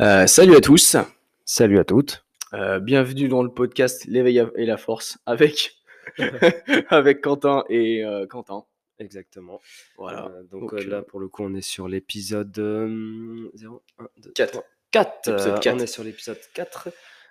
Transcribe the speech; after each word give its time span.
Euh, 0.00 0.26
salut 0.26 0.56
à 0.56 0.60
tous, 0.60 0.96
Salut 1.44 1.78
à 1.78 1.84
toutes. 1.84 2.24
Euh, 2.52 2.80
bienvenue 2.80 3.28
dans 3.28 3.42
le 3.44 3.48
podcast 3.48 4.04
L'éveil 4.06 4.44
et 4.56 4.66
la 4.66 4.76
force 4.76 5.18
avec, 5.24 5.76
avec 6.88 7.20
Quentin 7.20 7.64
et 7.68 8.04
euh, 8.04 8.26
Quentin. 8.26 8.64
Exactement. 8.98 9.60
Voilà. 9.96 10.26
Euh, 10.26 10.42
donc 10.44 10.72
Donc, 10.72 10.74
euh, 10.74 10.84
là, 10.88 11.02
pour 11.02 11.20
le 11.20 11.28
coup, 11.28 11.44
on 11.44 11.54
est 11.54 11.60
sur 11.60 11.86
l'épisode 11.86 12.58
euh, 12.58 13.50
0, 13.54 13.82
1, 13.98 14.06
2, 14.18 14.30
Quatre. 14.32 14.64
4. 14.90 15.28
Épisode 15.28 15.60
quatre. 15.60 15.76
On 15.76 15.78
est 15.78 15.86
sur 15.86 16.02
l'épisode 16.02 16.40
4. 16.54 16.88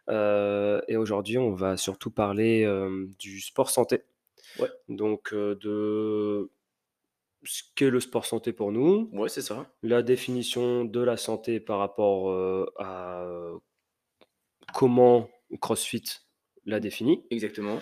Euh, 0.10 0.82
et 0.88 0.96
aujourd'hui, 0.96 1.38
on 1.38 1.52
va 1.52 1.76
surtout 1.76 2.12
parler 2.12 2.66
du 3.20 3.42
sport 3.42 3.70
santé. 3.70 4.04
Ouais. 4.60 4.70
Donc, 4.88 5.34
de 5.34 6.50
ce 7.46 7.64
qu'est 7.76 7.90
le 7.90 8.00
sport 8.00 8.26
santé 8.26 8.54
pour 8.54 8.72
nous, 8.72 9.10
Ouais, 9.14 9.30
c'est 9.30 9.42
ça. 9.42 9.70
la 9.82 10.02
définition 10.02 10.86
de 10.86 11.00
la 11.02 11.18
santé 11.18 11.60
par 11.60 11.80
rapport 11.80 12.30
euh, 12.32 12.66
à 12.80 13.26
comment 14.74 15.30
CrossFit 15.62 16.04
la 16.66 16.80
définit, 16.80 17.26
Exactement. 17.30 17.80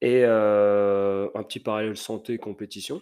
et 0.00 0.22
euh, 0.24 1.28
un 1.34 1.42
petit 1.42 1.60
parallèle 1.60 1.96
santé-compétition 1.96 3.00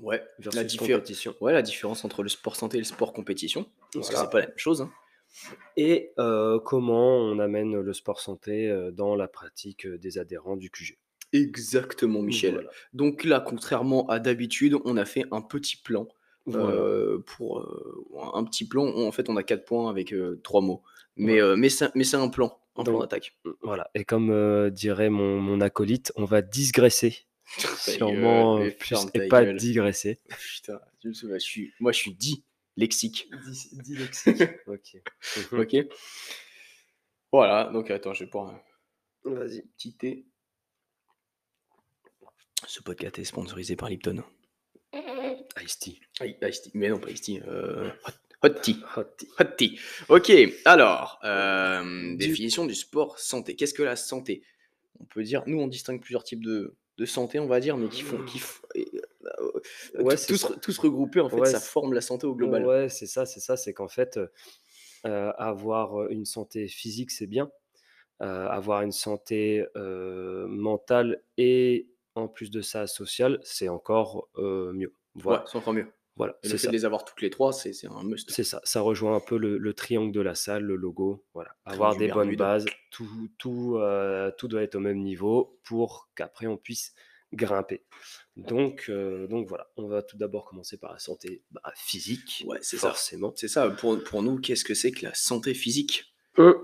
Ouais. 0.00 0.22
La, 0.54 0.62
compétition. 0.64 1.34
ouais, 1.40 1.52
la 1.52 1.62
différence 1.62 2.04
entre 2.04 2.22
le 2.22 2.28
sport 2.28 2.54
santé 2.54 2.76
et 2.76 2.80
le 2.80 2.84
sport 2.86 3.12
compétition. 3.12 3.66
Parce 3.92 4.10
Voilà. 4.10 4.20
que 4.20 4.24
c'est 4.26 4.30
pas 4.30 4.40
la 4.40 4.46
même 4.46 4.58
chose. 4.58 4.80
hein. 4.82 4.92
et 5.76 6.12
euh, 6.20 6.60
comment 6.60 7.16
on 7.16 7.38
amène 7.40 7.80
le 7.80 7.92
sport 7.92 8.20
santé 8.20 8.72
dans 8.92 9.16
la 9.16 9.26
pratique 9.28 9.86
des 9.88 10.18
adhérents 10.18 10.56
du 10.56 10.70
QG. 10.70 10.96
Exactement, 11.32 12.22
Michel. 12.22 12.54
Voilà. 12.54 12.70
Donc 12.92 13.24
là, 13.24 13.40
contrairement 13.40 14.06
à 14.08 14.18
d'habitude, 14.18 14.76
on 14.84 14.96
a 14.96 15.04
fait 15.04 15.24
un 15.30 15.42
petit 15.42 15.76
plan. 15.76 16.08
Voilà. 16.46 16.70
euh, 16.70 17.18
pour 17.26 17.58
euh, 17.60 18.04
un 18.32 18.42
petit 18.44 18.66
plan, 18.66 18.86
en 18.86 19.12
fait, 19.12 19.28
on 19.28 19.36
a 19.36 19.42
quatre 19.42 19.66
points 19.66 19.90
avec 19.90 20.14
euh, 20.14 20.40
trois 20.42 20.62
mots. 20.62 20.82
Mais, 21.16 21.40
euh, 21.42 21.56
mais 21.56 21.68
c'est 21.68 21.94
mais 21.94 22.04
c'est 22.04 22.16
un 22.16 22.28
plan, 22.28 22.58
un 22.76 22.84
plan 22.84 22.92
Donc, 22.94 23.02
d'attaque. 23.02 23.36
Voilà. 23.60 23.90
Et 23.94 24.04
comme 24.04 24.70
dirait 24.70 25.10
mon, 25.10 25.40
mon 25.40 25.60
acolyte, 25.60 26.12
on 26.16 26.24
va 26.24 26.40
digresser. 26.40 27.26
Sûrement 27.78 28.58
gueule, 28.58 28.76
plus 28.76 28.96
et 29.14 29.28
pas 29.28 29.44
gueule. 29.44 29.56
digresser. 29.56 30.20
Putain, 30.28 30.80
me 31.04 31.12
je 31.12 31.38
suis, 31.38 31.72
moi 31.80 31.92
je 31.92 31.98
suis 31.98 32.14
dit 32.14 32.44
lexique. 32.76 33.28
Dylexique. 33.72 34.42
ok. 34.66 34.96
Ok. 35.52 35.76
Voilà, 37.32 37.70
donc 37.72 37.90
attends, 37.90 38.14
je 38.14 38.24
vais 38.24 38.30
prendre 38.30 38.52
un 39.26 39.30
Vas-y. 39.30 39.62
petit 39.76 39.96
thé. 39.96 40.26
Ce 42.66 42.82
podcast 42.82 43.18
est 43.18 43.24
sponsorisé 43.24 43.76
par 43.76 43.88
Lipton. 43.88 44.22
Ice 45.64 45.78
tea. 45.78 46.00
Aïe, 46.20 46.36
Ice 46.42 46.62
tea. 46.62 46.70
Mais 46.74 46.88
non, 46.88 46.98
pas 46.98 47.10
Ice 47.10 47.20
tea. 47.20 47.40
euh, 47.46 47.90
hot, 48.06 48.48
hot 48.48 48.54
tea. 48.62 48.76
Hot 48.96 49.04
tea. 49.16 49.28
Hot 49.38 49.44
tea. 49.56 49.78
Ok, 50.08 50.32
alors, 50.64 51.18
euh, 51.24 51.82
Du- 52.12 52.16
définition 52.28 52.66
du 52.66 52.74
sport 52.74 53.18
santé. 53.18 53.56
Qu'est-ce 53.56 53.74
que 53.74 53.82
la 53.82 53.96
santé? 53.96 54.42
On 55.00 55.04
peut 55.04 55.22
dire, 55.22 55.42
nous 55.46 55.60
on 55.60 55.68
distingue 55.68 56.00
plusieurs 56.00 56.24
types 56.24 56.42
de, 56.44 56.74
de 56.98 57.04
santé, 57.06 57.38
on 57.38 57.46
va 57.46 57.60
dire, 57.60 57.76
mais 57.76 57.88
qui 57.88 58.02
font. 58.02 58.22
Qui 58.24 58.38
f- 58.38 58.60
euh, 58.76 60.02
Ouais, 60.02 60.16
tous- 60.60 60.78
regroupés, 60.78 61.20
en 61.20 61.28
fait, 61.28 61.36
Ouais, 61.40 61.50
ça 61.50 61.60
forme 61.60 61.92
la 61.92 62.00
santé 62.00 62.26
au 62.26 62.34
global. 62.34 62.64
Ouais, 62.66 62.88
c'est 62.88 63.06
ça, 63.06 63.26
c'est 63.26 63.40
ça. 63.40 63.56
C'est 63.56 63.72
qu'en 63.74 63.88
fait, 63.88 64.18
euh, 65.06 65.32
avoir 65.38 66.08
une 66.08 66.24
santé 66.24 66.66
physique, 66.68 67.10
c'est 67.10 67.26
bien. 67.26 67.50
Euh, 68.20 68.48
avoir 68.48 68.82
une 68.82 68.90
santé 68.92 69.64
euh, 69.76 70.46
mentale 70.48 71.22
et 71.36 71.86
en 72.18 72.28
plus 72.28 72.50
de 72.50 72.60
ça 72.60 72.86
sociale, 72.86 73.40
c'est 73.42 73.68
encore 73.68 74.28
euh, 74.36 74.72
mieux. 74.72 74.92
Voilà, 75.14 75.40
Ouais, 75.40 75.46
c'est 75.50 75.58
encore 75.58 75.72
mieux. 75.72 75.86
voilà, 76.16 76.34
Et 76.42 76.46
c'est 76.48 76.52
le 76.54 76.58
fait 76.58 76.64
ça. 76.64 76.68
de 76.68 76.72
les 76.72 76.84
avoir 76.84 77.04
toutes 77.04 77.20
les 77.22 77.30
trois, 77.30 77.52
c'est 77.52 77.72
un 77.86 78.02
must. 78.04 78.30
C'est 78.30 78.44
ça. 78.44 78.60
Ça 78.64 78.80
rejoint 78.80 79.16
un 79.16 79.20
peu 79.20 79.36
le, 79.36 79.58
le 79.58 79.74
triangle 79.74 80.12
de 80.12 80.20
la 80.20 80.34
salle, 80.34 80.62
le 80.64 80.76
logo. 80.76 81.24
Voilà. 81.34 81.54
Avoir 81.64 81.96
des 81.96 82.08
bonnes 82.08 82.36
bases, 82.36 82.66
tout, 82.90 83.28
tout, 83.38 83.76
euh, 83.78 84.30
tout 84.36 84.48
doit 84.48 84.62
être 84.62 84.74
au 84.76 84.80
même 84.80 85.00
niveau 85.02 85.58
pour 85.64 86.08
qu'après 86.14 86.46
on 86.46 86.56
puisse 86.56 86.94
grimper. 87.32 87.84
Donc, 88.36 88.86
euh, 88.88 89.26
donc 89.26 89.48
voilà, 89.48 89.68
on 89.76 89.86
va 89.88 90.02
tout 90.02 90.16
d'abord 90.16 90.44
commencer 90.46 90.78
par 90.78 90.92
la 90.92 90.98
santé 90.98 91.42
bah, 91.50 91.60
physique, 91.76 92.44
Ouais, 92.46 92.58
c'est 92.62 92.78
ça. 92.78 92.88
forcément. 92.88 93.32
C'est 93.36 93.48
ça, 93.48 93.68
pour, 93.68 94.02
pour 94.04 94.22
nous, 94.22 94.38
qu'est-ce 94.38 94.64
que 94.64 94.74
c'est 94.74 94.92
que 94.92 95.04
la 95.04 95.14
santé 95.14 95.52
physique? 95.54 96.14
Euh, 96.38 96.54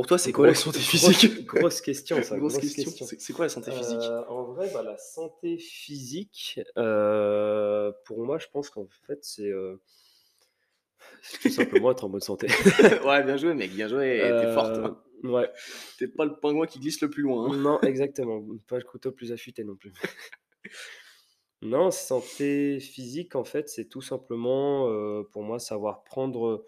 Pour 0.00 0.06
toi, 0.06 0.16
c'est 0.16 0.32
quoi 0.32 0.46
la 0.46 0.54
santé 0.54 0.78
physique 0.78 1.44
Grosse 1.44 1.82
question, 1.82 2.22
ça. 2.22 2.38
Grosse 2.38 2.54
grosse 2.54 2.74
question. 2.74 3.06
C'est 3.06 3.20
c'est 3.20 3.32
quoi 3.34 3.44
la 3.44 3.48
santé 3.50 3.70
physique? 3.70 3.98
Euh, 4.00 4.24
en 4.28 4.44
vrai, 4.44 4.70
bah, 4.72 4.82
la 4.82 4.96
santé 4.96 5.58
physique, 5.58 6.58
euh, 6.78 7.92
pour 8.06 8.24
moi, 8.24 8.38
je 8.38 8.46
pense 8.50 8.70
qu'en 8.70 8.88
fait, 9.06 9.18
c'est 9.20 9.50
euh, 9.50 9.76
tout 11.42 11.50
simplement 11.50 11.90
être 11.90 12.02
en 12.02 12.08
bonne 12.08 12.22
santé. 12.22 12.46
Ouais, 13.04 13.22
bien 13.24 13.36
joué, 13.36 13.52
mec, 13.52 13.72
bien 13.74 13.88
joué. 13.88 14.20
T'es 14.22 14.54
forte. 14.54 14.78
Euh, 14.78 14.86
hein. 14.86 15.02
Ouais, 15.22 15.50
T'es 15.98 16.08
pas 16.08 16.24
le 16.24 16.34
pingouin 16.40 16.66
qui 16.66 16.78
glisse 16.80 17.02
le 17.02 17.10
plus 17.10 17.24
loin. 17.24 17.52
hein. 17.52 17.56
non, 17.58 17.78
exactement. 17.82 18.42
Pas 18.68 18.78
le 18.78 18.84
couteau 18.84 19.12
plus 19.12 19.32
affûté 19.32 19.64
non 19.64 19.76
plus. 19.76 19.92
Non, 21.60 21.90
santé 21.90 22.80
physique, 22.80 23.36
en 23.36 23.44
fait, 23.44 23.68
c'est 23.68 23.84
tout 23.84 24.00
simplement, 24.00 24.86
pour 25.30 25.42
moi, 25.42 25.58
savoir 25.58 26.04
prendre 26.04 26.64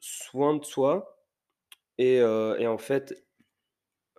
soin 0.00 0.56
de 0.56 0.64
soi 0.64 1.14
et, 1.98 2.20
euh, 2.20 2.56
et 2.58 2.66
en 2.66 2.78
fait, 2.78 3.24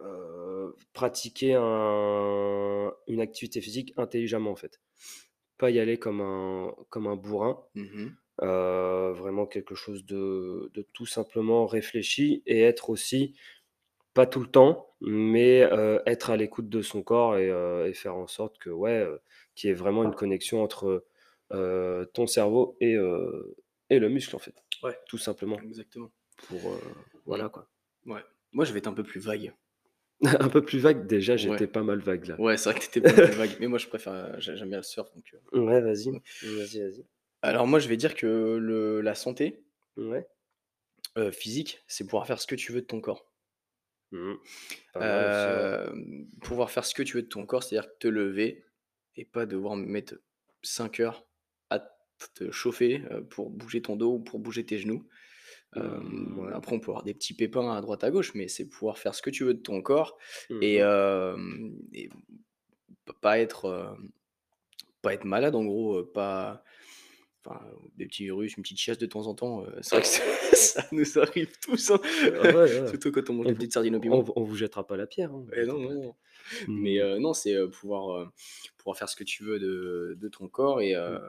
euh, 0.01 0.71
pratiquer 0.93 1.53
un- 1.55 2.93
une 3.07 3.21
activité 3.21 3.61
physique 3.61 3.93
intelligemment, 3.97 4.51
en 4.51 4.55
fait. 4.55 4.81
Pas 5.57 5.71
y 5.71 5.79
aller 5.79 5.97
comme 5.97 6.21
un, 6.21 6.73
comme 6.89 7.07
un 7.07 7.15
bourrin, 7.15 7.63
Mhm. 7.75 8.15
euh, 8.43 9.13
vraiment 9.13 9.45
quelque 9.45 9.75
chose 9.75 10.05
de, 10.05 10.71
de 10.73 10.81
tout 10.93 11.05
simplement 11.05 11.65
réfléchi 11.65 12.43
et 12.45 12.61
être 12.61 12.89
aussi, 12.89 13.35
pas 14.13 14.25
tout 14.27 14.41
le 14.41 14.47
temps, 14.47 14.95
mais 15.01 15.59
être 16.05 16.29
à 16.31 16.37
l'écoute 16.37 16.69
de 16.69 16.81
son 16.81 17.03
corps 17.03 17.37
et, 17.37 17.49
et 17.89 17.93
faire 17.93 18.15
en 18.15 18.27
sorte 18.27 18.57
que, 18.59 18.69
ouais, 18.69 19.05
qu'il 19.55 19.69
y 19.69 19.71
ait 19.71 19.75
vraiment 19.75 20.03
une 20.03 20.15
connexion 20.15 20.63
entre 20.63 21.05
ton 22.13 22.27
cerveau 22.27 22.77
et, 22.81 22.95
et 23.89 23.99
le 23.99 24.09
muscle, 24.09 24.35
en 24.35 24.39
fait. 24.39 24.55
Ouais. 24.83 24.97
Tout 25.07 25.17
simplement. 25.17 25.59
Exactement. 25.61 26.11
Pour, 26.47 26.73
euh, 26.73 26.79
voilà, 27.25 27.49
quoi. 27.49 27.69
Ouais. 28.05 28.23
Moi, 28.51 28.65
je 28.65 28.71
vais 28.73 28.79
être 28.79 28.87
un 28.87 28.93
peu 28.93 29.03
plus 29.03 29.19
vague. 29.19 29.53
un 30.23 30.47
peu 30.49 30.63
plus 30.63 30.79
vague, 30.79 31.07
déjà, 31.07 31.33
Ouais. 31.33 31.37
j'étais 31.37 31.67
pas 31.67 31.83
mal 31.83 31.99
vague 31.99 32.25
là. 32.27 32.39
Ouais, 32.39 32.55
c'est 32.57 32.69
vrai 32.71 32.79
que 32.79 32.85
t'étais 32.85 33.01
pas 33.01 33.13
mal 33.21 33.31
vague. 33.31 33.57
Mais 33.59 33.67
moi, 33.67 33.77
je 33.79 33.87
préfère. 33.87 34.13
euh, 34.13 34.33
j'ai- 34.39 34.55
J'aime 34.55 34.69
bien 34.69 34.77
le 34.77 34.83
surf. 34.83 35.13
Donc, 35.13 35.35
euh. 35.53 35.59
Ouais, 35.59 35.81
vas-y. 35.81 36.11
Vas-y, 36.11 36.79
vas-y. 36.81 37.05
Alors, 37.41 37.67
moi, 37.67 37.79
je 37.79 37.87
vais 37.89 37.97
dire 37.97 38.15
que 38.15 38.55
le, 38.57 39.01
la 39.01 39.13
santé 39.15 39.63
Ouais. 39.97 40.25
euh, 41.17 41.31
physique, 41.31 41.83
c'est 41.87 42.05
pouvoir 42.05 42.25
faire 42.27 42.39
ce 42.39 42.47
que 42.47 42.55
tu 42.55 42.71
veux 42.71 42.81
de 42.81 42.85
ton 42.87 43.01
corps. 43.01 43.29
Euh, 44.95 45.91
pouvoir 46.41 46.71
faire 46.71 46.85
ce 46.85 46.93
que 46.93 47.03
tu 47.03 47.17
veux 47.17 47.23
de 47.23 47.27
ton 47.27 47.45
corps, 47.45 47.63
c'est-à-dire 47.63 47.89
te 47.99 48.07
lever 48.07 48.63
et 49.15 49.25
pas 49.25 49.45
devoir 49.45 49.75
mettre 49.75 50.15
5 50.63 50.99
heures 51.01 51.25
à 51.69 51.79
te 52.33 52.51
chauffer 52.51 53.01
pour 53.29 53.49
bouger 53.49 53.81
ton 53.81 53.95
dos 53.95 54.13
ou 54.15 54.19
pour 54.19 54.39
bouger 54.39 54.65
tes 54.65 54.77
genoux. 54.77 55.05
Euh. 55.77 55.99
Après, 56.53 56.73
on 56.75 56.79
peut 56.79 56.91
avoir 56.91 57.03
des 57.03 57.13
petits 57.13 57.33
pépins 57.33 57.71
à 57.75 57.81
droite 57.81 58.03
à 58.03 58.11
gauche, 58.11 58.33
mais 58.35 58.47
c'est 58.47 58.65
pouvoir 58.65 58.97
faire 58.97 59.13
ce 59.15 59.21
que 59.21 59.29
tu 59.29 59.43
veux 59.43 59.53
de 59.53 59.61
ton 59.61 59.81
corps 59.81 60.17
et, 60.61 60.81
euh, 60.81 61.37
et 61.93 62.09
pas 63.21 63.39
être 63.39 63.65
euh, 63.65 63.93
pas 65.01 65.13
être 65.13 65.25
malade 65.25 65.55
en 65.55 65.63
gros, 65.65 66.03
pas 66.03 66.63
enfin 67.45 67.59
des 67.95 68.07
petits 68.07 68.23
virus, 68.23 68.57
une 68.57 68.63
petite 68.63 68.79
chiasse 68.79 68.97
de 68.97 69.05
temps 69.05 69.27
en 69.27 69.35
temps. 69.35 69.63
euh, 69.63 69.69
c'est 69.81 69.95
vrai 69.95 70.01
que 70.01 70.07
ça, 70.07 70.23
ça 70.81 70.87
nous 70.91 71.19
arrive 71.19 71.51
tous, 71.61 71.91
hein. 71.91 71.99
Ah 72.03 72.41
ouais, 72.47 72.53
ouais. 72.55 72.87
surtout 72.87 73.11
quand 73.11 73.29
on 73.29 73.33
mange 73.33 73.47
On 73.47 73.53
petites 73.53 73.73
sardines 73.73 73.95
au 73.95 73.99
piment. 73.99 74.23
On, 74.35 74.41
on 74.41 74.43
vous 74.43 74.55
jettera 74.55 74.87
pas 74.87 74.97
la 74.97 75.05
pierre. 75.05 75.31
hein, 75.31 75.45
Eh 75.55 75.65
non, 75.65 75.77
non, 75.79 75.93
non. 75.93 76.01
pierre. 76.01 76.67
Mais 76.69 76.99
euh, 76.99 77.19
non, 77.19 77.33
c'est 77.33 77.53
euh, 77.53 77.67
pouvoir, 77.67 78.31
pouvoir 78.77 78.97
faire 78.97 79.09
ce 79.09 79.15
que 79.15 79.23
tu 79.23 79.43
veux 79.43 79.59
de, 79.59 80.17
de 80.19 80.27
ton 80.29 80.47
corps 80.47 80.81
et, 80.81 80.95
euh, 80.95 81.19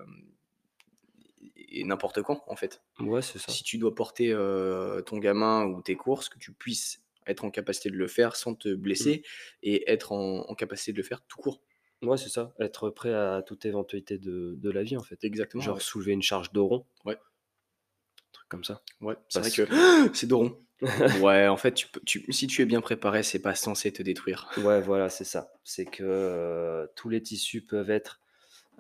et 1.69 1.85
n'importe 1.85 2.23
quand, 2.23 2.43
en 2.47 2.57
fait. 2.57 2.83
Ouais, 3.01 3.23
c'est 3.23 3.39
ça. 3.39 3.53
Si 3.53 3.65
tu 3.65 3.79
dois 3.79 3.95
porter 3.95 4.33
euh, 4.33 5.01
ton 5.03 5.19
gamin 5.19 5.65
ou 5.65 5.83
tes 5.83 5.97
courses, 5.97 6.29
que 6.29 6.39
tu 6.39 6.53
puisses 6.53 7.03
être 7.27 7.45
en 7.45 7.51
capacité 7.51 7.91
de 7.91 7.97
le 7.97 8.07
faire 8.07 8.37
sans 8.37 8.55
te 8.55 8.75
blesser 8.75 9.23
et 9.63 9.91
être 9.91 10.13
en, 10.13 10.49
en 10.49 10.55
capacité 10.55 10.93
de 10.93 10.99
le 10.99 11.03
faire 11.03 11.23
tout 11.27 11.39
court. 11.39 11.61
Ouais, 12.03 12.17
c'est 12.17 12.29
ça. 12.29 12.53
Être 12.61 12.91
prêt 12.91 13.13
à 13.13 13.43
toute 13.43 13.65
éventualité 13.65 14.19
de, 14.19 14.55
de 14.57 14.71
la 14.71 14.83
vie, 14.83 14.97
en 14.97 15.03
fait. 15.03 15.23
Exactement. 15.25 15.63
Genre 15.63 15.77
ouais. 15.77 15.81
soulever 15.81 16.13
une 16.13 16.23
charge 16.23 16.53
de 16.53 16.61
rond. 16.61 16.87
Ouais. 17.05 17.15
Un 17.17 18.33
truc 18.33 18.49
comme 18.49 18.65
ça. 18.65 18.83
Ouais, 19.01 19.17
c'est 19.29 19.41
vrai 19.41 19.51
que 19.51 19.67
c'est 20.15 20.27
Doron. 20.27 20.61
ouais, 21.23 21.49
en 21.49 21.57
fait, 21.57 21.73
tu 21.73 21.89
peux, 21.89 22.01
tu, 22.05 22.31
si 22.33 22.47
tu 22.47 22.61
es 22.61 22.67
bien 22.67 22.83
préparé, 22.83 23.23
c'est 23.23 23.39
pas 23.39 23.55
censé 23.55 23.93
te 23.93 24.03
détruire. 24.03 24.51
Ouais, 24.59 24.81
voilà, 24.83 25.09
c'est 25.09 25.25
ça. 25.25 25.51
C'est 25.65 25.87
que 25.87 26.05
euh, 26.05 26.87
tous 26.97 27.09
les 27.09 27.23
tissus 27.23 27.63
peuvent 27.63 27.91
être 27.91 28.21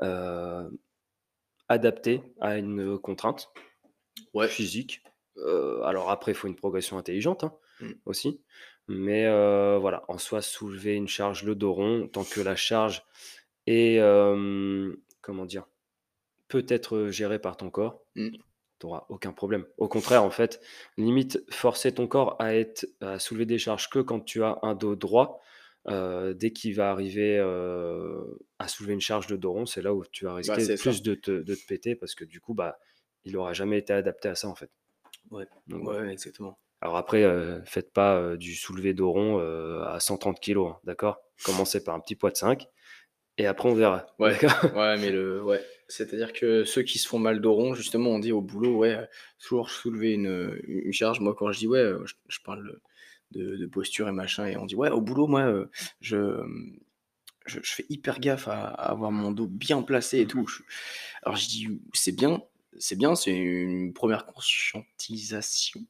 euh, 0.03 0.69
adaptés 1.69 2.23
à 2.41 2.57
une 2.59 2.99
contrainte 2.99 3.51
Ouais. 4.35 4.49
physique. 4.49 5.03
Euh, 5.39 5.83
alors 5.83 6.11
après, 6.11 6.33
il 6.33 6.35
faut 6.35 6.49
une 6.49 6.57
progression 6.57 6.99
intelligente 6.99 7.45
hein, 7.45 7.53
Mm. 7.81 7.93
aussi. 8.07 8.41
Mais 8.89 9.27
euh, 9.27 9.79
voilà, 9.81 10.05
en 10.09 10.17
soi, 10.19 10.41
soulever 10.43 10.95
une 10.95 11.09
charge 11.09 11.43
le 11.45 11.55
dos 11.55 11.73
rond, 11.75 12.09
tant 12.11 12.25
que 12.25 12.41
la 12.41 12.57
charge 12.57 13.03
est, 13.67 13.99
euh, 14.01 14.95
comment 15.21 15.45
dire, 15.45 15.67
peut 16.49 16.65
être 16.69 17.09
gérée 17.09 17.39
par 17.41 17.57
ton 17.57 17.69
corps, 17.71 18.01
Mm. 18.15 18.37
tu 18.79 18.87
auras 18.87 19.05
aucun 19.09 19.33
problème. 19.33 19.67
Au 19.77 19.89
contraire, 19.89 20.23
en 20.23 20.31
fait, 20.31 20.61
limite, 20.97 21.43
forcer 21.51 21.93
ton 21.93 22.07
corps 22.07 22.37
à, 22.41 22.55
être, 22.55 22.87
à 23.01 23.19
soulever 23.19 23.45
des 23.47 23.59
charges 23.59 23.91
que 23.91 23.99
quand 23.99 24.21
tu 24.21 24.43
as 24.45 24.59
un 24.62 24.75
dos 24.75 24.95
droit. 24.97 25.41
Euh, 25.88 26.35
dès 26.35 26.50
qu'il 26.50 26.75
va 26.75 26.91
arriver 26.91 27.38
euh, 27.38 28.21
à 28.59 28.69
soulever 28.69 28.94
une 28.94 29.00
charge 29.00 29.27
de 29.29 29.37
dos 29.37 29.53
rond, 29.53 29.67
c'est 29.67 29.83
là 29.83 29.94
où 29.94 30.05
tu 30.11 30.25
vas 30.25 30.35
risquer 30.35 30.55
Bah, 30.56 30.77
ça. 30.77 30.77
plus 30.77 31.03
de 31.03 31.15
te, 31.15 31.31
de 31.31 31.55
te 31.55 31.67
péter 31.67 31.94
parce 31.94 32.15
que 32.15 32.25
du 32.25 32.41
coup, 32.41 32.55
bah, 32.55 32.79
il 33.25 33.33
n'aura 33.33 33.53
jamais 33.53 33.79
été 33.79 33.93
adapté 33.93 34.29
à 34.29 34.35
ça 34.35 34.49
en 34.49 34.55
fait. 34.55 34.71
Ouais. 35.31 35.47
Donc, 35.67 35.83
voilà. 35.85 36.05
Ouais, 36.06 36.12
exactement. 36.12 36.59
Alors 36.81 36.97
après, 36.97 37.23
euh, 37.23 37.65
faites 37.65 37.93
pas 37.93 38.17
euh, 38.17 38.37
du 38.37 38.55
soulevé 38.55 38.94
dos 38.94 39.11
rond 39.12 39.38
à 39.85 39.99
130 40.00 40.41
kg, 40.41 40.59
hein, 40.59 40.79
d'accord? 40.85 41.19
Commencez 41.44 41.83
par 41.83 41.94
un 41.94 42.00
petit 42.00 42.17
poids 42.17 42.31
de 42.31 42.37
5 42.37 42.67
et 43.38 43.47
après 43.47 43.69
on 43.69 43.75
verra. 43.75 44.06
Ouais. 44.19 44.37
mais 44.99 45.11
le, 45.11 45.43
ouais. 45.43 45.62
C'est-à-dire 45.88 46.33
que 46.33 46.65
ceux 46.65 46.83
qui 46.83 46.99
se 46.99 47.06
font 47.06 47.19
mal 47.19 47.41
dos 47.41 47.53
rond, 47.55 47.75
justement, 47.75 48.11
on 48.11 48.19
dit 48.19 48.33
au 48.33 48.41
boulot, 48.41 48.77
ouais, 48.79 49.09
toujours 49.38 49.71
soulever 49.71 50.12
une, 50.15 50.59
une 50.67 50.93
charge. 50.93 51.21
Moi, 51.21 51.35
quand 51.38 51.53
je 51.53 51.59
dis, 51.61 51.67
ouais, 51.69 51.93
je, 52.05 52.15
je 52.29 52.38
parle 52.44 52.81
de, 53.32 53.56
de 53.56 53.67
posture 53.67 54.08
et 54.08 54.12
machin, 54.12 54.46
et 54.46 54.56
on 54.56 54.67
dit, 54.67 54.75
ouais, 54.75 54.90
au 54.90 55.00
boulot, 55.00 55.26
moi, 55.26 55.43
euh, 55.43 55.70
je, 56.00 56.40
je, 57.46 57.61
je 57.62 57.73
fais 57.73 57.87
hyper 57.88 58.20
gaffe 58.20 58.49
à, 58.49 58.67
à 58.69 58.90
avoir 58.90 59.11
mon 59.11 59.31
dos 59.31 59.46
bien 59.46 59.82
placé 59.82 60.20
et 60.20 60.26
tout. 60.26 60.46
Je- 60.46 60.62
alors, 61.23 61.37
je 61.37 61.46
dis, 61.49 61.81
c'est 61.93 62.12
bien, 62.14 62.43
c'est 62.78 62.96
bien, 62.96 63.14
c'est 63.14 63.34
une 63.34 63.93
première 63.93 64.26
conscientisation. 64.26 65.81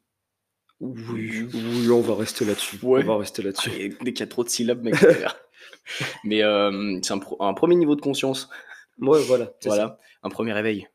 Oui, 0.81 1.49
oui, 1.55 1.91
on 1.91 2.03
va 2.03 2.15
rester 2.15 2.45
là-dessus. 2.45 2.79
Ouais. 2.83 3.03
On 3.03 3.07
va 3.07 3.17
rester 3.19 3.43
là-dessus. 3.43 3.71
Ah, 3.73 4.05
dès 4.05 4.13
qu'il 4.13 4.21
y 4.21 4.23
a 4.23 4.27
trop 4.27 4.45
de 4.45 4.49
syllabes, 4.51 4.83
mec. 4.83 4.95
Mais 6.25 6.43
euh, 6.43 6.99
c'est 7.03 7.15
un, 7.15 7.55
premier 7.55 7.77
niveau 7.77 7.97
de 7.97 8.01
conscience. 8.03 8.51
Ouais, 8.99 9.23
voilà. 9.25 9.47
ça. 9.61 9.69
Voilà, 9.69 9.99
un 10.23 10.29
premier 10.29 10.53
réveil. 10.53 10.87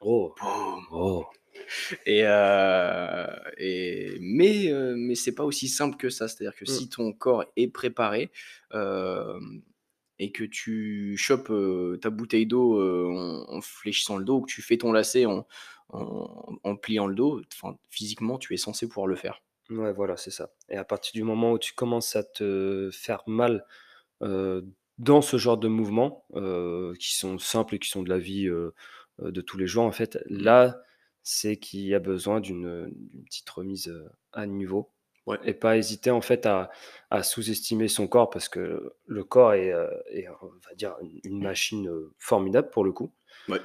Oh, 0.00 0.34
oh. 0.92 1.24
Et, 2.06 2.22
euh, 2.24 3.26
et 3.58 4.16
mais 4.20 4.72
euh, 4.72 4.94
mais 4.96 5.14
c'est 5.14 5.34
pas 5.34 5.44
aussi 5.44 5.68
simple 5.68 5.96
que 5.96 6.10
ça. 6.10 6.28
C'est-à-dire 6.28 6.56
que 6.56 6.64
Mm. 6.64 6.66
si 6.66 6.88
ton 6.88 7.12
corps 7.12 7.44
est 7.56 7.68
préparé 7.68 8.30
euh, 8.74 9.38
et 10.18 10.32
que 10.32 10.44
tu 10.44 11.16
chopes 11.16 11.50
euh, 11.50 11.96
ta 11.98 12.10
bouteille 12.10 12.46
d'eau 12.46 12.80
en, 12.80 13.44
en 13.48 13.60
fléchissant 13.60 14.18
le 14.18 14.24
dos, 14.24 14.38
ou 14.38 14.40
que 14.42 14.52
tu 14.52 14.62
fais 14.62 14.76
ton 14.78 14.92
lacet 14.92 15.26
en, 15.26 15.46
en, 15.88 16.56
en 16.62 16.76
pliant 16.76 17.06
le 17.06 17.14
dos, 17.14 17.42
physiquement, 17.90 18.38
tu 18.38 18.54
es 18.54 18.56
censé 18.56 18.86
pouvoir 18.88 19.06
le 19.06 19.16
faire. 19.16 19.42
Ouais, 19.70 19.92
voilà, 19.92 20.16
c'est 20.16 20.30
ça. 20.30 20.50
Et 20.68 20.76
à 20.76 20.84
partir 20.84 21.12
du 21.14 21.22
moment 21.22 21.52
où 21.52 21.58
tu 21.58 21.72
commences 21.74 22.16
à 22.16 22.24
te 22.24 22.90
faire 22.92 23.22
mal 23.26 23.64
dans 24.20 25.22
ce 25.22 25.38
genre 25.38 25.56
de 25.56 25.68
mouvements, 25.68 26.26
qui 26.98 27.14
sont 27.16 27.38
simples 27.38 27.76
et 27.76 27.78
qui 27.78 27.88
sont 27.88 28.02
de 28.02 28.10
la 28.10 28.18
vie 28.18 28.46
de 28.46 29.40
tous 29.40 29.56
les 29.56 29.66
jours, 29.66 29.84
en 29.84 29.92
fait, 29.92 30.18
là, 30.26 30.82
c'est 31.22 31.56
qu'il 31.56 31.80
y 31.82 31.94
a 31.94 31.98
besoin 31.98 32.40
d'une 32.40 32.92
petite 33.26 33.48
remise 33.50 33.92
à 34.32 34.46
niveau. 34.46 34.90
Ouais. 35.26 35.38
Et 35.44 35.52
pas 35.54 35.76
hésiter, 35.76 36.10
en 36.10 36.22
fait, 36.22 36.46
à, 36.46 36.70
à 37.10 37.22
sous-estimer 37.22 37.88
son 37.88 38.08
corps, 38.08 38.30
parce 38.30 38.48
que 38.48 38.94
le 39.06 39.24
corps 39.24 39.52
est, 39.52 39.72
est, 40.10 40.26
on 40.42 40.46
va 40.68 40.74
dire, 40.74 40.96
une- 41.24 41.40
machine 41.42 41.90
formidable 42.18 42.70
pour 42.70 42.84
le 42.84 42.92
coup. 42.92 43.12
Ouais. 43.48 43.60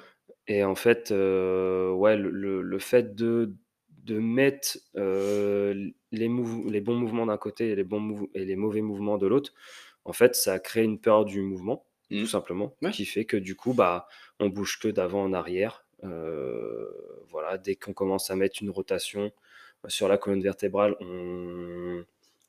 Et 0.47 0.63
en 0.63 0.75
fait, 0.75 1.11
euh, 1.11 1.91
ouais, 1.91 2.17
le, 2.17 2.29
le- 2.29 2.61
le 2.61 2.79
fait 2.79 3.15
de, 3.15 3.55
de 3.89 4.19
mettre 4.19 4.77
euh, 4.95 5.89
les, 6.11 6.29
bons 6.29 6.95
mouvements 6.95 7.25
d'un 7.25 7.37
côté 7.37 7.69
et 7.71 7.75
les, 7.75 7.83
bons 7.83 8.01
mouv- 8.01 8.29
et 8.35 8.45
les 8.45 8.55
mauvais 8.55 8.81
mouvements 8.81 9.17
de 9.17 9.25
l'autre, 9.25 9.53
en 10.03 10.13
fait, 10.13 10.35
ça 10.35 10.59
crée 10.59 10.83
une 10.83 10.99
peur 10.99 11.25
du 11.25 11.41
mouvement, 11.41 11.87
tout 12.11 12.27
simplement, 12.27 12.75
Ouais. 12.83 12.91
qui 12.91 13.05
fait 13.05 13.25
que 13.25 13.37
du 13.37 13.55
coup, 13.55 13.73
bah, 13.73 14.07
on 14.39 14.49
bouge 14.49 14.77
que 14.79 14.87
d'avant 14.89 15.23
en 15.23 15.33
arrière. 15.33 15.84
Euh, 16.03 16.87
voilà, 17.29 17.57
dès 17.57 17.75
qu'on 17.75 17.93
commence 17.93 18.29
à 18.29 18.35
mettre 18.35 18.61
une 18.61 18.69
rotation 18.69 19.31
sur 19.87 20.07
la 20.07 20.17
colonne 20.17 20.41
vertébrale, 20.41 20.95
on, 20.99 22.03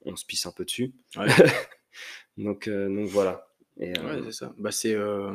on 0.05 0.17
se 0.17 0.25
pisse 0.25 0.47
un 0.47 0.53
peu 0.53 0.65
dessus. 0.65 0.93
Ouais. 1.17 1.27
donc, 2.39 2.69
euh, 2.69 2.89
donc 2.89 3.09
voilà. 3.09 3.49
Et, 3.79 3.91
Ouais, 3.91 3.95
euh, 3.99 4.23
c'est 4.25 4.33
ça. 4.33 4.55
Bah, 4.59 4.71
c'est 4.73 4.95
euh, 4.95 5.33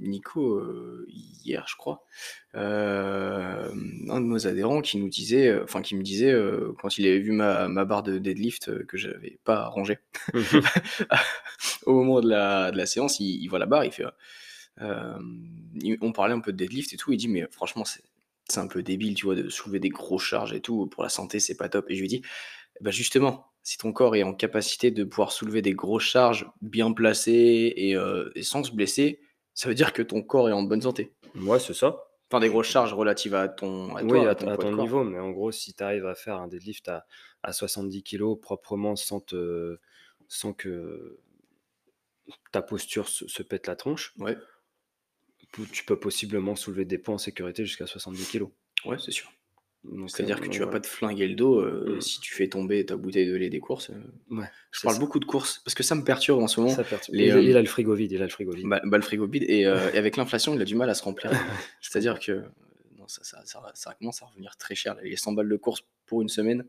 Nico, 0.00 0.54
euh, 0.54 1.06
hier, 1.10 1.66
je 1.68 1.76
crois, 1.76 2.02
euh, 2.54 3.70
un 4.08 4.20
de 4.20 4.26
nos 4.26 4.46
adhérents 4.46 4.80
qui 4.80 4.96
nous 4.98 5.08
disait, 5.10 5.48
euh, 5.48 5.64
enfin, 5.64 5.82
qui 5.82 5.94
me 5.94 6.02
disait, 6.02 6.32
euh, 6.32 6.72
quand 6.80 6.96
il 6.96 7.06
avait 7.06 7.18
vu 7.18 7.32
ma, 7.32 7.68
ma 7.68 7.84
barre 7.84 8.02
de 8.02 8.16
deadlift 8.18 8.70
euh, 8.70 8.84
que 8.88 8.96
j'avais 8.96 9.38
pas 9.44 9.68
rangée 9.68 9.98
au 11.86 11.92
moment 11.92 12.20
de 12.20 12.28
la, 12.28 12.70
de 12.70 12.76
la 12.76 12.86
séance, 12.86 13.20
il, 13.20 13.42
il 13.42 13.48
voit 13.48 13.58
la 13.58 13.66
barre, 13.66 13.84
il 13.84 13.92
fait. 13.92 14.04
On 14.80 16.12
parlait 16.12 16.34
un 16.34 16.40
peu 16.40 16.52
de 16.52 16.56
deadlift 16.56 16.92
et 16.92 16.96
tout, 16.96 17.12
il 17.12 17.16
dit, 17.16 17.28
mais 17.28 17.46
franchement, 17.50 17.84
c'est 17.84 18.02
c'est 18.48 18.60
un 18.60 18.66
peu 18.66 18.82
débile, 18.82 19.14
tu 19.14 19.26
vois, 19.26 19.34
de 19.34 19.48
soulever 19.48 19.78
des 19.78 19.90
grosses 19.90 20.22
charges 20.24 20.52
et 20.54 20.60
tout, 20.60 20.86
pour 20.86 21.02
la 21.02 21.08
santé, 21.10 21.38
c'est 21.38 21.56
pas 21.56 21.68
top. 21.68 21.90
Et 21.90 21.94
je 21.94 22.00
lui 22.00 22.08
dis, 22.08 22.22
bah 22.80 22.90
justement, 22.90 23.52
si 23.62 23.76
ton 23.76 23.92
corps 23.92 24.16
est 24.16 24.22
en 24.22 24.34
capacité 24.34 24.90
de 24.90 25.04
pouvoir 25.04 25.32
soulever 25.32 25.60
des 25.60 25.74
grosses 25.74 26.04
charges 26.04 26.50
bien 26.62 26.92
placées 26.92 27.72
et, 27.76 27.94
euh, 27.94 28.30
et 28.34 28.42
sans 28.42 28.64
se 28.64 28.72
blesser, 28.72 29.20
ça 29.52 29.68
veut 29.68 29.74
dire 29.74 29.92
que 29.92 30.02
ton 30.02 30.22
corps 30.22 30.48
est 30.48 30.52
en 30.52 30.62
bonne 30.62 30.80
santé. 30.80 31.12
ouais, 31.34 31.58
c'est 31.58 31.74
ça. 31.74 32.04
Enfin, 32.30 32.40
des 32.40 32.48
grosses 32.48 32.68
charges 32.68 32.94
relatives 32.94 33.34
à 33.34 33.48
ton, 33.48 33.94
à 33.96 34.02
oui, 34.02 34.08
toi, 34.08 34.28
à, 34.28 34.30
à 34.30 34.34
ton, 34.34 34.78
à 34.78 34.82
niveau, 34.82 35.02
mais 35.04 35.18
en 35.18 35.30
gros, 35.30 35.50
si 35.50 35.74
tu 35.74 35.82
arrives 35.82 36.06
à 36.06 36.14
faire 36.14 36.36
un 36.36 36.48
deadlift 36.48 36.88
à, 36.88 37.06
à 37.42 37.52
70 37.52 38.02
kg 38.02 38.34
proprement 38.40 38.96
sans, 38.96 39.20
te, 39.20 39.78
sans 40.26 40.52
que 40.52 41.18
ta 42.52 42.62
posture 42.62 43.08
se, 43.08 43.26
se 43.28 43.42
pète 43.42 43.66
la 43.66 43.76
tronche, 43.76 44.14
Ouais, 44.18 44.36
tu 45.72 45.84
peux 45.84 45.98
possiblement 45.98 46.54
soulever 46.56 46.84
des 46.84 46.98
poids 46.98 47.14
en 47.14 47.18
sécurité 47.18 47.64
jusqu'à 47.64 47.86
70 47.86 48.30
kg. 48.30 48.44
ouais, 48.86 48.96
c'est 48.98 49.10
sûr. 49.12 49.30
C'est-à-dire 50.08 50.38
euh, 50.38 50.40
que 50.40 50.48
tu 50.48 50.58
vas 50.58 50.64
voilà. 50.66 50.80
pas 50.80 50.80
te 50.80 50.86
flinguer 50.88 51.28
le 51.28 51.34
dos 51.36 51.60
euh, 51.60 51.96
Mm. 51.96 52.00
si 52.00 52.20
tu 52.20 52.34
fais 52.34 52.48
tomber 52.48 52.84
ta 52.84 52.96
bouteille 52.96 53.26
de 53.28 53.34
lait 53.36 53.48
des 53.48 53.60
courses. 53.60 53.90
euh. 53.90 54.34
Ouais, 54.36 54.46
Je 54.72 54.80
parle 54.82 54.94
ça. 54.96 55.00
beaucoup 55.00 55.20
de 55.20 55.24
courses 55.24 55.60
parce 55.64 55.74
que 55.74 55.82
ça 55.84 55.94
me 55.94 56.02
perturbe 56.04 56.42
en 56.42 56.48
ce 56.48 56.60
moment. 56.60 56.74
Ça 56.74 56.82
les, 57.10 57.26
il, 57.26 57.30
euh, 57.30 57.40
il 57.42 57.56
a 57.56 57.60
le 57.62 57.68
frigo 57.68 57.94
vide, 57.94 58.10
il 58.12 58.20
a 58.20 58.24
le 58.24 58.28
frigo 58.30 58.52
vide. 58.52 58.66
Bah, 58.66 58.80
bah, 58.84 58.96
le 58.98 59.02
frigo 59.04 59.26
vide 59.26 59.44
et, 59.48 59.66
euh, 59.66 59.90
et 59.94 59.98
avec 59.98 60.16
l'inflation, 60.16 60.54
il 60.54 60.60
a 60.60 60.64
du 60.64 60.74
mal 60.74 60.90
à 60.90 60.94
se 60.94 61.02
remplir. 61.04 61.30
C'est-à-dire 61.80 62.18
que 62.18 62.42
non, 62.98 63.06
ça, 63.06 63.22
ça, 63.22 63.40
ça, 63.44 63.62
ça 63.74 63.94
commence 63.94 64.20
à 64.22 64.26
revenir 64.26 64.56
très 64.56 64.74
cher. 64.74 64.96
Les 65.02 65.16
100 65.16 65.32
balles 65.32 65.48
de 65.48 65.56
course 65.56 65.82
pour 66.06 66.22
une 66.22 66.28
semaine, 66.28 66.66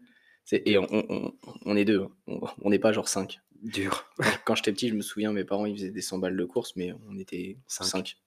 et 0.51 0.77
on, 0.77 0.87
on- 0.91 1.33
on- 1.65 1.75
est 1.75 1.85
deux, 1.85 2.01
hein. 2.01 2.11
on 2.27 2.39
on 2.61 2.69
n'est 2.69 2.79
pas 2.79 2.91
genre 2.93 3.07
5. 3.09 3.39
Dur. 3.61 4.06
Quand 4.45 4.56
j'étais 4.56 4.71
petit, 4.71 4.88
je 4.88 4.94
me 4.95 5.01
souviens, 5.01 5.33
mes 5.33 5.44
parents 5.44 5.65
ils 5.65 5.75
faisaient 5.75 5.91
des 5.91 6.01
100 6.01 6.17
balles 6.19 6.38
de 6.38 6.45
course, 6.45 6.75
mais 6.77 6.94
on 7.09 7.17
était 7.17 7.57
Cinq. 7.67 7.83
5. 7.85 8.17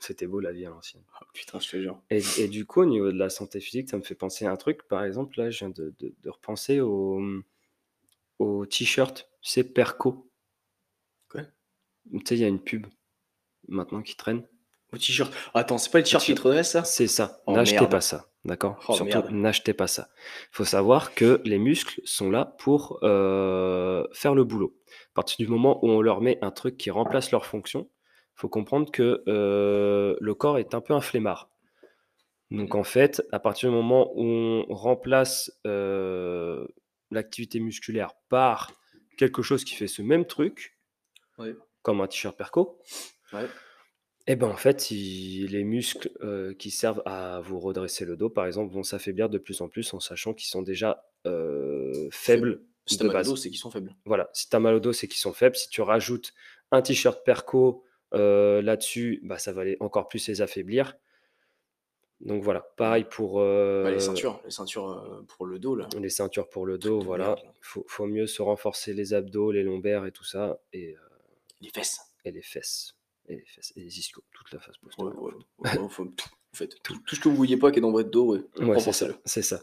C'était 0.00 0.26
beau- 0.28 0.38
la 0.40 0.52
vie 0.52 0.64
à 0.66 0.70
l'ancienne. 0.70 1.02
putain, 1.34 1.58
je 1.58 1.68
te 1.68 1.80
jure. 1.80 2.00
Et, 2.10 2.20
et 2.38 2.46
du 2.48 2.64
coup, 2.64 2.82
au 2.82 2.86
niveau 2.86 3.10
de 3.10 3.18
la 3.18 3.28
santé 3.28 3.58
physique, 3.60 3.88
ça 3.90 3.96
me 3.96 4.02
fait 4.02 4.14
penser 4.14 4.46
à 4.46 4.52
un 4.52 4.56
truc. 4.56 4.86
Par 4.86 5.02
exemple, 5.04 5.38
là, 5.38 5.50
je 5.50 5.58
viens 5.58 5.70
de, 5.70 5.92
de- 5.98 6.14
de 6.22 6.30
repenser 6.30 6.80
au, 6.80 7.20
au 8.38 8.66
t-shirt, 8.66 9.28
c'est 9.42 9.64
Perco. 9.64 10.30
Quoi? 11.28 11.42
Tu 12.12 12.20
sais, 12.26 12.34
il 12.36 12.40
y 12.40 12.44
a 12.44 12.48
une 12.48 12.62
pub 12.62 12.86
maintenant 13.68 14.02
qui 14.02 14.16
traîne. 14.16 14.46
Au 14.92 14.96
t-shirt. 14.96 15.34
Attends, 15.54 15.78
c'est 15.78 15.90
pas 15.90 15.98
le 15.98 16.04
t-shirt 16.04 16.24
qui 16.24 16.34
te 16.36 16.42
redresse 16.42 16.70
ça? 16.70 16.84
C'est 16.84 17.08
ça. 17.08 17.42
Oh, 17.46 17.52
n'achetez 17.56 17.88
pas 17.88 18.00
ça. 18.00 18.30
D'accord 18.46 18.78
Oh, 18.88 18.94
Surtout, 18.94 19.22
n'achetez 19.30 19.74
pas 19.74 19.88
ça. 19.88 20.08
Il 20.52 20.56
faut 20.56 20.64
savoir 20.64 21.14
que 21.14 21.40
les 21.44 21.58
muscles 21.58 22.00
sont 22.04 22.30
là 22.30 22.54
pour 22.58 23.00
euh, 23.02 24.06
faire 24.12 24.34
le 24.36 24.44
boulot. 24.44 24.76
À 25.10 25.14
partir 25.14 25.44
du 25.44 25.50
moment 25.50 25.84
où 25.84 25.90
on 25.90 26.00
leur 26.00 26.20
met 26.20 26.38
un 26.42 26.52
truc 26.52 26.76
qui 26.76 26.90
remplace 26.90 27.32
leur 27.32 27.44
fonction, 27.44 27.90
il 27.90 28.40
faut 28.40 28.48
comprendre 28.48 28.90
que 28.92 29.24
euh, 29.26 30.16
le 30.20 30.34
corps 30.34 30.58
est 30.58 30.74
un 30.74 30.80
peu 30.80 30.94
un 30.94 31.00
flemmard. 31.00 31.50
Donc 32.52 32.76
en 32.76 32.84
fait, 32.84 33.20
à 33.32 33.40
partir 33.40 33.70
du 33.70 33.74
moment 33.74 34.12
où 34.14 34.22
on 34.22 34.64
remplace 34.68 35.50
euh, 35.66 36.64
l'activité 37.10 37.58
musculaire 37.58 38.12
par 38.28 38.70
quelque 39.18 39.42
chose 39.42 39.64
qui 39.64 39.74
fait 39.74 39.88
ce 39.88 40.02
même 40.02 40.24
truc, 40.24 40.78
comme 41.82 42.00
un 42.00 42.06
t-shirt 42.06 42.36
Perco, 42.36 42.80
Ouais. 43.32 43.46
Eh 44.26 44.36
ben 44.36 44.48
en 44.48 44.56
fait, 44.56 44.90
il- 44.90 45.46
les 45.52 45.64
muscles 45.64 46.10
euh, 46.22 46.52
qui 46.54 46.70
servent 46.70 47.02
à 47.06 47.40
vous 47.40 47.58
redresser 47.60 48.04
le 48.04 48.16
dos, 48.16 48.28
par 48.30 48.46
exemple, 48.46 48.72
vont 48.74 48.82
s'affaiblir 48.82 49.28
de 49.28 49.38
plus 49.38 49.60
en 49.60 49.68
plus 49.68 49.92
en 49.94 50.00
sachant 50.00 50.34
qu'ils 50.34 50.48
sont 50.48 50.62
déjà 50.62 51.04
euh, 51.26 52.08
faibles 52.10 52.62
Si 52.86 52.96
de 52.96 52.98
t'as 53.00 53.04
mal 53.06 53.16
au 53.16 53.18
base. 53.18 53.28
dos, 53.28 53.36
c'est 53.36 53.50
qu'ils 53.50 53.58
sont 53.58 53.70
faibles. 53.70 53.94
Voilà, 54.04 54.30
si 54.32 54.48
tu 54.48 54.56
as 54.56 54.60
mal 54.60 54.74
au 54.74 54.80
dos, 54.80 54.92
c'est 54.92 55.08
qu'ils 55.08 55.18
sont 55.20 55.32
faibles. 55.32 55.56
Si 55.56 55.68
tu 55.68 55.80
rajoutes 55.80 56.32
un 56.72 56.82
t-shirt 56.82 57.24
Perco 57.24 57.84
euh, 58.14 58.62
là-dessus, 58.62 59.20
bah, 59.24 59.38
ça 59.38 59.52
va 59.52 59.62
aller 59.62 59.76
encore 59.80 60.08
plus 60.08 60.26
les 60.28 60.40
affaiblir. 60.42 60.96
Donc 62.20 62.42
voilà, 62.42 62.60
pareil 62.76 63.04
pour 63.04 63.34
Bah, 63.36 63.42
euh, 63.42 63.90
les 63.90 64.00
ceintures, 64.00 64.40
les 64.44 64.50
ceintures 64.50 64.88
euh, 64.90 65.22
pour 65.28 65.44
le 65.46 65.58
dos, 65.58 65.74
là. 65.76 65.86
les 66.00 66.08
ceintures 66.08 66.48
pour 66.48 66.64
le 66.64 66.78
dos. 66.78 67.00
de 67.00 67.04
Voilà, 67.04 67.28
là. 67.34 67.36
faut, 67.60 67.84
faut 67.88 68.06
mieux 68.06 68.26
se 68.26 68.40
renforcer 68.40 68.94
les 68.94 69.12
abdos, 69.12 69.52
les 69.52 69.62
lombaires 69.62 70.06
et 70.06 70.12
tout 70.12 70.24
ça, 70.24 70.58
et, 70.72 70.94
euh, 70.96 71.00
Les 71.60 71.68
fesses. 71.68 72.00
et 72.24 72.30
les 72.30 72.40
fesses, 72.42 72.95
et 73.28 73.44
les 73.76 73.98
ischios, 73.98 74.22
toute 74.32 74.52
la 74.52 74.58
face 74.60 74.76
Ouais, 74.76 74.82
postérieure. 74.84 75.22
ouais, 75.22 75.32
ouais, 75.58 75.78
ouais, 75.78 75.88
faut 75.88 76.04
tout. 76.04 76.28
En 76.54 76.56
fait, 76.56 76.68
tout, 76.82 76.96
tout 77.04 77.14
ce 77.16 77.20
que 77.20 77.28
vous 77.28 77.36
voyez 77.36 77.56
pas 77.56 77.70
qui 77.70 77.78
est 77.78 77.82
dans 77.82 77.90
votre 77.92 78.10
dos, 78.10 78.34
ouais. 78.34 78.40
Ouais, 78.64 78.78
c'est 79.24 79.42
ça. 79.42 79.60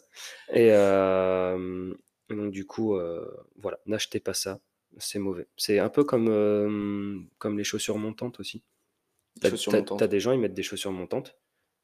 Et 0.51 0.71
euh, 0.71 1.93
donc 2.29 2.51
du 2.51 2.65
coup, 2.65 2.95
euh, 2.95 3.25
voilà, 3.55 3.79
n'achetez 3.85 4.19
pas 4.19 4.33
ça, 4.33 4.59
c'est 4.97 5.19
mauvais. 5.19 5.47
C'est 5.57 5.79
un 5.79 5.89
peu 5.89 6.03
comme, 6.03 6.27
euh, 6.29 7.19
comme 7.39 7.57
les 7.57 7.63
chaussures 7.63 7.97
montantes 7.97 8.39
aussi. 8.39 8.63
T'as, 9.41 9.49
t'as 9.97 10.07
des 10.07 10.19
gens, 10.19 10.31
ils 10.33 10.39
mettent 10.39 10.53
des 10.53 10.61
chaussures 10.63 10.91
montantes 10.91 11.35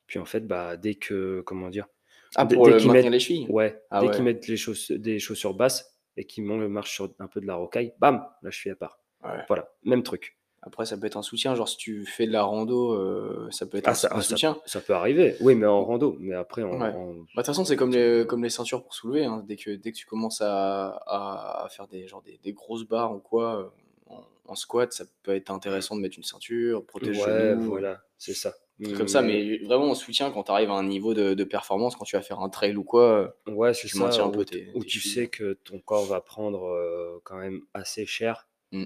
Puis 0.05 0.19
en 0.19 0.25
fait, 0.25 0.41
bah, 0.45 0.77
dès 0.77 0.95
que, 0.95 1.41
comment 1.41 1.69
dire, 1.69 1.87
Ah, 2.35 2.45
dès, 2.45 2.55
pour 2.55 2.65
dès 2.65 2.73
le 2.73 2.77
qu'ils 2.79 2.91
mettent, 2.91 3.09
les 3.09 3.19
chevilles? 3.19 3.47
ouais, 3.49 3.81
Ah 3.89 4.01
dès 4.01 4.07
ouais. 4.07 4.13
qu'ils 4.15 4.23
mettent 4.23 4.47
les 4.47 4.57
chauss- 4.57 4.91
des 4.91 5.17
chaussures 5.19 5.55
basses 5.55 5.97
et 6.17 6.25
qu'ils 6.25 6.43
marchent 6.43 6.93
sur 6.93 7.13
un 7.17 7.27
peu 7.27 7.41
de 7.41 7.47
la 7.47 7.55
rocaille, 7.55 7.93
bam, 7.99 8.27
la 8.43 8.51
cheville 8.51 8.73
à 8.73 8.75
part. 8.75 8.99
Ouais. 9.23 9.43
Voilà, 9.47 9.73
même 9.83 10.03
truc. 10.03 10.37
Après, 10.61 10.85
ça 10.85 10.97
peut 10.97 11.05
être 11.07 11.15
un 11.17 11.21
soutien. 11.21 11.55
Genre, 11.55 11.69
si 11.69 11.77
tu 11.77 12.05
fais 12.05 12.27
de 12.27 12.31
la 12.33 12.43
rando, 12.43 12.91
euh, 12.93 13.47
ça 13.51 13.65
peut 13.65 13.77
être 13.77 13.87
Ah, 13.87 13.91
un, 13.91 13.93
ça, 13.93 14.07
un 14.11 14.17
ah, 14.17 14.21
ça, 14.21 14.29
soutien. 14.29 14.57
ça 14.65 14.81
peut 14.81 14.93
arriver. 14.93 15.35
Oui, 15.39 15.55
mais 15.55 15.65
en 15.65 15.85
rando. 15.85 16.17
Mais 16.19 16.35
après, 16.35 16.63
en, 16.63 16.79
Ouais. 16.79 16.89
en- 16.89 17.13
Bah, 17.13 17.19
De 17.19 17.35
toute 17.37 17.45
façon, 17.45 17.63
c'est 17.65 17.77
comme 17.77 17.91
les, 17.91 18.25
comme 18.27 18.43
les 18.43 18.49
ceintures 18.49 18.83
pour 18.83 18.93
soulever. 18.93 19.23
hein. 19.25 19.43
Dès, 19.47 19.55
que, 19.55 19.71
dès 19.71 19.91
que 19.93 19.97
tu 19.97 20.05
commences 20.05 20.41
à, 20.41 20.87
à, 21.07 21.63
à 21.65 21.69
faire 21.69 21.87
des, 21.87 22.07
genre 22.07 22.21
des, 22.21 22.39
des 22.43 22.51
grosses 22.53 22.83
barres 22.85 23.15
ou 23.15 23.19
quoi, 23.19 23.55
euh, 23.57 24.13
en, 24.13 24.23
en 24.51 24.55
squat, 24.55 24.91
ça 24.91 25.05
peut 25.23 25.33
être 25.33 25.49
intéressant 25.49 25.95
de 25.95 26.01
mettre 26.01 26.17
une 26.17 26.23
ceinture, 26.23 26.85
protège 26.85 27.17
Ouais, 27.19 27.55
voilà, 27.55 28.01
c'est 28.17 28.33
ça. 28.33 28.53
trucs 28.83 28.97
comme 28.97 29.07
ça. 29.07 29.21
Mais 29.21 29.59
vraiment 29.59 29.89
en 29.91 29.95
soutien, 29.95 30.29
quand 30.31 30.43
tu 30.43 30.51
arrives 30.51 30.71
à 30.71 30.73
un 30.73 30.83
niveau 30.83 31.13
de, 31.13 31.35
de 31.35 31.43
performance, 31.45 31.95
quand 31.95 32.03
tu 32.05 32.17
vas 32.17 32.21
faire 32.21 32.39
un 32.41 32.49
trail 32.49 32.75
ou 32.75 32.83
quoi, 32.83 33.33
euh, 33.47 33.51
Ouais, 33.53 33.71
tu 33.71 33.87
ça, 33.87 33.99
maintiens 33.99 34.25
un 34.25 34.29
peu 34.29 34.43
tes, 34.43 34.67
où 34.75 34.81
tes 34.83 34.89
tu 34.89 34.99
sais 34.99 35.27
que 35.27 35.53
ton 35.53 35.79
corps 35.79 36.05
va 36.05 36.19
prendre 36.19 36.65
euh, 36.65 37.19
quand 37.23 37.37
même 37.37 37.61
assez 37.73 38.05
cher. 38.05 38.47
Mm. 38.73 38.83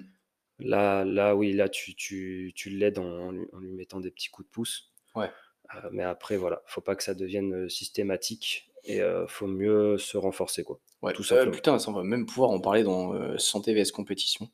Là, 0.64 1.04
là, 1.06 1.36
oui, 1.36 1.54
là, 1.54 1.70
tu, 1.70 1.94
tu, 1.96 2.52
tu 2.56 2.70
l'aides 2.70 2.98
en, 3.00 3.04
en 3.06 3.32
lui 3.32 3.46
en 3.54 3.60
lui 3.60 3.72
mettant 3.74 4.00
des 4.00 4.10
petits 4.12 4.30
coups 4.30 4.48
de 4.48 4.52
pouce. 4.52 4.92
Ouais. 5.16 5.30
Euh, 5.76 5.90
mais 5.92 6.04
après, 6.04 6.38
voilà, 6.38 6.62
faut 6.66 6.82
pas 6.82 6.96
que 6.96 7.04
ça 7.04 7.14
devienne 7.14 7.54
euh, 7.66 7.70
systématique 7.70 8.72
et 8.86 9.02
euh, 9.02 9.28
faut 9.28 9.48
mieux 9.48 9.98
se 9.98 10.18
renforcer, 10.18 10.64
quoi. 10.64 10.80
Ouais, 11.02 11.14
Tout 11.14 11.22
euh, 11.22 11.26
simplement. 11.26 11.52
putain, 11.52 11.80
ça, 11.80 11.90
on 11.90 11.94
va 11.94 12.04
même 12.04 12.26
pouvoir 12.26 12.50
en 12.52 12.60
parler 12.60 12.84
dans 12.84 13.14
euh, 13.14 13.38
Santé 13.38 13.74
vs 13.74 13.92
Compétition. 13.92 14.50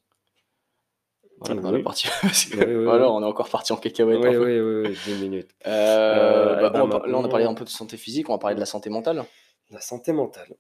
La 1.47 1.55
partie. 1.83 2.07
que- 2.51 2.57
Oui, 2.57 2.75
oui, 2.75 2.87
on 2.87 3.21
est 3.21 3.25
encore 3.25 3.49
parti 3.49 3.71
en 3.71 3.77
cacahuète. 3.77 4.19
Oui, 4.19 4.35
oui, 4.35 4.59
oui, 4.59 4.89
oui, 4.89 4.97
10 5.05 5.21
minutes. 5.21 5.49
Euh, 5.67 5.69
Euh, 5.69 6.61
bah, 6.61 6.69
ben 6.69 6.87
par- 6.89 7.07
là, 7.07 7.17
on 7.17 7.23
a 7.23 7.29
parlé 7.29 7.45
un 7.45 7.53
peu 7.53 7.63
de 7.63 7.69
santé 7.69 7.95
physique, 7.95 8.29
on 8.29 8.33
va 8.33 8.39
parler 8.39 8.55
de 8.55 8.59
la 8.59 8.65
santé 8.65 8.89
mentale. 8.89 9.23
La 9.69 9.79
santé 9.79 10.11
mentale. 10.11 10.53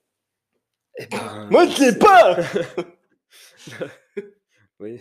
Eh 0.97 1.05
ben, 1.07 1.47
Moi, 1.51 1.65
je 1.67 1.79
l'ai 1.79 1.91
c'est- 1.91 1.99
pas 1.99 2.37
Oui, 4.79 4.99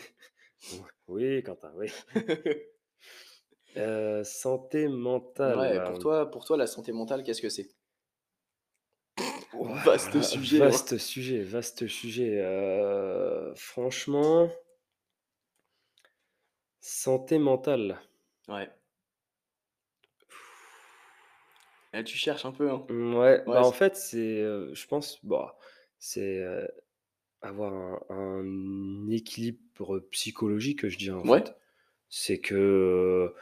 oui, 1.09 1.43
Quentin, 1.43 1.73
oui. 1.77 1.91
Euh, 3.77 4.25
santé 4.25 4.89
mentale. 4.89 5.59
Ouais, 5.59 5.85
pour 5.85 5.99
toi, 5.99 6.31
pour 6.31 6.45
toi, 6.45 6.57
la 6.57 6.67
santé 6.67 6.91
mentale, 6.93 7.23
qu'est-ce 7.23 7.43
que 7.43 7.49
c'est? 7.49 7.69
Ouah, 9.55 9.75
Vaste 9.85 10.21
sujet. 10.23 10.63
hein. 10.63 10.69
Vaste 10.69 10.99
sujet, 10.99 11.43
vaste 11.43 11.87
sujet. 11.87 12.41
Euh, 12.41 13.55
franchement, 13.55 14.51
santé 16.81 17.39
mentale. 17.39 18.01
Ouais. 18.49 18.69
Là, 21.93 22.03
tu 22.03 22.17
cherches 22.17 22.45
un 22.47 22.53
peu, 22.53 22.71
hein. 22.71 22.85
Mm, 22.89 23.15
Ouais, 23.15 23.43
bah 23.47 23.65
en 23.65 23.73
fait, 23.73 23.97
c'est, 23.97 24.41
euh, 24.41 24.75
je 24.75 24.87
pense, 24.87 25.25
bah, 25.25 25.57
c'est 25.99 26.43
avoir 27.41 27.73
un, 27.73 28.01
un 28.11 29.09
équilibre 29.11 29.59
psychologique, 30.11 30.89
je 30.89 30.97
dirais 30.99 31.19
en 31.19 31.27
Ouais. 31.29 31.41
fait. 31.45 31.57
C'est 32.09 32.39
que, 32.39 32.55
euh, 32.55 33.35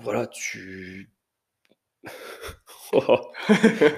voilà, 0.00 0.26
tu. 0.28 1.10
oh, 2.92 3.20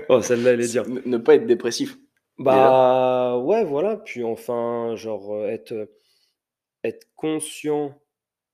oh, 0.08 0.22
celle-là, 0.22 0.52
elle 0.52 0.60
est 0.62 0.72
dure. 0.72 0.88
ne, 0.88 1.18
pas 1.18 1.34
être 1.34 1.46
dépressif. 1.46 1.96
Bah 2.38 3.37
ouais, 3.38 3.64
voilà. 3.64 3.96
Puis 3.99 4.25
enfin, 4.25 4.94
genre 4.96 5.34
euh, 5.34 5.49
être, 5.49 5.72
euh, 5.72 5.87
être 6.84 7.06
conscient 7.16 8.00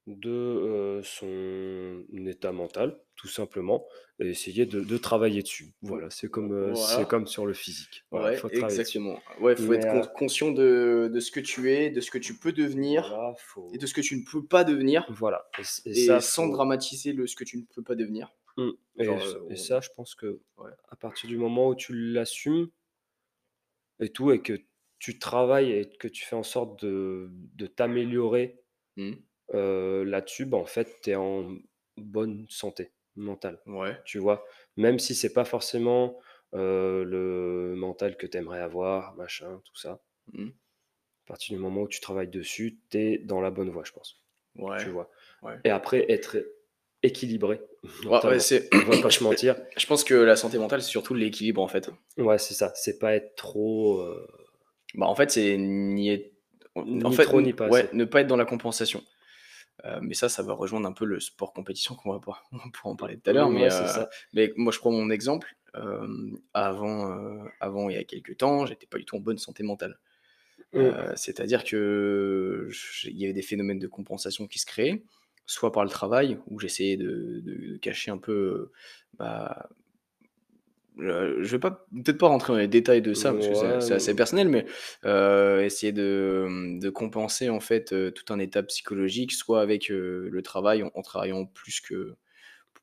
de 0.06 0.30
euh, 0.30 1.02
son 1.02 2.04
état 2.26 2.52
mental, 2.52 3.00
tout 3.16 3.28
simplement, 3.28 3.86
et 4.20 4.28
essayer 4.28 4.64
de, 4.64 4.80
de 4.80 4.96
travailler 4.98 5.42
dessus. 5.42 5.72
Voilà, 5.82 6.10
c'est 6.10 6.28
comme, 6.28 6.52
euh, 6.52 6.75
c'est 6.75 7.08
comme 7.08 7.26
sur 7.26 7.44
le 7.44 7.54
physique. 7.54 8.04
Voilà, 8.10 8.28
ouais, 8.30 8.36
faut 8.36 8.48
travailler 8.48 8.78
dessus. 8.78 8.98
exactement. 8.98 9.20
Ouais, 9.40 9.56
faut 9.56 9.72
Mais, 9.72 9.78
être 9.78 9.86
euh, 9.86 10.06
conscient 10.14 10.52
de, 10.52 11.10
de 11.12 11.20
ce 11.20 11.30
que 11.32 11.40
tu 11.40 11.72
es, 11.72 11.90
de 11.90 12.00
ce 12.00 12.10
que 12.12 12.18
tu 12.18 12.38
peux 12.38 12.52
devenir 12.52 13.08
Voilà, 13.08 13.34
faut... 13.38 13.68
et 13.75 13.78
de 13.78 13.86
ce 13.86 13.94
que 13.94 14.00
tu 14.00 14.16
ne 14.16 14.22
peux 14.25 14.44
pas 14.46 14.62
devenir. 14.62 15.04
Voilà. 15.10 15.44
Et, 15.58 15.64
c- 15.64 15.82
et 15.86 15.90
Et, 15.90 16.06
ça, 16.06 16.20
sans 16.20 16.46
faut- 16.46 16.52
dramatiser 16.52 17.12
le 17.12 17.26
ce 17.26 17.34
que 17.34 17.44
tu 17.44 17.58
ne 17.58 17.64
peux 17.75 17.82
pas 17.82 17.96
devenir. 17.96 18.32
Mm. 18.56 18.70
Et, 18.98 19.04
Genre, 19.04 19.22
ça, 19.56 19.80
je 19.80 19.88
pense 19.96 20.14
que 20.14 20.40
Ouais. 20.56 20.70
à 20.88 20.96
partir 20.96 21.28
du 21.28 21.36
moment 21.36 21.68
où 21.68 21.75
tu 21.75 21.92
l'assumes 22.12 22.68
et 24.00 24.08
tout, 24.10 24.30
et 24.30 24.40
que 24.40 24.54
tu 24.98 25.18
travailles 25.18 25.72
et 25.72 25.88
que 25.98 26.08
tu 26.08 26.25
fais 26.25 26.36
en 26.36 26.42
sorte 26.42 26.84
de, 26.84 27.28
de 27.32 27.66
t'améliorer 27.66 28.60
Hmm. 28.98 29.12
Euh, 29.55 30.05
là-dessus, 30.05 30.45
bah, 30.47 30.59
en 30.59 30.67
fait, 30.67 30.88
tu 31.03 31.11
es 31.11 31.15
en 31.15 31.57
bonne 31.97 32.47
santé 32.49 32.93
mentale. 33.17 33.61
Ouais. 33.67 33.97
Tu 34.05 34.19
vois, 34.19 34.45
même 34.76 34.99
si 34.99 35.15
c'est 35.15 35.33
pas 35.33 35.45
forcément 35.45 36.19
euh, 36.55 37.05
le 37.05 37.75
mental 37.76 38.17
que 38.17 38.26
tu 38.26 38.37
aimerais 38.37 38.61
avoir, 38.61 39.15
machin, 39.17 39.61
tout 39.65 39.76
ça. 39.76 40.00
Hmm. 40.33 40.49
À 40.49 41.29
partir 41.29 41.57
du 41.57 41.62
moment 41.62 41.83
où 41.83 41.88
tu 41.88 42.00
travailles 42.00 42.29
dessus, 42.29 42.79
tu 42.91 42.99
es 42.99 43.19
dans 43.19 43.41
la 43.41 43.50
bonne 43.50 43.71
voie, 43.71 43.83
je 43.85 43.93
pense. 43.93 44.23
Ouais. 44.57 44.79
Tu 44.83 44.91
vois? 44.91 45.11
ouais. 45.43 45.55
Et 45.65 45.71
après, 45.71 46.07
être 46.11 46.37
équilibré. 47.03 47.61
Ouais, 48.05 48.11
mentalement. 48.11 48.31
ouais, 48.37 48.41
c'est- 48.41 48.69
On 48.75 48.79
va 48.91 49.00
pas 49.00 49.11
se 49.11 49.23
mentir. 49.23 49.55
Je 49.76 49.87
pense 49.87 50.03
que 50.03 50.15
la 50.15 50.35
santé 50.35 50.59
mentale, 50.59 50.83
c'est 50.83 50.91
surtout 50.91 51.15
l'équilibre 51.15 51.62
en 51.62 51.69
fait. 51.69 51.88
Ouais, 52.17 52.37
c'est 52.38 52.55
ça. 52.55 52.73
C'est 52.75 52.99
pas 52.99 53.15
être 53.15 53.37
trop. 53.37 54.00
euh, 54.00 54.26
Bah, 54.95 55.07
en 55.07 55.15
fait, 55.15 55.31
c'est 55.31 55.57
ni 55.57 56.11
être- 56.11 56.33
Ni 56.85 57.05
en 57.05 57.11
fait, 57.12 57.25
trop, 57.25 57.41
ni 57.41 57.53
pas 57.53 57.69
ouais, 57.69 57.88
ne 57.93 58.05
pas 58.05 58.21
être 58.23 58.26
dans 58.26 58.37
la 58.37 58.45
compensation. 58.45 59.03
Euh, 59.85 59.99
mais 60.02 60.14
ça, 60.14 60.28
ça 60.28 60.42
va 60.42 60.54
rejoindre 60.54 60.88
un 60.88 60.92
peu 60.92 61.04
le 61.04 61.21
sport 61.21 61.52
compétition 61.52 61.95
qu'on 61.95 62.12
va 62.12 62.18
pas, 62.21 62.42
on 62.52 62.71
pourra 62.71 62.90
en 62.90 62.97
parler 62.97 63.18
tout 63.18 63.30
à 63.30 63.33
l'heure. 63.33 63.50
Mais, 63.50 63.66
euh, 63.66 63.87
ça. 63.87 64.09
mais 64.33 64.52
moi, 64.56 64.73
je 64.73 64.78
prends 64.78 64.90
mon 64.90 65.11
exemple. 65.11 65.54
Euh, 65.75 66.30
avant, 66.54 67.45
avant, 67.61 67.90
il 67.90 67.97
y 67.97 67.99
a 67.99 68.04
quelques 68.04 68.38
temps, 68.38 68.64
j'étais 68.64 68.87
pas 68.87 68.97
du 68.99 69.04
tout 69.04 69.16
en 69.16 69.21
bonne 69.21 69.37
santé 69.38 69.62
mentale. 69.62 69.99
Mm. 70.73 70.78
Euh, 70.78 71.12
C'est-à-dire 71.16 71.64
que 71.64 72.71
il 73.04 73.18
y 73.18 73.25
avait 73.25 73.35
des 73.35 73.42
phénomènes 73.42 73.78
de 73.78 73.87
compensation 73.87 74.47
qui 74.47 74.59
se 74.59 74.66
créaient, 74.66 75.04
soit 75.45 75.73
par 75.73 75.85
le 75.85 75.90
travail, 75.90 76.38
où 76.47 76.59
j'essayais 76.59 76.97
de, 76.97 77.40
de- 77.45 77.73
de 77.73 77.76
cacher 77.76 78.11
un 78.11 78.18
peu. 78.18 78.71
bah, 79.18 79.68
le- 80.97 81.43
je 81.43 81.50
vais 81.53 81.59
pas 81.59 81.87
peut-être 81.95 82.19
pas 82.19 82.29
rentrer 82.29 82.53
dans 82.53 82.59
les 82.59 82.69
détails 82.69 83.03
de 83.03 83.15
ça 83.15 83.33
parce 83.35 83.49
que 83.49 83.55
c'est- 83.55 83.95
assez 83.95 84.15
personnel, 84.17 84.49
mais 84.49 84.67
euh, 85.05 85.62
essayer 85.62 85.93
de, 85.93 86.79
de 86.81 86.91
compenser 86.91 87.49
en 87.50 87.61
fait 87.61 87.93
euh, 87.93 88.11
tout 88.11 88.33
un 88.33 88.38
état 88.38 88.62
psychologique, 88.62 89.33
soit 89.33 89.61
avec 89.61 89.91
euh, 89.91 90.29
le 90.31 90.43
travail 90.43 90.83
en, 90.83 90.91
en 90.95 91.03
travaillant 91.03 91.45
plus 91.47 91.81
que 91.81 92.15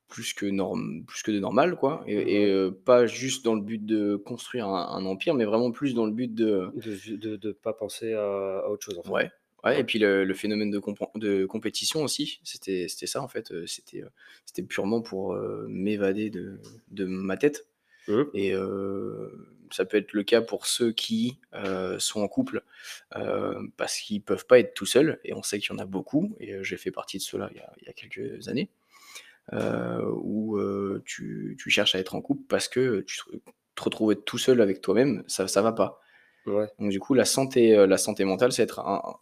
plus 0.08 0.34
que 0.34 0.46
norme, 0.46 1.04
plus 1.08 1.24
que 1.24 1.32
de 1.32 1.40
normal 1.40 1.76
quoi, 1.76 2.04
et, 2.08 2.18
Ouais. 2.18 2.46
euh, 2.52 2.72
pas 2.86 3.08
juste 3.08 3.44
dans 3.46 3.56
le 3.56 3.62
but 3.62 3.84
de 3.84 4.16
construire 4.16 4.68
un, 4.68 4.90
un 4.96 5.06
empire, 5.06 5.34
mais 5.34 5.46
vraiment 5.46 5.72
plus 5.72 5.96
dans 5.96 6.06
le 6.06 6.12
but 6.12 6.34
de 6.34 6.70
De, 6.76 7.16
de, 7.16 7.36
de 7.36 7.52
pas 7.52 7.74
penser 7.74 8.14
à, 8.14 8.60
à 8.60 8.68
autre 8.70 8.86
chose, 8.86 9.00
en 9.00 9.04
fait. 9.04 9.10
Ouais. 9.10 9.32
Ouais, 9.64 9.80
et 9.80 9.84
puis 9.86 9.98
le, 9.98 10.26
le 10.26 10.34
phénomène 10.34 10.70
de, 10.72 11.46
compétition 11.46 12.04
aussi, 12.04 12.42
c'était 12.44 12.88
c'était 12.90 13.08
ça 13.08 13.22
en 13.22 13.30
fait. 13.30 13.52
euh, 13.52 13.66
C'était 13.66 14.04
euh, 14.04 14.10
c'était 14.46 14.62
purement 14.62 15.02
pour 15.02 15.34
euh, 15.36 15.66
m'évader 15.70 16.30
de, 16.30 16.60
de 16.92 17.06
ma 17.06 17.38
tête. 17.38 17.66
Mm. 18.08 18.24
Et 18.34 18.54
euh, 18.54 19.30
ça 19.72 19.86
peut 19.86 19.98
être 19.98 20.14
le 20.14 20.24
cas 20.24 20.42
pour 20.42 20.66
ceux 20.66 20.92
qui 20.92 21.40
euh, 21.54 21.98
sont 22.00 22.22
en 22.22 22.28
couple 22.28 22.64
euh, 23.16 23.62
parce 23.78 23.98
qu'ils 23.98 24.22
peuvent 24.22 24.46
pas 24.46 24.60
être 24.60 24.74
tout 24.74 24.86
seuls. 24.86 25.20
Et 25.24 25.34
on 25.34 25.44
sait 25.44 25.60
qu'il 25.60 25.72
y 25.72 25.76
en 25.76 25.80
a 25.80 25.86
beaucoup. 25.86 26.36
Et 26.40 26.64
j'ai 26.64 26.78
fait 26.78 26.92
partie 26.92 27.18
de 27.18 27.24
ceux-là 27.24 27.50
il 27.52 27.58
y 27.58 27.62
a, 27.62 27.74
il 27.82 27.88
y 27.88 27.90
a 27.90 27.94
quelques 27.94 28.48
années. 28.48 28.70
euh, 29.52 30.02
où 30.24 30.60
tu, 31.06 31.58
tu 31.60 31.70
cherches 31.70 31.96
à 31.96 32.00
être 32.00 32.16
en 32.16 32.22
couple 32.22 32.44
parce 32.48 32.68
que 32.68 33.02
tu 33.02 33.20
te, 33.76 33.84
retrouves 33.84 34.16
tout 34.16 34.38
seul 34.38 34.62
avec 34.62 34.82
toi-même, 34.82 35.24
ça, 35.28 35.48
ça 35.48 35.62
va 35.62 35.74
pas. 35.74 36.00
Ouais. 36.46 36.68
Donc 36.80 36.92
du 36.92 37.00
coup, 37.00 37.14
la 37.14 37.26
santé, 37.26 37.86
la 37.88 37.98
santé 37.98 38.24
mentale, 38.24 38.52
c'est 38.52 38.64
être 38.64 38.80
un, 38.80 39.18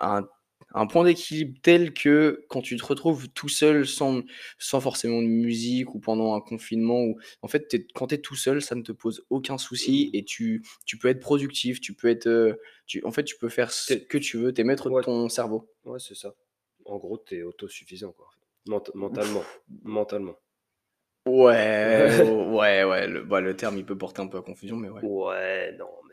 un, 0.00 0.28
un 0.74 0.86
point 0.86 1.04
d'équilibre 1.04 1.58
tel 1.62 1.92
que 1.92 2.44
quand 2.48 2.62
tu 2.62 2.76
te 2.76 2.84
retrouves 2.84 3.28
tout 3.30 3.48
seul, 3.48 3.86
sans, 3.86 4.22
sans 4.58 4.80
forcément 4.80 5.20
de 5.22 5.26
musique 5.26 5.94
ou 5.94 6.00
pendant 6.00 6.34
un 6.34 6.40
confinement, 6.40 7.00
ou 7.02 7.18
en 7.42 7.48
fait, 7.48 7.76
quand 7.94 8.08
tu 8.08 8.14
es 8.14 8.18
tout 8.18 8.36
seul, 8.36 8.62
ça 8.62 8.74
ne 8.74 8.82
te 8.82 8.92
pose 8.92 9.24
aucun 9.30 9.58
souci 9.58 10.10
et 10.12 10.24
tu, 10.24 10.62
tu 10.86 10.98
peux 10.98 11.08
être 11.08 11.20
productif, 11.20 11.80
tu 11.80 11.94
peux 11.94 12.08
être, 12.08 12.26
euh, 12.26 12.54
tu, 12.86 13.04
en 13.04 13.12
fait, 13.12 13.24
tu 13.24 13.36
peux 13.36 13.48
faire 13.48 13.70
ce 13.72 13.94
que 13.94 14.18
tu 14.18 14.36
veux, 14.38 14.52
t'es 14.52 14.64
maître 14.64 14.90
Ouais. 14.90 15.00
de 15.00 15.04
ton 15.06 15.28
cerveau. 15.28 15.68
Ouais, 15.84 15.98
c'est 15.98 16.14
ça. 16.16 16.34
En 16.84 16.98
gros, 16.98 17.18
tu 17.18 17.36
es 17.36 17.42
autosuffisant, 17.42 18.12
quoi. 18.12 18.28
Ment- 18.66 18.82
mentalement. 18.94 19.42
Mentalement. 19.82 20.36
Ouais, 21.26 22.18
ouais, 22.50 22.84
ouais. 22.84 23.06
Le, 23.06 23.22
bah, 23.22 23.40
le 23.40 23.54
terme, 23.54 23.78
il 23.78 23.84
peut 23.86 23.96
porter 23.96 24.22
un 24.22 24.26
peu 24.26 24.38
à 24.38 24.42
confusion, 24.42 24.76
mais 24.76 24.88
ouais. 24.88 25.02
Ouais, 25.04 25.72
non, 25.78 25.86
mais. 26.08 26.11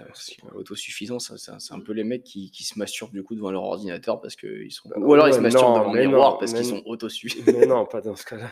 Euh, 0.00 0.04
Ouais, 0.04 1.58
c'est- 1.58 1.72
un, 1.72 1.80
peu 1.80 1.92
les 1.92 2.04
mecs 2.04 2.24
qui, 2.24 2.50
qui 2.50 2.64
se 2.64 2.78
masturbent 2.78 3.12
du 3.12 3.22
coup 3.22 3.34
devant 3.34 3.50
leur 3.50 3.62
ordinateur 3.62 4.20
parce 4.20 4.36
qu'ils 4.36 4.72
sont. 4.72 4.88
Bah, 4.88 4.96
Ou 4.98 5.14
alors 5.14 5.28
ils 5.28 5.34
se 5.34 5.40
masturbent 5.40 5.78
devant 5.80 5.92
le 5.92 6.06
miroir 6.06 6.38
parce 6.38 6.52
qu'ils 6.52 6.64
sont 6.64 6.82
autosuffisants. 6.86 7.52
Mais 7.58 7.66
non, 7.66 7.86
pas 7.86 8.00
dans 8.00 8.16
ce 8.16 8.24
cas-là. 8.24 8.50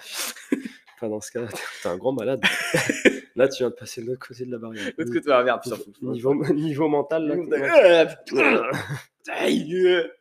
Enfin, 1.02 1.10
dans 1.10 1.20
ce 1.20 1.32
cas, 1.32 1.46
t'es 1.82 1.88
un 1.88 1.96
grand 1.96 2.12
malade. 2.12 2.40
là, 3.34 3.48
tu 3.48 3.58
viens 3.58 3.70
de 3.70 3.74
passer 3.74 4.02
de 4.02 4.06
l'autre 4.06 4.24
côté 4.24 4.46
de 4.46 4.52
la 4.52 4.58
barrière. 4.58 4.84
L'autre 4.96 5.10
côté 5.12 5.24
de 5.24 5.30
la 5.30 5.42
barrière, 5.42 5.60
Niveau, 6.00 6.52
niveau 6.52 6.88
mental, 6.88 7.26
là, 7.26 7.34
voilà. 8.30 8.70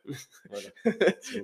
Bon, 0.50 0.58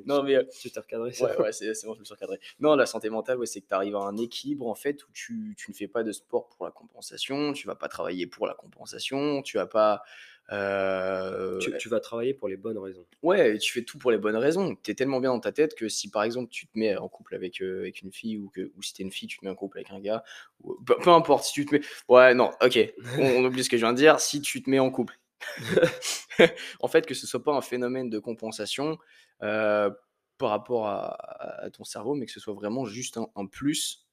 Non, 0.07 0.23
mais 0.25 0.37
euh, 0.37 0.45
tu 0.61 0.71
t'es 0.73 0.81
recadré 0.81 1.13
ça. 1.13 1.27
Ouais, 1.27 1.37
ouais, 1.41 1.53
c'est 1.53 1.73
c'est 1.75 1.87
bon, 1.87 1.95
je 1.95 2.01
me 2.01 2.05
suis 2.05 2.15
recadré. 2.15 2.41
Non, 2.59 2.75
la 2.75 2.87
santé 2.87 3.11
mentale, 3.11 3.39
ouais, 3.39 3.47
c'est 3.47 3.61
que 3.61 3.69
tu 3.69 3.75
arrives 3.75 3.95
à 3.95 4.01
un 4.01 4.17
équilibre 4.17 4.67
en 4.67 4.75
fait 4.75 5.05
où 5.05 5.09
tu, 5.13 5.55
tu 5.57 5.71
ne 5.71 5.77
fais 5.77 5.89
pas 5.89 6.03
de 6.03 6.11
sport 6.11 6.49
pour 6.49 6.65
la 6.67 6.73
compensation, 6.73 7.53
tu 7.53 7.69
vas 7.69 7.77
pas 7.77 7.89
travailler 7.89 8.27
pour 8.27 8.49
la 8.49 8.55
compensation, 8.55 9.43
tu 9.43 9.57
vas 9.57 9.67
pas. 9.67 10.03
Euh, 10.51 11.59
Tu, 11.59 11.77
tu 11.79 11.89
vas 11.89 12.01
travailler 12.01 12.35
pour 12.35 12.49
les 12.49 12.57
bonnes 12.57 12.79
raisons. 12.79 13.05
Ouais, 13.23 13.59
tu 13.59 13.73
fais 13.73 13.83
tout 13.83 13.99
pour 13.99 14.11
les 14.11 14.19
bonnes 14.19 14.37
raisons. 14.37 14.77
Tu 14.83 14.91
es 14.91 14.95
tellement 14.95 15.21
bien 15.21 15.31
dans 15.31 15.41
ta 15.41 15.53
tête 15.53 15.75
que 15.75 15.89
si 15.89 16.11
par 16.11 16.23
exemple 16.23 16.51
tu 16.51 16.67
te 16.67 16.79
mets 16.79 16.97
en 16.97 17.09
couple 17.09 17.35
avec, 17.35 17.61
euh, 17.61 17.81
avec 17.81 18.03
une 18.03 18.13
fille 18.13 18.39
ou, 18.39 18.49
que, 18.49 18.71
ou 18.77 18.83
si 18.83 18.95
t'es 18.95 19.03
une 19.03 19.13
fille, 19.13 19.29
tu 19.29 19.39
te 19.39 19.45
mets 19.45 19.51
en 19.51 19.55
couple 19.55 19.79
avec 19.79 19.91
un 19.91 20.01
gars, 20.01 20.25
ou, 20.63 20.75
peu, 20.85 20.97
peu 21.03 21.11
importe, 21.11 21.45
si 21.45 21.53
tu 21.53 21.67
te 21.67 21.75
mets. 21.75 21.81
Ouais, 22.09 22.35
non, 22.35 22.51
ok, 22.63 22.79
on, 23.19 23.23
on 23.39 23.45
oublie 23.45 23.63
ce 23.65 23.71
que 23.71 23.77
je 23.77 23.85
viens 23.85 23.93
de 23.93 23.99
dire. 23.99 24.21
Si 24.21 24.41
tu 24.41 24.63
te 24.63 24.71
mets 24.71 24.79
en 24.79 24.91
couple, 24.91 25.19
en 26.81 26.89
fait, 26.89 27.07
que 27.07 27.15
ce 27.15 27.27
soit 27.27 27.43
pas 27.43 27.53
un 27.53 27.61
phénomène 27.61 28.11
de 28.11 28.19
compensation 28.19 28.99
euh, 29.43 29.91
par 30.39 30.51
rapport 30.51 30.87
à, 30.87 31.63
à 31.65 31.71
ton 31.71 31.85
cerveau, 31.85 32.15
mais 32.15 32.27
que 32.27 32.33
ce 32.33 32.41
soit 32.41 32.55
vraiment 32.55 32.85
juste 32.87 33.17
un, 33.19 33.29
un 33.37 33.47
plus 33.47 34.07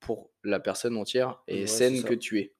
pour 0.00 0.30
la 0.42 0.60
personne 0.60 0.96
entière 0.96 1.42
et 1.48 1.60
Ouais, 1.60 1.66
saine 1.66 2.04
que 2.04 2.14
tu 2.14 2.38
es. 2.40 2.52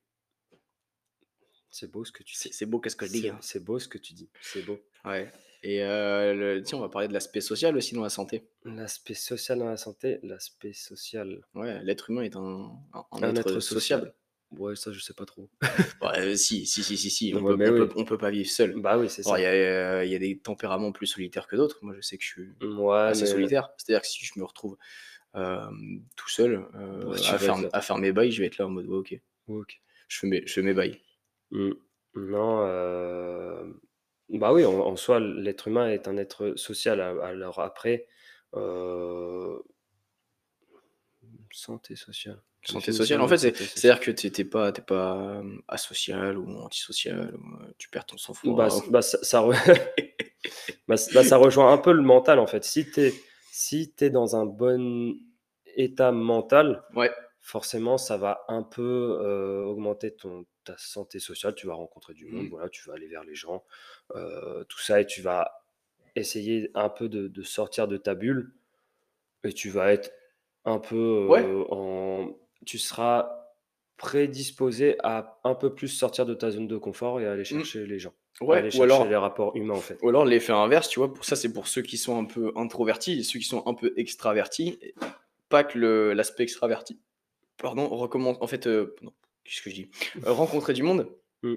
C'est 1.77 1.91
beau 1.91 2.05
ce 2.05 2.13
que 2.13 2.23
tu 2.23 2.37
dis. 2.37 2.53
c'est 2.53 2.67
beau, 2.67 2.79
qu'est-ce 2.79 2.95
que 2.95 3.05
je 3.05 3.11
dis 3.11 3.23
C'est 3.23 3.29
hein. 3.31 3.39
c'est 3.41 3.65
beau 3.65 3.81
ce 3.81 3.89
que 3.89 3.99
tu 3.99 4.13
dis. 4.13 4.29
C'est 4.41 4.63
beau. 4.63 4.79
Ouais. 5.05 5.29
Et 5.65 5.83
euh, 5.83 6.33
le- 6.33 6.63
tiens, 6.63 6.79
on 6.79 6.83
va 6.83 6.89
parler 6.89 7.09
de 7.09 7.13
l'aspect 7.13 7.41
social 7.41 7.77
aussi 7.77 7.95
dans 7.97 8.03
la 8.05 8.11
santé. 8.11 8.47
L'aspect 8.65 9.15
social 9.15 9.59
dans 9.59 9.69
la 9.69 9.77
santé, 9.77 10.21
l'aspect 10.23 10.73
social. 10.73 11.43
Ouais, 11.55 11.83
l'être 11.83 12.11
humain 12.11 12.23
est 12.23 12.37
un, 12.37 12.71
un- 12.93 13.05
un 13.11 13.23
Un 13.25 13.35
être, 13.35 13.59
sociable. 13.59 14.15
Ouais, 14.53 14.77
ça, 14.77 14.93
je 14.93 15.01
sais 15.01 15.15
pas 15.15 15.25
trop. 15.27 15.51
Ouais, 16.01 16.19
euh, 16.21 16.37
si, 16.37 16.65
si, 16.65 16.85
si, 16.85 16.97
si, 16.97 17.11
si. 17.11 17.35
On, 17.35 17.43
Ouais, 17.43 17.51
peut, 17.53 17.57
mais 17.57 17.69
on, 17.69 17.73
oui. 17.73 17.79
peut, 17.89 17.93
on 17.97 18.05
peut 18.05 18.19
pas 18.19 18.31
vivre 18.31 18.49
seul. 18.49 18.81
Bah 18.81 18.97
oui, 18.97 19.11
c'est 19.11 19.23
Alors, 19.27 19.35
ça. 19.37 19.41
Il 19.41 19.43
y, 19.43 19.47
a, 19.47 19.51
euh, 19.51 20.05
il 20.05 20.13
y 20.13 20.15
a 20.15 20.19
des 20.21 20.39
tempéraments 20.39 20.93
plus 20.93 21.09
solitaires 21.09 21.49
que 21.49 21.57
d'autres. 21.57 21.81
Moi, 21.83 21.95
je 21.97 22.03
sais 22.03 22.19
que 22.19 22.23
je 22.23 22.29
suis 22.29 22.53
assez 23.09 23.27
solitaire. 23.27 23.71
C'est-à-dire 23.79 24.03
que 24.03 24.07
si 24.07 24.25
je 24.25 24.33
me 24.39 24.45
retrouve 24.45 24.77
euh, 25.35 25.59
tout 26.15 26.29
seul 26.29 26.69
euh, 26.77 27.05
Ouais, 27.07 27.19
tu 27.19 27.29
à, 27.31 27.33
vas 27.33 27.39
faire, 27.39 27.55
être 27.57 27.63
là. 27.63 27.69
à 27.73 27.81
faire 27.81 27.99
mes 27.99 28.13
bails, 28.13 28.31
je 28.31 28.41
vais 28.43 28.47
être 28.47 28.59
là 28.59 28.67
en 28.67 28.71
mode 28.71 28.87
ouais, 28.87 28.97
ok, 28.99 29.11
Ouais, 29.49 29.61
ok. 29.61 29.81
je 30.07 30.19
fais 30.21 30.27
mes, 30.29 30.47
je 30.47 30.53
fais 30.53 30.63
mes 30.63 30.75
bails. 30.75 31.01
Mm. 31.55 31.71
Non, 32.17 32.61
euh, 32.67 33.65
bah 34.29 34.53
oui, 34.53 34.65
en, 34.65 34.79
en 34.79 34.97
soi, 34.97 35.19
l'être 35.21 35.69
humain 35.69 35.89
est 35.89 36.07
un 36.09 36.17
être 36.17 36.53
social. 36.57 37.01
A- 37.01 37.25
Alors 37.25 37.59
après, 37.61 38.07
euh, 38.55 39.59
santé 41.53 41.97
sociale. 41.97 42.41
Santé 42.67 42.93
sociale. 42.93 43.21
En 43.21 43.29
fait, 43.29 43.39
c'est- 43.39 43.49
santé 43.51 43.65
sociale. 43.65 43.79
c'est-à-dire 43.81 44.01
que 44.01 44.11
tu 44.11 44.43
n'es 44.43 44.49
pas, 44.49 44.73
t'es 44.73 44.83
pas 44.83 45.17
euh, 45.41 45.57
asocial 45.69 46.39
ou 46.39 46.49
antisocial. 46.61 47.35
ou, 47.37 47.63
euh, 47.63 47.67
tu 47.79 47.89
perds 47.91 48.07
ton 48.07 48.17
sang-froid. 48.17 48.57
Bah, 48.57 48.71
c- 48.71 48.83
bah, 48.91 49.03
ça, 49.03 49.19
ça 49.23 49.41
re- 49.43 49.53
bah, 50.89 50.97
c- 50.97 51.11
bah, 51.15 51.25
ça 51.25 51.37
rejoint 51.37 51.73
un 51.73 51.79
peu 51.79 51.93
le 51.93 52.03
mental 52.03 52.39
en 52.39 52.47
fait. 52.47 52.65
Si 52.65 52.91
tu 52.91 53.01
es, 53.01 53.13
si 53.51 53.93
t'es 53.93 54.11
dans 54.11 54.35
un 54.37 54.47
bon 54.47 55.15
état 55.77 56.11
mental, 56.13 56.83
Ouais, 56.95 57.11
forcément, 57.41 57.99
ça 57.99 58.17
va 58.17 58.41
un 58.49 58.63
peu 58.63 59.19
euh, 59.21 59.63
augmenter 59.65 60.15
ton, 60.15 60.47
ta 60.65 60.77
santé 60.79 61.19
sociale. 61.21 61.55
Tu 61.55 61.67
vas 61.67 61.75
rencontrer 61.75 62.15
du 62.15 62.27
monde, 62.27 62.45
Mhm. 62.45 62.51
voilà, 62.51 62.69
tu 62.69 62.87
vas 62.89 62.95
aller 62.95 63.07
vers 63.09 63.25
les 63.25 63.35
gens, 63.35 63.65
euh, 64.15 64.65
tout 64.65 64.81
ça, 64.81 65.01
et 65.01 65.07
tu 65.07 65.23
vas 65.23 65.65
essayer 66.17 66.71
un 66.75 66.89
peu 66.89 67.09
de, 67.09 67.29
de 67.29 67.43
sortir 67.43 67.89
de 67.89 67.97
ta 67.97 68.15
bulle, 68.15 68.55
et 69.45 69.53
tu 69.53 69.71
vas 69.71 69.93
être 69.93 70.13
un 70.65 70.79
peu 70.79 70.97
euh, 70.97 71.27
Ouais. 71.29 71.45
en. 71.71 72.37
Tu 72.67 72.79
seras 72.79 73.31
prédisposé 73.97 74.97
à 75.05 75.39
un 75.45 75.55
peu 75.55 75.75
plus 75.75 75.89
sortir 75.89 76.27
de 76.27 76.35
ta 76.35 76.51
zone 76.51 76.67
de 76.69 76.77
confort 76.77 77.21
et 77.21 77.27
aller 77.27 77.45
chercher 77.45 77.87
les 77.87 77.99
gens, 77.99 78.13
ouais. 78.41 78.59
aller 78.59 78.69
Ou 78.69 78.71
chercher 78.73 78.83
alors, 78.85 79.07
les 79.09 79.17
rapports 79.17 79.55
humains 79.57 79.75
en 79.75 79.81
fait. 79.81 79.99
Ou 80.03 80.09
alors 80.09 80.25
l'effet 80.25 80.53
inverse, 80.53 80.89
tu 80.89 80.99
vois, 80.99 81.13
pour 81.13 81.25
ça 81.25 81.37
c'est 81.37 81.53
pour 81.53 81.69
ceux 81.69 81.83
qui 81.83 81.97
sont 81.97 82.19
un 82.19 82.25
peu 82.25 82.53
introvertis, 82.57 83.21
et 83.21 83.23
ceux 83.23 83.39
qui 83.39 83.45
sont 83.45 83.63
un 83.67 83.75
peu 83.75 83.93
extravertis, 83.97 84.79
pas 85.49 85.63
que 85.65 85.79
l'aspect 85.79 86.43
extraverti, 86.43 87.01
pardon, 87.57 87.89
recommence, 87.89 88.37
en 88.41 88.47
fait, 88.49 88.67
euh, 88.67 88.97
non, 89.03 89.13
qu'est-ce 89.45 89.63
que 89.63 89.71
je 89.71 89.75
dis? 89.75 89.91
Euh, 90.27 90.33
Rencontrer 90.33 90.73
du 90.73 90.83
monde, 90.83 91.09
Mm. 91.43 91.55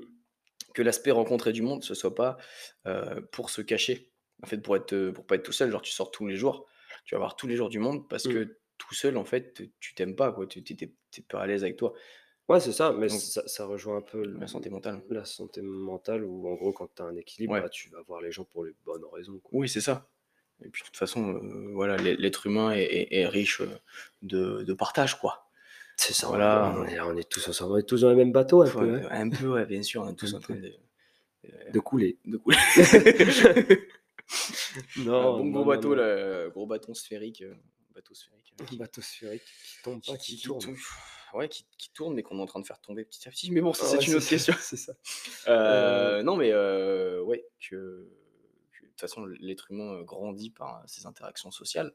que 0.73 0.81
l'aspect 0.81 1.11
rencontrer 1.11 1.53
du 1.53 1.61
monde, 1.61 1.83
ce 1.83 1.93
soit 1.95 2.13
pas 2.13 2.37
euh, 2.85 3.21
pour 3.31 3.49
se 3.49 3.61
cacher, 3.61 4.11
en 4.43 4.47
fait, 4.47 4.57
pour 4.57 4.75
être, 4.75 4.93
euh, 4.93 5.11
pour 5.13 5.25
pas 5.25 5.35
être 5.35 5.43
tout 5.43 5.51
seul, 5.53 5.71
genre 5.71 5.81
tu 5.81 5.91
sors 5.91 6.11
tous 6.11 6.27
les 6.27 6.35
jours, 6.35 6.67
tu 7.05 7.15
vas 7.15 7.19
voir 7.19 7.35
tous 7.35 7.47
les 7.47 7.55
jours 7.55 7.69
du 7.69 7.79
monde, 7.79 8.07
parce 8.09 8.25
Mm. 8.25 8.33
que 8.33 8.57
tout 8.77 8.93
seul, 8.93 9.17
en 9.17 9.25
fait, 9.25 9.61
tu 9.79 9.95
t'aimes 9.95 10.15
pas, 10.15 10.31
quoi, 10.31 10.45
tu 10.45 10.63
t'es 10.63 10.93
pas 11.27 11.41
à 11.41 11.47
l'aise 11.47 11.63
avec 11.63 11.77
toi, 11.77 11.93
Ouais, 12.49 12.61
c'est 12.61 12.71
ça, 12.71 12.93
mais 12.93 13.07
Donc, 13.07 13.19
ça, 13.19 13.45
ça 13.45 13.65
rejoint 13.65 13.97
un 13.97 14.01
peu 14.01 14.23
le- 14.23 14.39
la 14.39 14.47
santé 14.47 14.69
mentale. 14.69 15.03
la 15.09 15.25
santé 15.25 15.61
mentale 15.61 16.23
où 16.23 16.47
en 16.47 16.53
gros 16.55 16.71
quand 16.71 16.87
tu 16.95 17.01
as 17.01 17.05
un 17.05 17.15
équilibre, 17.17 17.51
Ouais. 17.51 17.59
bah, 17.61 17.67
tu 17.67 17.89
vas 17.89 18.01
voir 18.03 18.21
les 18.21 18.31
gens 18.31 18.45
pour 18.45 18.63
les 18.63 18.71
bonnes 18.85 19.03
raisons. 19.11 19.37
quoi. 19.39 19.51
Oui, 19.59 19.67
c'est 19.67 19.81
ça. 19.81 20.09
Et 20.63 20.69
puis 20.69 20.81
de 20.83 20.85
toute 20.87 20.95
façon, 20.95 21.33
euh, 21.35 21.71
voilà, 21.73 21.97
l'être 21.97 22.47
humain 22.47 22.71
est, 22.71 22.83
est- 22.85 23.13
est 23.19 23.27
riche 23.27 23.61
de, 24.21 24.63
de 24.63 24.73
partage, 24.73 25.19
quoi. 25.19 25.46
C'est 25.99 26.13
ça, 26.13 26.27
Voilà. 26.27 26.73
on, 26.77 26.85
est, 26.85 26.99
on 26.99 27.17
est 27.17 27.27
tous 27.27 27.47
ensemble, 27.47 27.73
on 27.73 27.77
est 27.77 27.83
tous 27.89 28.01
dans 28.01 28.09
le 28.09 28.15
même 28.15 28.31
bateau 28.31 28.61
un 28.61 28.69
peu, 28.69 28.95
hein, 29.01 29.07
un 29.09 29.29
peu, 29.29 29.47
ouais, 29.47 29.65
bien 29.65 29.81
sûr, 29.81 30.03
on 30.03 30.09
est 30.09 30.15
tous 30.15 30.33
en 30.35 30.39
train 30.39 30.55
de, 30.55 30.71
de 31.73 31.79
couler. 31.79 32.17
de 32.25 32.37
couler. 32.37 32.57
Non, 34.97 35.35
un 35.35 35.37
bon 35.39 35.43
non, 35.45 35.51
gros 35.51 35.59
non, 35.61 35.65
bateau, 35.65 35.95
là, 35.95 36.49
gros 36.49 36.65
bâton 36.67 36.93
sphérique. 36.93 37.41
euh, 37.41 37.53
bateau 37.95 38.13
sphérique. 38.13 38.53
euh, 38.61 38.65
Un 38.73 38.75
bateau 38.77 39.01
sphérique 39.01 39.41
qui 39.41 39.81
tombe 39.83 40.01
qui, 40.01 40.11
pas, 40.11 40.17
qui- 40.17 40.31
qui, 40.33 40.37
qui 40.37 40.43
tourne. 40.43 40.61
tourne. 40.61 40.75
Ouais, 41.33 41.49
qui, 41.49 41.65
qui 41.77 41.91
tourne, 41.93 42.13
mais 42.13 42.23
qu'on 42.23 42.37
est 42.37 42.41
en 42.41 42.45
train 42.45 42.59
de 42.59 42.65
faire 42.65 42.79
tomber 42.79 43.03
petit 43.05 43.27
à 43.27 43.31
petit. 43.31 43.51
Mais 43.51 43.61
bon, 43.61 43.71
Ah 43.71 43.73
c'est 43.85 43.97
ouais, 43.97 44.03
une 44.05 44.15
autre 44.15 44.23
ça, 44.23 44.29
question. 44.29 44.53
C'est 44.59 44.77
ça. 44.77 44.93
Euh, 45.47 46.21
Non, 46.23 46.35
mais 46.35 46.51
euh, 46.51 47.21
ouais, 47.23 47.45
que, 47.69 48.07
toute 48.99 49.09
façon, 49.09 49.25
l'être 49.25 49.71
humain 49.71 49.93
euh, 49.95 50.03
grandit 50.03 50.49
par 50.49 50.83
ses 50.87 51.05
interactions 51.05 51.51
sociales, 51.51 51.93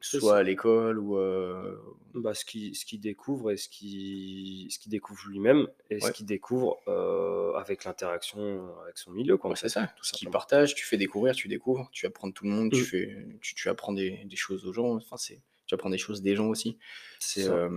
que 0.00 0.06
ce 0.06 0.18
soit 0.20 0.38
à 0.38 0.42
l'école 0.42 0.98
ou. 0.98 1.16
euh, 1.18 1.76
Bah, 2.14 2.34
ce 2.34 2.44
qu'il 2.44 2.74
ce 2.74 2.84
qu'il 2.84 3.00
découvre 3.00 3.50
et 3.52 3.56
ce 3.56 3.68
qu'il 3.68 4.70
ce 4.70 4.78
qu'il 4.78 4.90
découvre 4.90 5.22
lui-même 5.28 5.68
et 5.90 6.00
ce 6.00 6.10
qu'il 6.12 6.26
découvre 6.26 6.80
euh, 6.88 7.52
avec 7.54 7.84
l'interaction 7.84 8.74
avec 8.82 8.98
son 8.98 9.10
milieu. 9.12 9.36
Quoi, 9.36 9.50
Ouais, 9.50 9.56
c'est 9.56 9.68
ça. 9.68 9.86
tout 9.96 10.04
Ce 10.04 10.12
qui 10.12 10.20
simplement. 10.20 10.32
partage, 10.32 10.74
tu 10.74 10.84
fais 10.86 10.96
découvrir, 10.96 11.34
tu 11.34 11.48
découvres, 11.48 11.88
tu 11.92 12.06
apprends 12.06 12.28
de 12.28 12.32
tout 12.32 12.44
le 12.44 12.50
monde, 12.50 12.72
tu, 12.72 12.80
Mm. 12.82 12.84
fais, 12.84 13.26
tu, 13.40 13.54
tu 13.54 13.68
apprends 13.68 13.92
des, 13.92 14.24
des 14.24 14.36
choses 14.36 14.66
aux 14.66 14.72
gens, 14.72 14.96
enfin, 14.96 15.16
c'est, 15.16 15.40
tu 15.70 15.74
apprends 15.76 15.88
des 15.90 15.98
choses 15.98 16.20
des 16.20 16.34
gens 16.34 16.48
aussi. 16.48 16.78
C'est, 17.20 17.48
euh, 17.48 17.68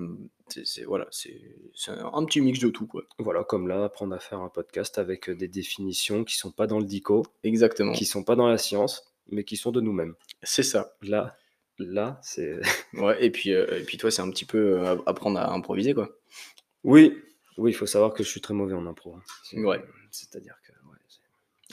voilà, 0.88 1.06
c'est, 1.12 1.40
un, 1.88 2.26
petit 2.26 2.42
mix 2.42 2.60
de 2.60 2.70
tout, 2.70 2.88
quoi. 2.88 3.04
Voilà, 3.20 3.44
comme 3.44 3.68
là, 3.68 3.84
apprendre 3.84 4.16
à 4.16 4.20
faire 4.20 4.40
un 4.40 4.50
podcast 4.50 4.98
avec 4.98 5.30
euh, 5.30 5.36
des 5.36 5.48
définitions 5.48 6.24
qui 6.24 6.36
sont 6.36 6.52
pas 6.52 6.66
dans 6.66 6.80
le 6.80 6.86
dico, 6.86 7.24
Exactement. 7.44 7.92
qui 7.94 8.06
sont 8.06 8.24
pas 8.24 8.36
dans 8.36 8.48
la 8.48 8.58
science, 8.58 9.14
mais 9.30 9.44
qui 9.44 9.58
sont 9.58 9.72
de 9.72 9.80
nous-mêmes. 9.80 10.16
C'est 10.42 10.64
ça. 10.64 10.96
Là, 11.04 11.38
là, 11.78 12.20
c'est. 12.24 12.60
Ouais, 12.94 13.24
et 13.24 13.30
puis, 13.30 13.54
euh, 13.54 13.80
et 13.80 13.84
puis 13.84 13.98
toi, 13.98 14.10
c'est 14.10 14.24
un 14.24 14.30
petit 14.32 14.46
peu 14.46 14.80
euh, 14.80 14.96
apprendre 15.06 15.40
à 15.40 15.54
improviser, 15.54 15.94
quoi. 15.94 16.10
oui, 16.84 17.16
oui, 17.60 17.70
il 17.70 17.76
faut 17.76 17.86
savoir 17.86 18.14
que 18.16 18.24
je 18.24 18.30
suis 18.30 18.42
très 18.42 18.56
mauvais 18.56 18.74
en 18.74 18.88
impro. 18.88 19.14
hein. 19.16 19.64
Ouais. 19.64 19.80
C'est-à-dire 20.10 20.56
que. 20.66 20.72
ouais, 20.90 20.98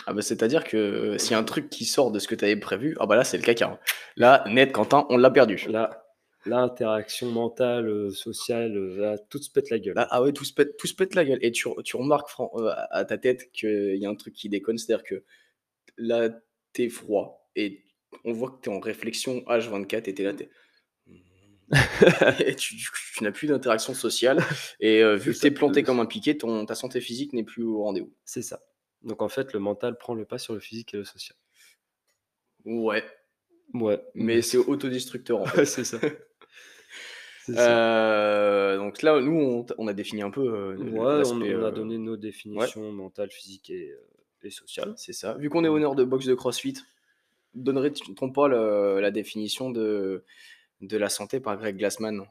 Ah 0.06 0.12
bah, 0.12 0.20
c'est-à-dire 0.22 0.64
que 0.64 0.76
euh, 0.76 1.18
s'il 1.18 1.30
y 1.32 1.34
a 1.34 1.38
un 1.38 1.44
truc 1.44 1.70
qui 1.70 1.86
sort 1.86 2.10
de 2.10 2.18
ce 2.18 2.28
que 2.28 2.34
tu 2.34 2.44
avais 2.44 2.56
prévu, 2.56 2.94
ah 3.00 3.06
bah 3.06 3.16
là, 3.16 3.24
c'est 3.24 3.38
le 3.38 3.42
caca. 3.42 3.66
hein. 3.68 3.78
Là, 4.16 4.44
net, 4.48 4.72
Quentin, 4.72 5.06
on 5.08 5.16
l'a 5.16 5.30
perdu. 5.30 5.64
Là, 5.68 5.99
l'interaction 6.46 7.30
mentale, 7.30 7.88
euh, 7.88 8.10
sociale, 8.10 8.76
euh, 8.76 8.96
là, 9.00 9.18
tout 9.18 9.38
se 9.42 9.50
pète 9.50 9.70
la 9.70 9.78
gueule. 9.78 9.94
Là, 9.94 10.08
ah 10.10 10.22
ouais, 10.22 10.32
tout 10.32 10.44
se 10.44 10.52
pète, 10.54 10.76
tout 10.76 10.86
se 10.86 10.94
pète 10.94 11.14
la 11.14 11.24
gueule. 11.24 11.38
Et 11.42 11.52
tu, 11.52 11.68
tu 11.84 11.96
remarques 11.96 12.28
Fran- 12.30 12.50
euh, 12.56 12.72
à 12.90 13.04
ta 13.04 13.18
tête 13.18 13.50
qu'il 13.52 13.96
y 13.96 14.06
a 14.06 14.10
un 14.10 14.14
truc 14.14 14.34
qui 14.34 14.48
déconne, 14.48 14.78
c'est-à-dire 14.78 15.04
que 15.04 15.24
là, 15.98 16.30
t'es 16.72 16.88
froid 16.88 17.50
et 17.56 17.82
on 18.24 18.32
voit 18.32 18.50
que 18.50 18.60
t'es 18.62 18.70
en 18.70 18.80
réflexion 18.80 19.40
H24 19.46 20.08
et 20.08 20.14
t'es 20.14 20.24
là, 20.24 20.34
t'es. 20.34 20.50
et 22.44 22.56
tu, 22.56 22.76
tu- 22.76 22.90
tu 23.16 23.24
n'as 23.24 23.30
plus 23.32 23.46
d'interaction 23.46 23.94
sociale. 23.94 24.38
Et 24.80 25.02
euh, 25.02 25.14
vu 25.16 25.32
que 25.34 25.38
t'es 25.38 25.50
planté 25.50 25.82
comme 25.82 26.00
un 26.00 26.06
piquet, 26.06 26.36
ton, 26.36 26.66
ta 26.66 26.74
santé 26.74 27.00
physique 27.00 27.32
n'est 27.32 27.44
plus 27.44 27.62
au 27.62 27.82
rendez-vous. 27.82 28.12
C'est 28.24 28.42
ça. 28.42 28.60
Donc 29.02 29.22
en 29.22 29.28
fait, 29.28 29.52
le 29.52 29.60
mental 29.60 29.96
prend 29.96 30.14
le 30.14 30.24
pas 30.24 30.38
sur 30.38 30.52
le 30.54 30.60
physique 30.60 30.94
et 30.94 30.96
le 30.96 31.04
social. 31.04 31.36
Ouais, 32.64 33.04
Ouais, 33.72 34.00
mais 34.14 34.42
c'est 34.42 34.56
autodestructeur 34.58 35.38
en 35.40 35.46
fait. 35.46 35.64
C'est 35.64 35.84
ça. 35.84 35.98
Euh, 37.58 38.76
donc 38.76 39.02
là, 39.02 39.20
nous, 39.20 39.66
on, 39.78 39.86
a 39.88 39.92
défini 39.92 40.22
un 40.22 40.30
peu 40.30 40.40
euh, 40.42 40.76
Ouais, 40.76 41.22
on, 41.30 41.40
a 41.40 41.44
euh, 41.44 41.70
donné 41.70 41.98
nos 41.98 42.16
définitions 42.16 42.92
mentales, 42.92 43.30
physiques 43.30 43.70
et, 43.70 43.90
euh, 43.90 44.46
et 44.46 44.50
sociales. 44.50 44.94
C'est 44.96 45.12
ça. 45.12 45.34
Vu 45.34 45.48
qu'on 45.50 45.64
est 45.64 45.68
honneur 45.68 45.94
de 45.94 46.04
boxe 46.04 46.26
de 46.26 46.34
CrossFit, 46.34 46.74
ne 48.10 48.14
trompes 48.14 48.34
pas 48.34 48.48
le- 48.48 49.00
la 49.00 49.10
définition 49.10 49.70
de, 49.70 50.24
de 50.80 50.96
la 50.96 51.08
santé 51.08 51.40
par 51.40 51.56
Greg 51.56 51.76
Glassman. 51.76 52.26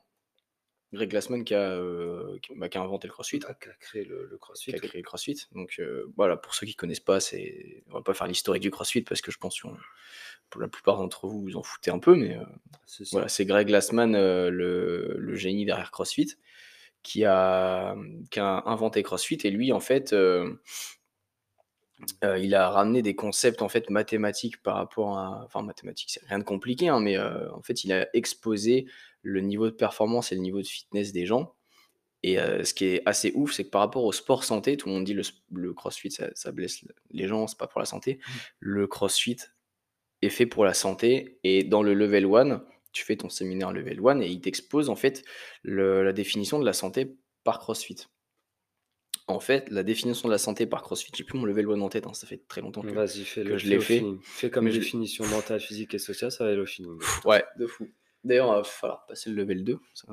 Greg 0.91 1.09
Glassman 1.09 1.43
qui 1.43 1.53
a, 1.53 1.73
euh, 1.73 2.39
qui, 2.41 2.55
bah, 2.55 2.67
qui 2.67 2.77
a 2.79 2.81
inventé 2.81 3.07
le 3.07 3.13
CrossFit, 3.13 3.39
Qui 3.39 3.45
a 3.45 3.53
créé 3.53 4.05
le, 4.05 4.25
le 4.25 4.37
crossfit. 4.37 4.71
qui 4.71 4.75
a 4.75 4.79
créé 4.79 5.01
le 5.01 5.05
CrossFit. 5.05 5.37
Donc 5.53 5.75
euh, 5.79 6.11
voilà, 6.15 6.35
pour 6.35 6.55
ceux 6.55 6.65
qui 6.65 6.75
connaissent 6.75 6.99
pas, 6.99 7.19
c'est 7.19 7.83
on 7.89 7.93
va 7.93 8.01
pas 8.01 8.15
faire 8.15 8.25
l'historique 8.25 8.63
du 8.63 8.71
CrossFit 8.71 9.03
parce 9.03 9.21
que 9.21 9.29
je 9.31 9.37
pense 9.37 9.55
pour 9.59 9.77
la 10.57 10.67
plupart 10.67 10.97
d'entre 10.97 11.27
vous, 11.27 11.41
vous 11.41 11.57
en 11.57 11.63
foutez 11.63 11.91
un 11.91 11.99
peu, 11.99 12.15
mais 12.15 12.37
euh, 12.37 12.43
C'est. 12.85 13.09
Voilà, 13.11 13.27
c'est 13.27 13.45
Greg 13.45 13.67
Glassman, 13.67 14.15
heu, 14.15 14.49
le 14.49 15.15
le 15.17 15.35
génie 15.35 15.65
derrière 15.65 15.91
CrossFit, 15.91 16.35
qui 17.03 17.25
a, 17.25 17.95
qui 18.31 18.39
a 18.39 18.63
inventé 18.65 19.03
CrossFit 19.03 19.39
et 19.43 19.51
lui, 19.51 19.71
en 19.71 19.79
fait, 19.79 20.13
heu, 20.13 20.61
il 22.37 22.55
a 22.55 22.69
ramené 22.69 23.01
des 23.01 23.15
concepts, 23.15 23.61
en 23.61 23.69
fait, 23.69 23.89
mathématiques 23.89 24.61
par 24.63 24.75
rapport 24.75 25.17
à 25.17 25.43
enfin 25.45 25.61
mathématiques, 25.61 26.11
c'est 26.11 26.25
rien 26.27 26.39
de 26.39 26.43
compliqué, 26.43 26.87
hein, 26.87 26.99
mais 27.01 27.17
en 27.19 27.61
fait, 27.61 27.83
il 27.83 27.91
a 27.91 28.07
exposé 28.13 28.87
le 29.21 29.41
niveau 29.41 29.65
de 29.65 29.75
performance 29.75 30.31
et 30.31 30.35
le 30.35 30.41
niveau 30.41 30.61
de 30.61 30.67
fitness 30.67 31.11
des 31.11 31.25
gens 31.25 31.53
et 32.23 32.35
ce 32.37 32.73
qui 32.73 32.85
est 32.85 33.01
assez 33.05 33.31
ouf, 33.35 33.53
c'est 33.53 33.63
que 33.63 33.69
par 33.69 33.81
rapport 33.81 34.03
au 34.03 34.11
sport 34.11 34.43
santé, 34.43 34.75
tout 34.75 34.89
le 34.89 34.95
monde 34.95 35.05
dit 35.05 35.13
le 35.13 35.23
le 35.53 35.73
CrossFit 35.73 36.11
ça 36.11 36.29
ça 36.33 36.51
blesse 36.51 36.83
les 37.11 37.27
gens, 37.27 37.47
c'est 37.47 37.57
pas 37.57 37.67
pour 37.67 37.79
la 37.79 37.85
santé. 37.85 38.15
Mmh. 38.15 38.31
Le 38.59 38.87
CrossFit 38.87 39.37
est 40.21 40.29
fait 40.29 40.45
pour 40.45 40.65
la 40.65 40.73
santé 40.73 41.39
et 41.43 41.63
dans 41.63 41.83
le 41.83 41.93
level 41.93 42.25
1, 42.25 42.63
tu 42.91 43.03
fais 43.03 43.15
ton 43.15 43.29
séminaire 43.29 43.71
level 43.71 43.99
1 44.03 44.21
et 44.21 44.27
il 44.27 44.41
t'expose 44.41 44.89
en 44.89 44.95
fait 44.95 45.23
le 45.63 46.03
la 46.03 46.13
définition 46.13 46.59
de 46.59 46.65
la 46.65 46.73
santé 46.73 47.15
par 47.43 47.59
CrossFit. 47.59 48.07
En 49.27 49.39
fait, 49.39 49.69
la 49.69 49.83
définition 49.83 50.27
de 50.27 50.33
la 50.33 50.39
santé 50.39 50.65
par 50.65 50.81
CrossFit, 50.81 51.11
j'ai 51.15 51.23
plus 51.23 51.37
mon 51.37 51.45
level 51.45 51.69
1 51.69 51.81
en 51.81 51.89
tête, 51.89 52.07
hein, 52.07 52.13
ça 52.13 52.25
fait 52.25 52.41
très 52.47 52.61
longtemps 52.61 52.81
que 52.81 52.89
fais-le, 52.89 53.51
que 53.51 53.57
je 53.57 53.65
fais 53.65 53.69
l'ai 53.69 53.79
fait. 53.79 54.03
Fais 54.23 54.49
comme 54.49 54.65
mais 54.65 54.71
je 54.71 54.79
définition 54.79 55.25
mentale, 55.27 55.59
physique 55.59 55.93
et 55.93 55.99
sociale, 55.99 56.31
ça 56.31 56.43
va 56.43 56.49
aller 56.49 56.59
au 56.59 56.65
feeling, 56.65 56.97
ouais, 57.25 57.43
de 57.57 57.67
fou. 57.67 57.87
D'ailleurs, 58.23 58.53
va 58.53 58.63
falloir 58.63 59.05
passer 59.05 59.29
le 59.29 59.35
level 59.37 59.63
2, 59.63 59.79
ça 59.93 60.07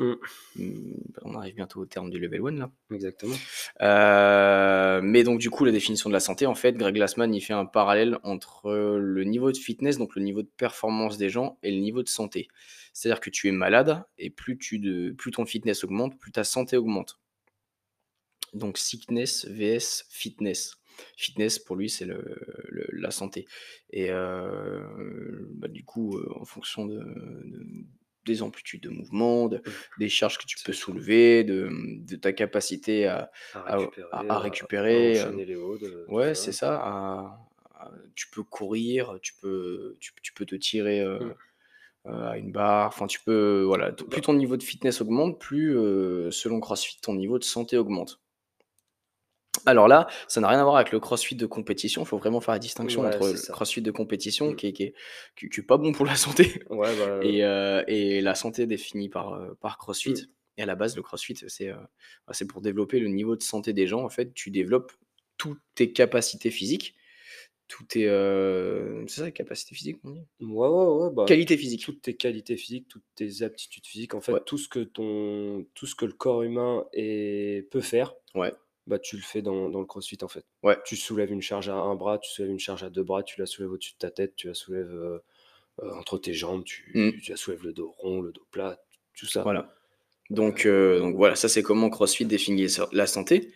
Mmh. 0.00 0.14
mmh, 0.54 0.92
on 1.22 1.34
arrive 1.34 1.56
bientôt 1.56 1.80
au 1.80 1.86
terme 1.86 2.08
du 2.10 2.20
level 2.20 2.40
1 2.46 2.50
là. 2.52 2.70
Exactement. 2.92 3.34
Heu, 3.80 5.00
mais 5.02 5.24
donc 5.24 5.40
du 5.40 5.50
coup, 5.50 5.64
la 5.64 5.72
définition 5.72 6.08
de 6.08 6.14
la 6.14 6.20
santé, 6.20 6.46
en 6.46 6.54
fait, 6.54 6.76
Greg 6.76 6.94
Glassman, 6.94 7.34
il 7.34 7.40
fait 7.40 7.52
un 7.52 7.66
parallèle 7.66 8.18
entre 8.22 8.70
le 8.72 9.24
niveau 9.24 9.50
de 9.50 9.56
fitness, 9.56 9.98
donc 9.98 10.14
le 10.14 10.22
niveau 10.22 10.42
de 10.42 10.50
performance 10.56 11.18
des 11.18 11.30
gens 11.30 11.58
et 11.64 11.72
le 11.72 11.80
niveau 11.80 12.04
de 12.04 12.08
santé. 12.08 12.46
C'est-à-dire 12.92 13.20
que 13.20 13.30
tu 13.30 13.48
es 13.48 13.52
malade 13.52 14.04
et 14.18 14.30
plus 14.30 14.56
tu 14.56 14.78
de 14.78 15.10
plus 15.10 15.32
ton 15.32 15.44
fitness 15.44 15.82
augmente, 15.82 16.16
plus 16.18 16.30
ta 16.30 16.44
santé 16.44 16.76
augmente. 16.76 17.18
Donc 18.54 18.78
sickness 18.78 19.46
vs 19.46 20.04
fitness. 20.08 20.77
Fitness 21.16 21.58
pour 21.58 21.76
lui, 21.76 21.90
c'est 21.90 22.04
le 22.06 22.24
le 22.68 22.86
la 22.92 23.10
santé 23.10 23.46
et 23.90 24.10
heu, 24.10 25.48
bah, 25.54 25.68
du 25.68 25.84
coup, 25.84 26.16
heu, 26.18 26.28
en 26.36 26.44
fonction 26.44 26.86
de 26.86 26.98
de 26.98 27.66
des 28.26 28.42
amplitudes 28.42 28.82
de 28.82 28.90
mouvement, 28.90 29.48
de 29.48 29.62
Mmh. 29.64 29.82
des 29.96 30.08
charges 30.10 30.38
que 30.38 30.44
tu 30.46 30.58
peux 30.62 30.72
soulever, 30.74 31.44
de, 31.44 31.70
de 32.04 32.16
ta 32.16 32.32
capacité 32.32 33.06
à 33.06 33.30
À 33.52 33.62
récupérer, 33.62 34.08
à 34.10 34.36
à 34.36 34.38
à 34.46 34.78
à 34.88 35.00
récupérer, 35.00 35.02
enchaîner 35.02 35.44
les 35.44 35.54
hauts 35.56 35.76
de 35.76 36.08
ouais, 36.08 36.34
c'est 36.34 36.52
ça, 36.52 37.38
tu 38.14 38.28
peux 38.30 38.42
courir, 38.42 39.18
tu 39.22 39.34
peux 39.40 39.96
tu 40.00 40.12
tu 40.22 40.32
peux 40.32 40.46
te 40.46 40.54
tirer, 40.56 41.04
Mmh. 41.18 41.34
à 42.04 42.38
une 42.38 42.52
barre, 42.52 42.88
enfin 42.88 43.06
tu 43.06 43.20
peux 43.24 43.62
voilà, 43.64 43.92
t 43.92 44.04
plus 44.04 44.20
Bah 44.20 44.22
ton 44.22 44.32
niveau 44.34 44.56
de 44.56 44.62
fitness 44.62 45.00
augmente, 45.00 45.38
plus, 45.40 45.76
heu, 45.76 46.30
selon 46.30 46.60
CrossFit, 46.60 47.00
ton 47.00 47.14
niveau 47.14 47.38
de 47.38 47.44
santé 47.44 47.76
augmente. 47.76 48.20
Alors 49.66 49.88
là, 49.88 50.06
ça 50.28 50.40
n'a 50.40 50.48
rien 50.48 50.58
à 50.60 50.64
voir 50.64 50.76
avec 50.76 50.92
le 50.92 51.00
CrossFit 51.00 51.34
de 51.36 51.46
compétition, 51.46 52.02
il 52.02 52.06
faut 52.06 52.18
vraiment 52.18 52.40
faire 52.40 52.54
la 52.54 52.58
distinction 52.58 53.02
Ouais, 53.02 53.08
entre 53.08 53.26
le. 53.28 53.52
CrossFit 53.52 53.82
de 53.82 53.90
compétition 53.90 54.50
Mmh. 54.52 54.56
qui 54.56 54.66
est 54.68 54.72
qui 54.72 54.82
est 54.84 54.94
qui 55.36 55.48
qui 55.48 55.60
est 55.60 55.64
pas 55.64 55.76
bon 55.78 55.92
pour 55.92 56.06
la 56.06 56.16
santé 56.16 56.62
Ouais, 56.70 56.88
bah, 56.96 57.20
et 57.24 57.44
heu 57.44 57.84
et 57.88 58.20
la 58.20 58.34
santé 58.34 58.66
définie 58.66 59.08
par, 59.08 59.38
par 59.60 59.78
CrossFit 59.78 60.12
Mmh. 60.12 60.26
et 60.58 60.62
à 60.62 60.66
la 60.66 60.74
base, 60.74 60.96
le 60.96 61.02
CrossFit, 61.02 61.36
c'est, 61.48 61.68
bah, 61.70 62.32
c'est 62.32 62.46
pour 62.46 62.60
développer 62.60 62.98
le 63.00 63.08
niveau 63.08 63.36
de 63.36 63.42
santé 63.42 63.72
des 63.72 63.86
gens. 63.86 64.04
En 64.04 64.08
fait, 64.10 64.32
tu 64.34 64.50
développes 64.50 64.92
toutes 65.36 65.60
tes 65.76 65.92
capacités 65.92 66.50
physiques, 66.50 66.96
tous 67.68 67.84
tes, 67.84 68.04
c'est 69.08 69.20
ça, 69.20 69.30
capacités 69.30 69.74
physiques 69.74 70.00
qu'on 70.02 70.10
dit? 70.10 70.22
Ouais, 70.40 70.68
ouais, 70.68 70.86
ouais, 71.04 71.10
bah, 71.12 71.24
Qualités 71.26 71.54
toutes 71.54 71.60
physiques. 71.62 71.84
toutes 71.84 72.02
tes 72.02 72.16
qualités 72.16 72.56
physiques, 72.56 72.88
toutes 72.88 73.04
tes 73.14 73.42
aptitudes 73.42 73.86
physiques, 73.86 74.14
en 74.14 74.18
Ouais. 74.18 74.24
fait, 74.24 74.44
tout 74.46 74.58
ce 74.58 74.68
que 74.68 74.80
ton 74.80 75.64
tout 75.74 75.86
ce 75.86 75.94
que 75.94 76.06
le 76.06 76.12
corps 76.12 76.42
humain 76.42 76.86
est 76.92 77.70
peut 77.70 77.80
faire, 77.82 78.14
Ouais. 78.34 78.52
Bah, 78.88 78.98
tu 78.98 79.16
le 79.16 79.22
fais 79.22 79.42
dans 79.42 79.68
dans 79.70 79.80
le 79.80 79.86
CrossFit, 79.86 80.18
en 80.22 80.28
fait. 80.28 80.44
Ouais. 80.64 80.76
Tu 80.84 80.96
soulèves 80.96 81.30
une 81.30 81.42
charge 81.42 81.68
à 81.68 81.74
un 81.74 81.94
bras, 81.94 82.18
tu 82.18 82.30
soulèves 82.30 82.50
une 82.50 82.58
charge 82.58 82.82
à 82.82 82.90
2 82.90 83.04
bras, 83.04 83.22
tu 83.22 83.38
la 83.38 83.46
soulèves 83.46 83.70
au-dessus 83.72 83.92
de 83.92 83.98
ta 83.98 84.10
tête, 84.10 84.34
tu 84.34 84.48
la 84.48 84.54
soulèves, 84.54 84.90
heu 84.90 85.22
heu, 85.82 85.92
entre 85.94 86.18
tes 86.18 86.34
jambes, 86.34 86.64
Mmh. 86.94 87.10
tu 87.12 87.20
tu 87.20 87.30
la 87.30 87.36
soulèves 87.36 87.62
le 87.64 87.72
dos 87.72 87.90
rond, 87.98 88.20
le 88.20 88.32
dos 88.32 88.46
plat, 88.50 88.82
tout 89.16 89.26
ça. 89.26 89.42
Voilà. 89.42 89.74
Donc 90.30 90.66
heu, 90.66 90.98
donc 90.98 91.16
voilà, 91.16 91.36
ça 91.36 91.48
c'est 91.48 91.62
comment 91.62 91.88
CrossFit 91.90 92.26
définit 92.26 92.66
la 92.92 93.06
santé. 93.06 93.52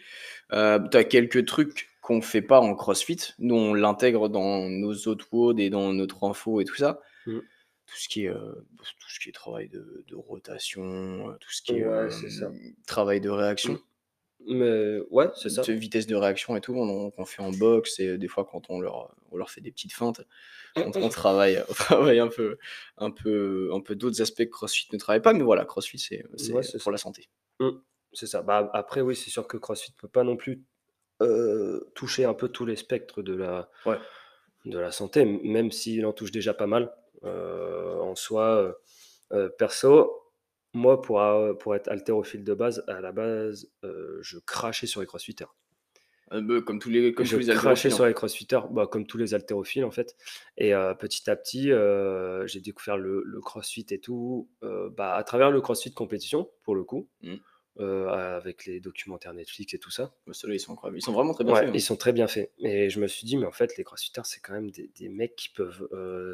Tu 0.51 0.57
as 0.57 1.05
quelques 1.05 1.45
trucs 1.47 1.89
qu'on 2.03 2.21
fait 2.23 2.43
pas 2.43 2.61
en 2.61 2.75
CrossFit. 2.75 3.19
Nous, 3.39 3.55
on 3.55 3.75
l'intègre 3.75 4.29
dans 4.29 4.69
nos 4.69 4.93
autres 5.07 5.29
WOD 5.33 5.61
et 5.61 5.71
dans 5.71 5.93
notre 5.93 6.25
info 6.25 6.61
et 6.61 6.65
tout 6.65 6.77
ça. 6.77 7.01
Mmh. 7.27 7.39
Tout 7.87 7.97
ce 7.99 8.09
qui 8.09 8.25
est, 8.25 8.33
tout 8.33 9.09
ce 9.09 9.21
qui 9.21 9.29
est 9.29 9.33
travail 9.33 9.69
de 9.69 10.05
de 10.09 10.15
rotation, 10.17 11.37
tout 11.41 11.51
ce 11.51 11.63
qui 11.63 11.73
est, 11.73 11.87
Ouais, 11.87 12.09
travail 12.87 13.21
de 13.21 13.31
réaction. 13.31 13.79
Mais 14.47 14.99
ouais, 15.11 15.29
c'est 15.37 15.49
ça. 15.51 15.63
De 15.63 15.73
vitesse 15.73 16.07
de 16.07 16.17
réaction 16.17 16.57
et 16.57 16.61
tout, 16.61 16.75
on 16.75 17.11
qu'on 17.11 17.25
fait 17.25 17.43
en 17.43 17.51
boxe 17.53 18.01
et 18.01 18.19
des 18.19 18.29
fois 18.29 18.45
quand 18.45 18.71
on 18.71 18.81
leur 18.81 19.15
on 19.31 19.37
leur 19.37 19.51
fait 19.51 19.61
des 19.61 19.71
petites 19.71 19.93
feintes, 19.93 20.21
on 20.77 20.91
on 20.95 21.09
travaille 21.09 21.63
on 21.69 21.73
travaille 21.75 22.19
un 22.19 22.29
peu 22.29 22.59
un 22.99 23.11
peu 23.11 23.71
un 23.73 23.81
peu 23.81 23.95
d'autres 23.95 24.21
aspects 24.23 24.45
que 24.45 24.51
CrossFit 24.51 24.89
ne 24.93 24.99
travaille 24.99 25.23
pas, 25.23 25.33
mais 25.33 25.43
voilà, 25.45 25.65
CrossFit 25.65 25.99
c'est 25.99 26.25
Ouais, 26.53 26.63
pour 26.63 26.81
ça. 26.83 26.91
la 26.91 26.99
santé. 26.99 27.29
Mmh. 27.61 27.71
C'est 28.13 28.27
ça. 28.27 28.43
Bah, 28.43 28.71
après 28.75 29.01
oui, 29.01 29.17
c'est 29.17 29.31
sûr 29.31 29.47
que 29.47 29.57
CrossFit 29.57 29.93
peut 29.93 30.09
pas 30.09 30.25
non 30.25 30.37
plus, 30.37 30.65
heu, 31.23 31.91
toucher 31.95 32.25
un 32.25 32.35
peu 32.35 32.49
tous 32.49 32.67
les 32.67 32.77
spectres 32.77 33.23
de 33.23 33.35
la 33.35 33.71
Ouais. 33.87 33.99
de 34.65 34.79
la 34.79 34.93
santé, 34.93 35.25
même 35.25 35.73
s'il 35.73 36.07
en 36.07 36.13
touche 36.13 36.33
déjà 36.33 36.55
pas 36.55 36.67
mal. 36.67 36.95
Heu, 37.25 37.99
en 38.01 38.15
soi, 38.17 38.77
perso, 39.59 40.22
moi 40.75 41.03
pour 41.03 41.21
a 41.21 41.57
pour 41.59 41.75
être 41.77 41.89
haltérophile 41.89 42.45
de 42.45 42.55
base, 42.55 42.85
à 42.89 43.01
la 43.01 43.13
base, 43.13 43.71
heu, 43.85 44.19
je 44.23 44.39
crachais 44.39 44.87
sur 44.87 45.01
les 45.01 45.07
crossfitters. 45.07 45.47
Comme 46.67 46.79
tous 46.79 46.89
les 46.91 47.15
comme 47.15 47.29
Je 47.29 47.31
tous 47.31 47.39
les 47.41 47.51
crachais 47.51 47.91
haltérophiles, 47.91 47.91
sur 47.91 48.07
les 48.07 48.15
crossfitters, 48.15 48.61
bah, 48.71 48.87
comme 48.87 49.07
tous 49.07 49.19
les 49.19 49.35
haltérophiles 49.35 49.85
en 49.85 49.91
fait 49.91 50.17
et 50.57 50.73
heu, 50.75 50.95
petit 50.99 51.29
à 51.31 51.37
petit, 51.37 51.71
j'ai 52.47 52.61
découvert 52.61 52.97
le 52.97 53.23
le 53.25 53.41
CrossFit 53.41 53.87
et 53.91 54.01
tout, 54.01 54.51
bah, 54.63 55.15
à 55.15 55.25
travers 55.25 55.51
le 55.51 55.61
CrossFit 55.61 55.93
compétition, 55.93 56.51
pour 56.63 56.75
le 56.75 56.85
coup, 56.85 57.11
Mmh. 57.21 57.43
avec 57.79 58.67
les 58.67 58.81
documentaires 58.81 59.35
Netflix 59.35 59.75
et 59.75 59.79
tout 59.79 59.91
ça. 59.91 60.15
Bah, 60.27 60.33
ceux-là, 60.35 60.55
ils 60.55 60.61
sont 60.61 60.73
incroyables. 60.73 60.99
Ils 60.99 61.03
sont 61.03 61.13
vraiment 61.13 61.35
très 61.35 61.45
bien 61.45 61.55
Ouais, 61.55 61.57
faits, 61.57 61.69
hein. 61.71 61.79
ils 61.79 61.83
sont 61.83 61.97
très 61.97 62.13
bien 62.13 62.29
faits 62.29 62.53
et 62.61 62.91
je 62.91 63.01
me 63.01 63.09
suis 63.09 63.27
dit: 63.27 63.37
«Mais 63.37 63.47
en 63.47 63.53
fait, 63.53 63.77
les 63.77 63.85
crossfitters, 63.85 64.23
c'est 64.25 64.41
quand 64.41 64.53
même 64.55 64.71
des 64.71 64.89
des 64.97 65.09
mecs 65.09 65.37
qui 65.37 65.49
peuvent, 65.51 65.89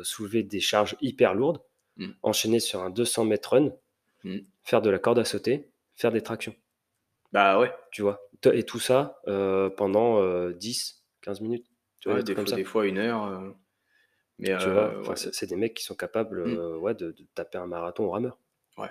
soulever 0.05 0.43
des 0.45 0.61
charges 0.61 0.97
hyper 1.01 1.35
lourdes, 1.35 1.63
Mmh. 1.97 2.19
enchaîner 2.23 2.61
sur 2.61 2.83
un 2.83 2.91
200 2.91 3.27
m 3.31 3.39
run, 3.51 3.73
Mmh. 4.25 4.43
faire 4.65 4.83
de 4.83 4.91
la 4.91 5.01
corde 5.01 5.19
à 5.19 5.25
sauter, 5.25 5.73
faire 5.97 6.13
des 6.13 6.23
tractions». 6.23 6.55
Bah, 7.33 7.59
ouais. 7.59 7.73
Tu 7.91 8.03
vois? 8.03 8.21
Et 8.53 8.65
tout 8.65 8.79
ça, 8.81 9.21
heu, 9.27 9.73
pendant, 9.77 10.21
heu, 10.23 10.55
10-15 10.55 11.41
minutes. 11.41 11.67
Tu 12.01 12.09
vois, 12.09 12.19
Ouais, 12.19 12.25
des 12.25 12.35
comme 12.35 12.47
fois 12.47 12.51
ça. 12.51 12.57
des 12.57 12.65
fois 12.65 12.87
1 12.89 12.99
heure, 12.99 13.25
heu, 13.29 13.55
mais 14.39 14.55
Tu 14.59 14.69
vois? 14.71 15.01
ouais. 15.09 15.17
c'est 15.17 15.47
des 15.47 15.57
mecs 15.57 15.73
qui 15.75 15.85
sont 15.85 15.95
capables, 15.95 16.39
Mmh. 16.45 16.59
heu, 16.59 16.77
ouais, 16.79 16.95
de 16.95 17.13
de 17.13 17.27
taper 17.35 17.57
un 17.59 17.67
marathon 17.67 18.05
au 18.05 18.11
rameur. 18.11 18.39
Ouais. 18.77 18.91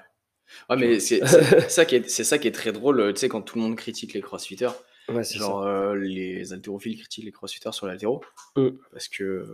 Ouais, 0.69 0.77
mais 0.77 0.99
c'est 0.99 1.25
ça 1.67 1.85
qui 1.85 1.95
est 1.95 2.09
ça 2.09 2.39
qui 2.39 2.47
est 2.47 2.51
très 2.53 2.71
drôle, 2.73 3.13
tu 3.13 3.21
sais, 3.21 3.29
quand 3.29 3.41
tout 3.43 3.57
le 3.57 3.63
monde 3.63 3.77
critique 3.77 4.13
les 4.13 4.21
crossfitters, 4.21 4.71
Ouais, 5.09 5.23
genre, 5.33 5.65
les 5.95 6.53
haltérophiles 6.53 6.97
critiquent 6.99 7.25
les 7.25 7.33
crossfitters 7.33 7.73
sur 7.73 7.87
l'haltéro 7.87 8.23
Mmh. 8.55 8.87
parce 8.91 9.07
que, 9.09 9.45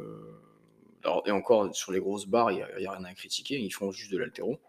alors 1.03 1.23
et 1.27 1.31
encore 1.31 1.75
sur 1.75 1.91
les 1.93 1.99
grosses 1.99 2.27
barres, 2.27 2.51
il 2.51 2.59
y 2.59 2.63
a 2.63 2.69
il 2.79 2.83
y 2.83 2.87
a 2.87 2.91
rien 2.93 3.05
à 3.05 3.13
critiquer, 3.15 3.59
ils 3.59 3.71
font 3.71 3.91
juste 3.91 4.11
de 4.13 4.17
l'haltéro. 4.19 4.59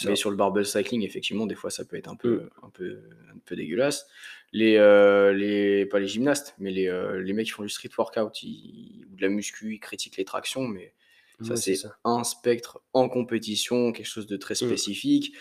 Mais 0.00 0.16
sur 0.16 0.30
le 0.30 0.36
barbell 0.36 0.66
cycling, 0.66 1.02
effectivement, 1.02 1.46
des 1.46 1.54
fois, 1.54 1.70
ça 1.70 1.84
peut 1.84 1.96
être 1.96 2.08
un 2.08 2.16
peu 2.16 2.40
Mmh. 2.40 2.48
un 2.62 2.70
peu 2.70 3.02
un 3.34 3.38
peu 3.44 3.56
dégueulasse. 3.56 4.06
Les, 4.52 4.76
heu, 4.78 5.32
les 5.32 5.86
pas 5.86 5.98
les 5.98 6.06
gymnastes, 6.08 6.54
mais 6.58 6.70
les, 6.70 6.86
heu, 6.88 7.18
les 7.20 7.32
mecs 7.32 7.46
qui 7.46 7.52
font 7.52 7.62
du 7.62 7.68
street 7.68 7.90
workout, 7.98 8.42
ils 8.42 9.04
ou 9.10 9.16
de 9.16 9.22
la 9.22 9.28
muscu, 9.28 9.74
ils 9.74 9.80
critiquent 9.80 10.16
les 10.16 10.24
tractions, 10.24 10.66
mais 10.68 10.94
ça, 11.42 11.54
Ouais, 11.54 11.56
c'est 11.56 11.80
un 12.04 12.24
spectre 12.24 12.80
en 12.92 13.08
compétition, 13.08 13.92
quelque 13.92 14.06
chose 14.06 14.26
de 14.26 14.36
très 14.36 14.54
Mmh. 14.60 14.78
spécifique. 14.78 15.34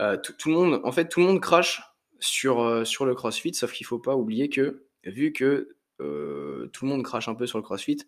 Heu, 0.00 0.20
tout 0.22 0.32
tout 0.34 0.48
le 0.50 0.54
monde 0.56 0.80
en 0.84 0.92
fait, 0.92 1.08
tout 1.08 1.20
le 1.20 1.26
monde 1.26 1.40
crache 1.40 1.82
sur, 2.20 2.86
sur 2.86 3.04
le 3.06 3.14
CrossFit, 3.14 3.54
sauf 3.54 3.72
qu'il 3.72 3.86
faut 3.86 3.98
pas 3.98 4.16
oublier 4.16 4.48
que, 4.48 4.86
vu 5.04 5.32
que, 5.32 5.76
tout 5.98 6.84
le 6.84 6.88
monde 6.90 7.02
crache 7.04 7.28
un 7.28 7.34
peu 7.34 7.46
sur 7.46 7.58
le 7.58 7.62
CrossFit, 7.64 7.98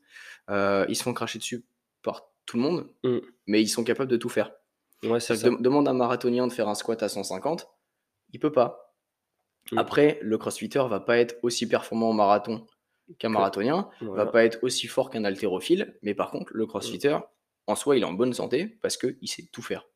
ils 0.49 0.97
se 0.97 1.03
font 1.03 1.13
cracher 1.15 1.39
dessus 1.39 1.65
par 2.03 2.31
tout 2.47 2.57
le 2.57 2.63
monde, 2.63 2.93
Mmh. 3.03 3.37
mais 3.47 3.63
ils 3.63 3.69
sont 3.69 3.85
capables 3.85 4.11
de 4.11 4.17
tout 4.17 4.29
faire. 4.29 4.53
Ouais, 5.03 5.21
ça. 5.37 5.37
que 5.39 5.63
demande 5.63 5.89
à 5.89 5.93
un 5.93 5.95
marathonien 5.95 6.47
de 6.47 6.53
faire 6.53 6.69
un 6.69 6.75
squat 6.75 7.03
à 7.03 7.09
150, 7.09 7.69
il 8.33 8.41
peut 8.41 8.53
pas. 8.53 8.97
Mmh. 9.71 9.87
Après, 9.87 10.19
le 10.23 10.39
crossfitter 10.39 10.85
va 10.89 11.01
pas 11.01 11.19
être 11.19 11.37
aussi 11.43 11.69
performant 11.69 12.11
en 12.11 12.15
marathon 12.15 12.67
qu'un 13.19 13.31
Que 13.31 13.31
marathonien, 13.31 13.91
va 14.15 14.27
voilà. 14.27 14.27
pas 14.27 14.45
être 14.45 14.59
aussi 14.63 14.87
fort 14.89 15.11
qu'un 15.11 15.25
haltérophile, 15.25 15.99
mais 16.03 16.15
par 16.15 16.31
contre, 16.33 16.53
le 16.55 16.67
Mmh. 16.81 17.01
crossfitter, 17.01 17.19
en 17.69 17.77
soi, 17.77 17.97
il 17.97 18.03
est 18.03 18.07
en 18.07 18.15
bonne 18.15 18.35
santé 18.35 18.67
parce 18.83 18.97
qu'il 18.99 19.29
sait 19.29 19.49
tout 19.53 19.63
faire. 19.63 19.87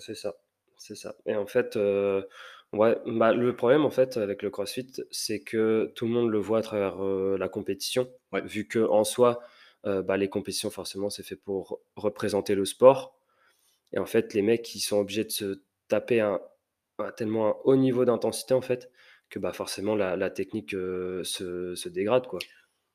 C'est 0.00 0.14
ça, 0.14 0.34
c'est 0.76 0.94
ça 0.94 1.16
et 1.26 1.34
en 1.34 1.46
fait, 1.46 1.76
heu, 1.76 2.26
ouais, 2.72 2.98
bah, 3.06 3.32
le 3.32 3.56
problème, 3.56 3.84
en 3.84 3.90
fait, 3.90 4.16
avec 4.18 4.42
le 4.42 4.50
CrossFit, 4.50 4.86
c'est 5.10 5.40
que 5.42 5.92
tout 5.94 6.04
le 6.06 6.10
monde 6.12 6.30
le 6.30 6.38
voit 6.38 6.58
à 6.58 6.62
travers, 6.62 7.02
heu, 7.02 7.36
la 7.38 7.48
compétition. 7.48 8.12
Ouais. 8.32 8.44
Vu 8.44 8.68
qu'en 8.68 9.04
soi, 9.04 9.40
heu, 9.86 10.02
bah, 10.02 10.16
les 10.18 10.28
compétitions, 10.28 10.70
forcément, 10.70 11.08
c'est 11.10 11.22
fait 11.22 11.36
pour 11.36 11.80
représenter 11.96 12.54
le 12.54 12.64
sport 12.66 13.17
et 13.92 13.98
en 13.98 14.06
fait, 14.06 14.34
les 14.34 14.42
mecs, 14.42 14.74
ils 14.74 14.80
sont 14.80 14.98
obligés 14.98 15.24
de 15.24 15.30
se 15.30 15.62
taper 15.88 16.20
un 16.20 16.40
un 17.00 17.12
tellement 17.12 17.48
un 17.50 17.56
haut 17.64 17.76
niveau 17.76 18.04
d'intensité, 18.04 18.54
en 18.54 18.60
fait, 18.62 18.90
que, 19.30 19.38
bah, 19.38 19.52
forcément 19.52 19.94
la 19.96 20.16
la 20.16 20.30
technique, 20.30 20.74
heu, 20.74 21.22
se 21.24 21.74
se 21.76 21.88
dégrade, 21.88 22.26
quoi. 22.26 22.48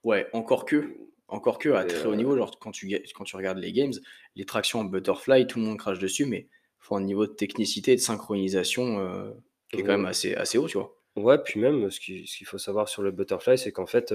Ouais, 0.03 0.27
encore 0.33 0.65
que 0.65 0.97
encore 1.27 1.57
que 1.57 1.69
à 1.69 1.83
Et 1.83 1.85
très 1.85 2.07
haut 2.09 2.15
heu 2.15 2.15
niveau, 2.15 2.35
genre 2.37 2.57
quand 2.59 2.71
tu 2.71 2.87
quand 3.15 3.23
tu 3.23 3.35
regardes 3.37 3.57
les 3.57 3.71
games, 3.73 3.93
les 4.35 4.45
tractions 4.45 4.79
en 4.81 4.83
butterfly, 4.85 5.47
tout 5.47 5.59
le 5.59 5.65
monde 5.65 5.79
crache 5.79 5.99
dessus, 5.99 6.25
mais 6.25 6.49
faut 6.79 6.95
un 6.95 7.01
niveau 7.01 7.25
de 7.25 7.31
technicité 7.33 7.93
et 7.93 7.95
de 7.95 8.01
synchronisation, 8.01 8.99
heu, 8.99 9.33
qui 9.69 9.79
est 9.81 9.83
quand 9.83 9.93
même 9.97 10.05
assez 10.05 10.35
assez 10.35 10.57
haut, 10.57 10.67
tu 10.67 10.77
vois? 10.77 10.99
Ouais, 11.15 11.37
puis 11.43 11.59
même, 11.59 11.91
ce 11.91 11.99
qui 11.99 12.25
ce 12.27 12.37
qu'il 12.37 12.47
faut 12.47 12.57
savoir 12.57 12.89
sur 12.89 13.03
le 13.03 13.11
butterfly, 13.11 13.57
c'est 13.57 13.71
qu'en 13.71 13.85
fait, 13.85 14.13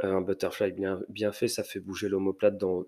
un 0.00 0.20
butterfly 0.22 0.72
bien 0.72 1.00
bien 1.10 1.30
fait, 1.32 1.48
ça 1.48 1.62
fait 1.64 1.80
bouger 1.80 2.08
l'omoplate 2.08 2.56
dans 2.58 2.84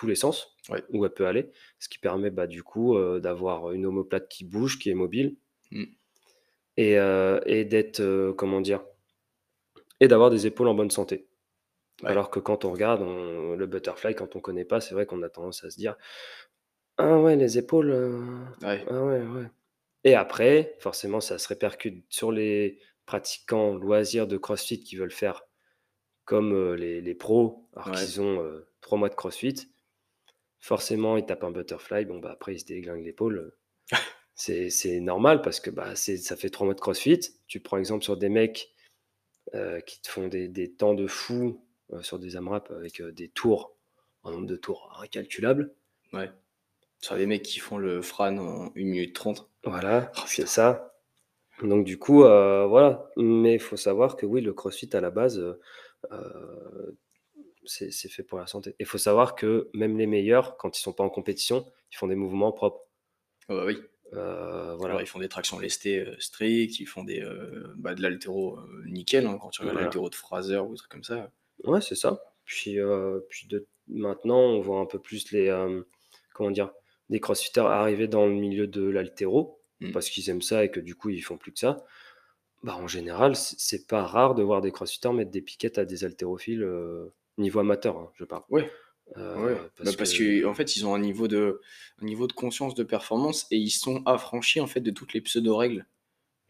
tous 0.00 0.06
les 0.08 0.16
sens 0.16 0.56
Ouais. 0.68 0.90
où 0.90 1.04
elle 1.06 1.12
peut 1.14 1.26
aller, 1.28 1.50
ce 1.80 1.88
qui 1.90 1.98
permet, 2.00 2.30
bah, 2.30 2.46
du 2.48 2.62
coup, 2.64 2.96
heu, 2.98 3.20
d'avoir 3.20 3.72
une 3.72 3.86
omoplate 3.86 4.28
qui 4.30 4.44
bouge, 4.44 4.78
qui 4.80 4.90
est 4.90 4.94
mobile 4.94 5.36
Mmh. 5.72 5.90
et 6.76 6.96
heu 6.98 7.40
et 7.46 7.64
d'être, 7.64 8.00
heu, 8.00 8.32
comment 8.36 8.60
dire? 8.60 8.84
Et 10.00 10.08
d'avoir 10.08 10.30
des 10.30 10.46
épaules 10.46 10.68
en 10.68 10.74
bonne 10.74 10.90
santé. 10.90 11.28
Ouais. 12.02 12.16
Alors 12.16 12.30
que 12.30 12.40
quand 12.40 12.64
on 12.64 12.72
regarde, 12.72 13.02
on 13.02 13.56
le 13.56 13.66
butterfly, 13.66 14.14
quand 14.14 14.36
on 14.36 14.40
connaît 14.40 14.64
pas, 14.66 14.80
c'est 14.80 14.94
vrai 14.94 15.06
qu'on 15.06 15.22
a 15.22 15.30
tendance 15.30 15.64
à 15.64 15.70
se 15.70 15.76
dire: 15.78 15.96
«Ah 16.98 17.18
ouais, 17.20 17.36
les 17.36 17.58
épaules, 17.58 17.92
Ouais. 18.62 18.90
ah 18.90 19.04
ouais, 19.04 19.22
ouais» 19.26 19.50
et 20.04 20.14
après, 20.14 20.76
forcément, 20.80 21.20
ça 21.20 21.38
se 21.38 21.48
répercute 21.48 22.04
sur 22.08 22.32
les 22.32 22.78
pratiquants 23.06 23.74
loisirs 23.74 24.26
de 24.26 24.36
CrossFit 24.38 24.80
qui 24.82 24.96
veulent 24.96 25.10
faire 25.12 25.42
comme, 26.26 26.74
les 26.74 27.00
les 27.02 27.14
pros, 27.16 27.68
alors 27.74 27.90
Ouais. 27.90 28.10
qu'ils 28.10 28.20
ont, 28.20 28.44
3 28.82 28.98
mois 28.98 29.08
de 29.10 29.14
CrossFit. 29.16 29.72
Forcément, 30.60 31.16
ils 31.16 31.24
tapent 31.24 31.44
un 31.44 31.50
butterfly, 31.50 32.04
bon, 32.04 32.18
bah, 32.18 32.30
après, 32.32 32.54
ils 32.54 32.60
se 32.60 32.66
déglinguent 32.66 33.04
l'épaule, 33.04 33.52
c'est 34.34 35.00
normal 35.00 35.42
parce 35.42 35.60
que, 35.60 35.70
bah, 35.70 35.96
c'est 35.96 36.16
ça 36.18 36.36
fait 36.36 36.50
3 36.50 36.66
mois 36.66 36.74
de 36.74 36.80
CrossFit. 36.80 37.20
Tu 37.46 37.60
prends 37.60 37.78
exemple 37.78 38.04
sur 38.04 38.16
des 38.16 38.28
mecs, 38.28 38.74
heu, 39.54 39.80
qui 39.86 40.02
te 40.02 40.08
font 40.10 40.28
des 40.28 40.48
des 40.48 40.72
temps 40.72 40.94
de 40.94 41.06
fou, 41.06 41.64
heu, 41.92 42.02
sur 42.02 42.18
des 42.18 42.36
AMRAP 42.36 42.70
avec, 42.72 43.00
heu, 43.00 43.12
des 43.12 43.28
tours, 43.28 43.76
un 44.24 44.32
nombre 44.32 44.46
de 44.46 44.56
tours 44.56 44.98
incalculable. 45.02 45.74
Ouais. 46.12 46.30
Sur 47.00 47.16
les 47.16 47.26
mecs 47.26 47.42
qui 47.42 47.60
font 47.60 47.78
le 47.78 48.02
Fran 48.02 48.36
en 48.38 48.72
1 48.76 48.84
minute 48.90 49.14
30. 49.14 49.50
Voilà, 49.64 50.12
Oh 50.16 50.22
c'est 50.26 50.46
ça. 50.46 50.94
Donc 51.62 51.84
du 51.84 51.98
coup, 51.98 52.20
voilà, 52.20 53.10
mais 53.16 53.54
il 53.54 53.60
faut 53.60 53.76
savoir 53.76 54.16
que 54.16 54.26
oui, 54.26 54.40
le 54.42 54.52
CrossFit 54.54 54.90
à 54.94 55.00
la 55.00 55.10
base, 55.10 55.42
c'est 57.66 57.90
fait 58.08 58.22
pour 58.22 58.38
la 58.38 58.46
santé. 58.46 58.74
Il 58.80 58.86
faut 58.86 58.98
savoir 58.98 59.34
que 59.34 59.70
même 59.74 59.98
les 59.98 60.06
meilleurs, 60.06 60.56
quand 60.56 60.78
ils 60.78 60.82
sont 60.82 60.92
pas 60.92 61.04
en 61.04 61.10
compétition, 61.10 61.66
ils 61.92 61.96
font 61.96 62.08
des 62.08 62.14
mouvements 62.16 62.52
propres. 62.52 62.86
Ah 63.48 63.54
bah, 63.54 63.64
oui. 63.66 63.78
Alors 64.12 64.76
voilà. 64.76 65.00
ils 65.00 65.06
font 65.06 65.18
des 65.20 65.28
tractions 65.28 65.58
lestées, 65.58 66.00
heu, 66.00 66.16
strictes, 66.20 66.80
ils 66.80 66.86
font 66.86 67.04
des, 67.04 67.20
heu, 67.22 67.72
bah, 67.76 67.94
de 67.94 68.02
l'haltéro, 68.02 68.58
heu, 68.58 68.84
nickel, 68.86 69.26
hein, 69.26 69.38
quand 69.40 69.50
tu 69.50 69.60
regardes 69.62 69.78
Voilà. 69.78 69.78
l'haltéro 69.78 70.10
de 70.10 70.14
Fraser 70.14 70.58
ou 70.58 70.70
des 70.72 70.76
trucs 70.78 70.90
comme 70.90 71.04
ça. 71.04 71.32
Ouais, 71.64 71.80
c'est 71.80 71.94
ça. 71.94 72.20
Puis, 72.44 72.76
puis 73.28 73.46
de 73.46 73.66
maintenant, 73.88 74.38
on 74.40 74.60
voit 74.60 74.80
un 74.80 74.86
peu 74.86 74.98
plus 74.98 75.30
les, 75.32 75.48
comment 76.34 76.50
dire? 76.50 76.72
Des 77.08 77.20
crossfitters 77.20 77.60
arriver 77.66 78.08
dans 78.08 78.26
le 78.26 78.34
milieu 78.34 78.66
de 78.66 78.82
l'haltéro, 78.88 79.62
Mmh. 79.80 79.92
parce 79.92 80.10
qu'ils 80.10 80.30
aiment 80.30 80.42
ça 80.42 80.64
et 80.64 80.70
que 80.70 80.80
du 80.80 80.94
coup, 80.94 81.10
ils 81.10 81.22
font 81.22 81.38
plus 81.38 81.52
que 81.52 81.58
ça. 81.58 81.84
Bah, 82.62 82.76
en 82.76 82.88
général, 82.88 83.36
c'est 83.36 83.86
pas 83.86 84.04
rare 84.04 84.34
de 84.34 84.42
voir 84.42 84.60
des 84.62 84.72
crossfitters 84.72 85.12
mettre 85.12 85.30
des 85.32 85.42
piquettes 85.42 85.78
à 85.78 85.84
des 85.86 86.04
haltérophiles, 86.04 86.62
niveau 87.40 87.60
amateur, 87.60 87.96
hein, 87.98 88.10
je 88.16 88.24
parle. 88.24 88.44
Ouais, 89.34 89.54
bah, 89.54 89.70
parce 89.76 89.96
parce 89.96 90.12
que 90.12 90.42
qu'en 90.44 90.54
fait, 90.54 90.76
ils 90.76 90.86
ont 90.86 90.94
un 90.94 90.98
niveau 91.00 91.28
de 91.28 91.60
un 92.00 92.04
niveau 92.04 92.26
de 92.26 92.32
conscience 92.32 92.74
de 92.74 92.84
performance 92.84 93.46
et 93.50 93.56
ils 93.56 93.70
sont 93.70 94.02
affranchis, 94.06 94.60
en 94.60 94.66
fait, 94.66 94.80
de 94.80 94.90
toutes 94.90 95.12
les 95.14 95.20
pseudo 95.20 95.56
règles. 95.56 95.86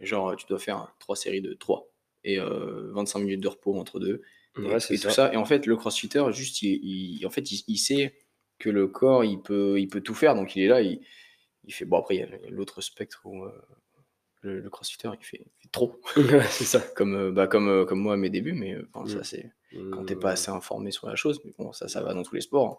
Genre, 0.00 0.36
tu 0.36 0.46
dois 0.46 0.58
faire 0.58 0.94
3 1.00 1.16
séries 1.16 1.42
de 1.42 1.54
3 1.54 1.92
et 2.24 2.38
heu, 2.40 2.90
25 2.94 3.20
minutes 3.20 3.40
de 3.42 3.48
repos 3.48 3.76
entre 3.78 4.00
2 4.00 4.22
et 4.62 4.68
ouais, 4.68 4.80
tout 4.80 4.96
ça. 4.96 5.32
et 5.32 5.36
en 5.36 5.44
fait, 5.46 5.66
le 5.66 5.76
crossfitter 5.76 6.24
juste 6.32 6.62
il 6.62 6.80
il 7.20 7.26
en 7.26 7.30
fait, 7.30 7.50
il 7.52 7.64
il 7.68 7.78
sait 7.78 8.14
que 8.58 8.70
le 8.70 8.88
corps, 8.88 9.24
il 9.24 9.40
peut 9.42 9.80
il 9.80 9.88
peut 9.88 10.00
tout 10.02 10.14
faire 10.14 10.34
donc 10.34 10.56
il 10.56 10.62
est 10.62 10.68
là, 10.68 10.82
il 10.82 11.00
il 11.64 11.74
fait 11.74 11.84
bon 11.86 11.98
après 11.98 12.16
il 12.16 12.20
y 12.20 12.24
a 12.24 12.28
l'autre 12.50 12.80
spectre 12.82 13.22
où, 13.26 13.44
heu, 13.44 13.52
le 14.42 14.60
le 14.60 14.70
crossfitter 14.70 15.10
il 15.20 15.24
fait 15.24 15.40
il 15.42 15.62
fait 15.62 15.68
trop 15.72 16.00
c'est 16.50 16.64
ça. 16.64 16.80
comme, 16.96 17.14
heu, 17.16 17.30
bah, 17.32 17.46
comme, 17.46 17.86
comme 17.86 18.00
moi 18.00 18.14
à 18.14 18.16
mes 18.16 18.30
débuts 18.30 18.52
mais 18.54 18.76
enfin 18.92 19.06
ça 19.06 19.24
c'est 19.24 19.52
quand 19.90 20.04
tu 20.06 20.14
es 20.14 20.16
pas 20.16 20.30
Mmh. 20.30 20.32
assez 20.32 20.50
informé 20.50 20.90
sur 20.92 21.08
la 21.08 21.16
chose 21.16 21.40
mais 21.44 21.52
bon 21.58 21.72
ça, 21.72 21.88
ça 21.88 22.02
va 22.02 22.14
dans 22.14 22.22
tous 22.24 22.34
les 22.36 22.40
sports, 22.42 22.66
hein. 22.66 22.78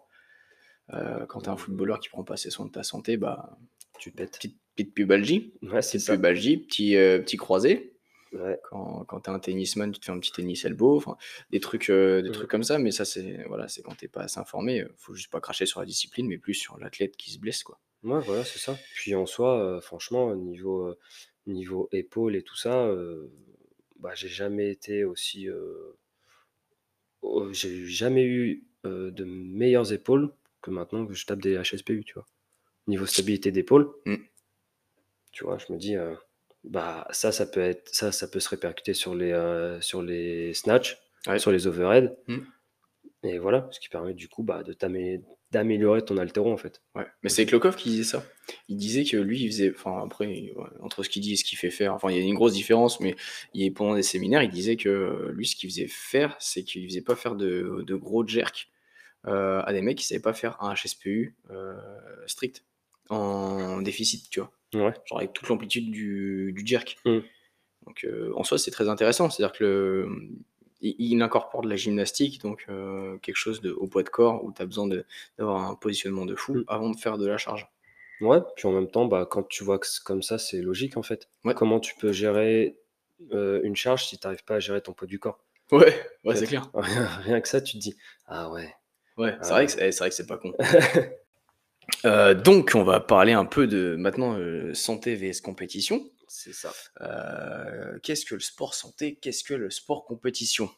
Heu, 0.94 1.26
quand 1.28 1.42
tu 1.42 1.50
es 1.50 1.54
un 1.54 1.58
Mmh. 1.58 1.58
footballeur 1.58 2.00
qui 2.00 2.10
prend 2.10 2.24
pas 2.24 2.36
assez 2.36 2.50
soin 2.50 2.66
de 2.66 2.72
ta 2.72 2.84
santé, 2.84 3.18
bah, 3.18 3.58
Tu 3.98 4.12
pètes. 4.12 4.42
petite 4.42 4.60
petite 4.76 4.94
pubalgie 4.96 5.54
Ouais, 5.64 5.82
c'est 5.82 5.98
petite 5.98 6.08
ça. 6.08 6.18
pubalgie, 6.18 6.58
petit, 6.60 6.96
heu, 6.96 7.22
petit 7.24 7.38
croisé. 7.38 8.00
Ouais. 8.32 8.62
Quand 8.64 9.06
quand 9.06 9.22
tu 9.22 9.32
es 9.32 9.34
un 9.34 9.40
tennisman, 9.40 9.92
tu 9.94 10.00
te 10.02 10.06
fais 10.06 10.12
un 10.14 10.20
petit 10.20 10.34
tennis 10.34 10.66
elbow, 10.66 11.04
des 11.52 11.60
trucs, 11.62 11.90
heu, 11.92 12.22
des 12.24 12.30
Mmh. 12.30 12.34
trucs 12.34 12.50
comme 12.52 12.64
ça, 12.64 12.80
mais 12.80 12.92
ça 12.92 13.06
c'est 13.06 13.44
voilà, 13.48 13.68
c'est 13.70 13.82
quand 13.84 13.96
tu 13.96 14.06
es 14.06 14.10
pas 14.10 14.24
assez 14.24 14.40
informé, 14.40 14.86
faut 14.98 15.16
juste 15.16 15.32
pas 15.32 15.42
cracher 15.42 15.66
sur 15.68 15.80
la 15.82 15.86
discipline, 15.88 16.28
mais 16.28 16.38
plus 16.40 16.56
sur 16.56 16.78
l'athlète 16.80 17.18
qui 17.18 17.32
se 17.32 17.40
blesse, 17.40 17.64
quoi. 17.64 17.80
Ouais, 18.04 18.22
voilà, 18.22 18.44
c'est 18.46 18.58
ça. 18.60 18.84
Puis 18.94 19.14
en 19.16 19.26
soi, 19.28 19.80
franchement, 19.82 20.36
niveau, 20.36 20.96
niveau 21.46 21.88
épaules 21.92 22.36
et 22.36 22.42
tout 22.44 22.56
ça, 22.56 22.88
heu, 22.88 23.32
bah, 24.00 24.16
j'ai 24.16 24.28
jamais 24.28 24.70
été 24.72 25.04
aussi, 25.04 25.48
oh, 27.22 27.52
j'ai 27.54 27.86
jamais 27.86 28.26
eu, 28.26 28.66
heu, 28.86 29.12
de 29.12 29.24
meilleures 29.26 29.94
épaules 29.94 30.34
que 30.62 30.72
maintenant 30.72 31.06
que 31.06 31.14
je 31.14 31.26
tape 31.26 31.42
des 31.42 31.56
HSPU, 31.58 32.04
tu 32.06 32.14
vois? 32.16 32.26
Niveau 32.88 33.06
stabilité 33.08 33.52
d'épaule 33.52 33.92
Mmh. 34.06 34.16
tu 35.32 35.44
vois? 35.44 35.58
Je 35.58 35.72
me 35.74 35.78
dis, 35.78 35.96
heu, 35.96 36.18
bah, 36.64 37.08
ça, 37.12 37.32
ça 37.32 37.46
peut 37.46 37.62
être 37.62 37.90
ça, 37.94 38.12
ça 38.12 38.28
peut 38.28 38.40
se 38.40 38.50
répercuter 38.50 38.94
sur 38.94 39.16
les, 39.16 39.32
heu, 39.32 39.80
sur 39.82 40.02
les 40.02 40.54
snatchs, 40.54 40.98
Ouais. 41.28 41.40
sur 41.40 41.52
les 41.52 41.68
overhead 41.68 42.16
Mmh. 42.28 42.40
Et 43.24 43.38
voilà, 43.38 43.68
ce 43.72 43.80
qui 43.80 43.90
permet 43.90 44.14
du 44.14 44.28
coup, 44.28 44.44
bah, 44.44 44.64
de 44.64 44.76
d'améliorer 45.52 46.04
ton 46.04 46.18
haltéro, 46.18 46.52
en 46.52 46.58
fait, 46.58 46.82
Ouais, 46.96 47.06
mais 47.24 47.30
c'est. 47.30 47.46
Klokov 47.46 47.76
qui 47.76 47.90
disait 47.90 48.04
ça. 48.04 48.26
Il 48.70 48.78
disait 48.78 49.04
que 49.04 49.18
lui, 49.18 49.42
il 49.42 49.48
faisait 49.48 49.72
enfin 49.76 50.02
après, 50.04 50.54
entre 50.82 51.04
ce 51.04 51.10
qu'il 51.10 51.22
dit 51.22 51.34
et 51.34 51.36
ce 51.36 51.44
qu'il 51.44 51.58
fait 51.58 51.70
faire, 51.72 51.94
enfin 51.94 52.10
il 52.10 52.18
y 52.18 52.20
a 52.20 52.24
une 52.24 52.34
grosse 52.36 52.54
différence, 52.54 53.00
mais 53.00 53.16
il 53.54 53.72
pendant 53.74 53.96
des 53.96 54.04
séminaires, 54.04 54.44
il 54.44 54.50
disait 54.50 54.78
que, 54.78 55.30
lui, 55.34 55.46
ce 55.46 55.56
qu'il 55.56 55.70
faisait 55.70 55.88
faire, 55.88 56.36
c'est 56.40 56.64
qu'il 56.64 56.88
faisait 56.88 57.02
pas 57.02 57.16
faire 57.16 57.36
de 57.36 57.84
de 57.86 57.96
gros 57.96 58.26
jerks, 58.26 58.70
heu, 59.28 59.62
à 59.66 59.72
des 59.74 59.82
mecs 59.82 59.98
qui 59.98 60.06
savaient 60.06 60.22
pas 60.22 60.34
faire 60.34 60.62
un 60.64 60.74
HSPU, 60.74 61.36
heu, 61.52 61.76
strict, 62.28 62.64
en 63.10 63.82
déficit, 63.82 64.30
tu 64.30 64.40
vois? 64.40 64.52
Ouais. 64.74 64.94
Genre 65.06 65.20
avec 65.20 65.34
toute 65.34 65.48
l'amplitude 65.50 65.92
du 65.92 66.54
du 66.56 66.66
jerk. 66.66 66.98
Mmh. 67.06 67.20
Donc 67.86 68.06
heu, 68.06 68.32
en 68.36 68.44
soi, 68.44 68.58
c'est 68.58 68.72
très 68.72 68.88
intéressant. 68.90 69.30
C'est-à-dire 69.30 69.54
que 69.54 69.64
le, 69.64 70.10
il 70.82 70.96
il 71.00 71.22
incorpore 71.22 71.62
de 71.62 71.70
la 71.70 71.76
gymnastique, 71.76 72.42
donc 72.42 72.66
heu, 72.70 73.20
quelque 73.22 73.36
chose 73.38 73.62
de 73.62 73.72
au 73.72 73.88
poids 73.88 74.04
de 74.04 74.10
corps 74.10 74.44
où 74.44 74.52
tu 74.52 74.62
as 74.62 74.66
besoin 74.66 74.88
d'avoir 75.38 75.70
un 75.70 75.76
positionnement 75.76 76.26
de 76.26 76.36
fou 76.36 76.56
Mmh. 76.56 76.64
avant 76.68 76.90
de 76.90 76.98
faire 76.98 77.18
de 77.18 77.28
la 77.28 77.38
charge. 77.38 77.68
Ouais, 78.20 78.40
puis 78.56 78.68
en 78.68 78.72
même 78.72 78.90
temps, 78.90 79.06
bah, 79.06 79.26
quand 79.30 79.48
tu 79.48 79.64
vois 79.64 79.80
que 79.80 79.88
c'est 79.88 80.04
comme 80.04 80.22
ça, 80.22 80.38
c'est 80.38 80.62
logique, 80.62 80.96
en 80.98 81.02
fait. 81.04 81.28
Ouais. 81.44 81.56
Comment 81.56 81.80
tu 81.80 81.96
peux 81.96 82.12
gérer, 82.12 82.78
heu, 83.32 83.62
une 83.64 83.76
charge 83.76 84.06
si 84.06 84.20
tu 84.20 84.28
arrives 84.28 84.44
pas 84.44 84.56
à 84.56 84.60
gérer 84.60 84.82
ton 84.82 84.94
poids 84.94 85.08
du 85.08 85.18
corps? 85.20 85.40
Ouais, 85.72 85.94
ouais, 86.26 86.36
c'est 86.36 86.48
clair. 86.48 86.70
rien 86.74 87.42
que 87.42 87.48
ça, 87.48 87.62
tu 87.62 87.74
te 87.78 87.82
dis: 87.82 87.96
«Ah 88.28 88.52
ouais, 88.52 88.74
Ouais, 89.18 89.38
c'est 89.42 89.50
ah 89.50 89.54
vrai 89.54 89.66
que 89.66 89.72
ouais». 89.72 89.78
c'est 89.78 89.88
eh, 89.88 89.92
c'est 89.92 90.00
vrai 90.00 90.10
que 90.10 90.16
c'est 90.16 90.28
pas 90.28 90.38
con. 90.38 90.54
Heu, 92.06 92.36
donc 92.44 92.72
on 92.76 92.84
va 92.84 93.00
parler 93.00 93.34
un 93.34 93.46
peu 93.46 93.68
de 93.68 93.96
maintenant, 93.98 94.38
santé 94.74 95.16
vs 95.16 95.42
compétition. 95.42 96.04
C'est 96.34 96.54
ça. 96.54 96.74
Heu, 97.02 98.00
qu'est-ce 98.02 98.26
que 98.26 98.36
le 98.36 98.42
sport 98.42 98.74
santé? 98.74 99.16
Qu'est-ce 99.16 99.44
que 99.44 99.54
le 99.54 99.70
sport 99.70 100.06
compétition? 100.06 100.70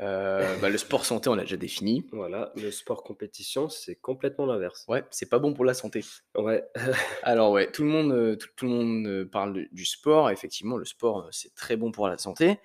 Heu, 0.00 0.56
bah, 0.60 0.68
le 0.70 0.78
sport 0.78 1.04
santé, 1.04 1.28
on 1.28 1.34
l'a 1.34 1.42
déjà 1.42 1.56
défini. 1.56 2.06
Voilà, 2.12 2.52
le 2.56 2.70
sport 2.70 3.02
compétition, 3.04 3.68
c'est 3.68 3.94
complètement 3.96 4.46
l'inverse. 4.46 4.84
Ouais, 4.88 5.04
c'est 5.10 5.28
pas 5.28 5.38
bon 5.38 5.52
pour 5.52 5.64
la 5.64 5.74
santé. 5.74 6.04
Ouais. 6.36 6.64
Alors 7.22 7.50
ouais, 7.52 7.70
tout 7.70 7.82
le 7.82 7.88
monde, 7.88 8.12
heu, 8.12 8.36
tout 8.36 8.48
tout 8.56 8.66
le 8.66 8.72
monde, 8.72 9.06
heu, 9.06 9.28
parle 9.28 9.68
du 9.72 9.84
sport. 9.84 10.30
Effectivement, 10.30 10.76
le 10.76 10.84
sport, 10.84 11.28
c'est 11.32 11.54
très 11.54 11.76
bon 11.76 11.92
pour 11.92 12.08
la 12.08 12.18
santé. 12.18 12.58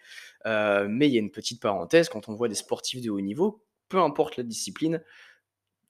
Mais 0.46 1.08
il 1.08 1.14
y 1.14 1.18
a 1.18 1.20
une 1.20 1.32
petite 1.32 1.62
parenthèse, 1.62 2.10
quand 2.10 2.30
on 2.30 2.36
voit 2.36 2.48
des 2.48 2.56
sportifs 2.56 3.02
de 3.02 3.10
haut 3.10 3.22
niveau, 3.22 3.66
peu 3.90 4.00
importe 4.00 4.38
la 4.38 4.44
discipline, 4.44 5.04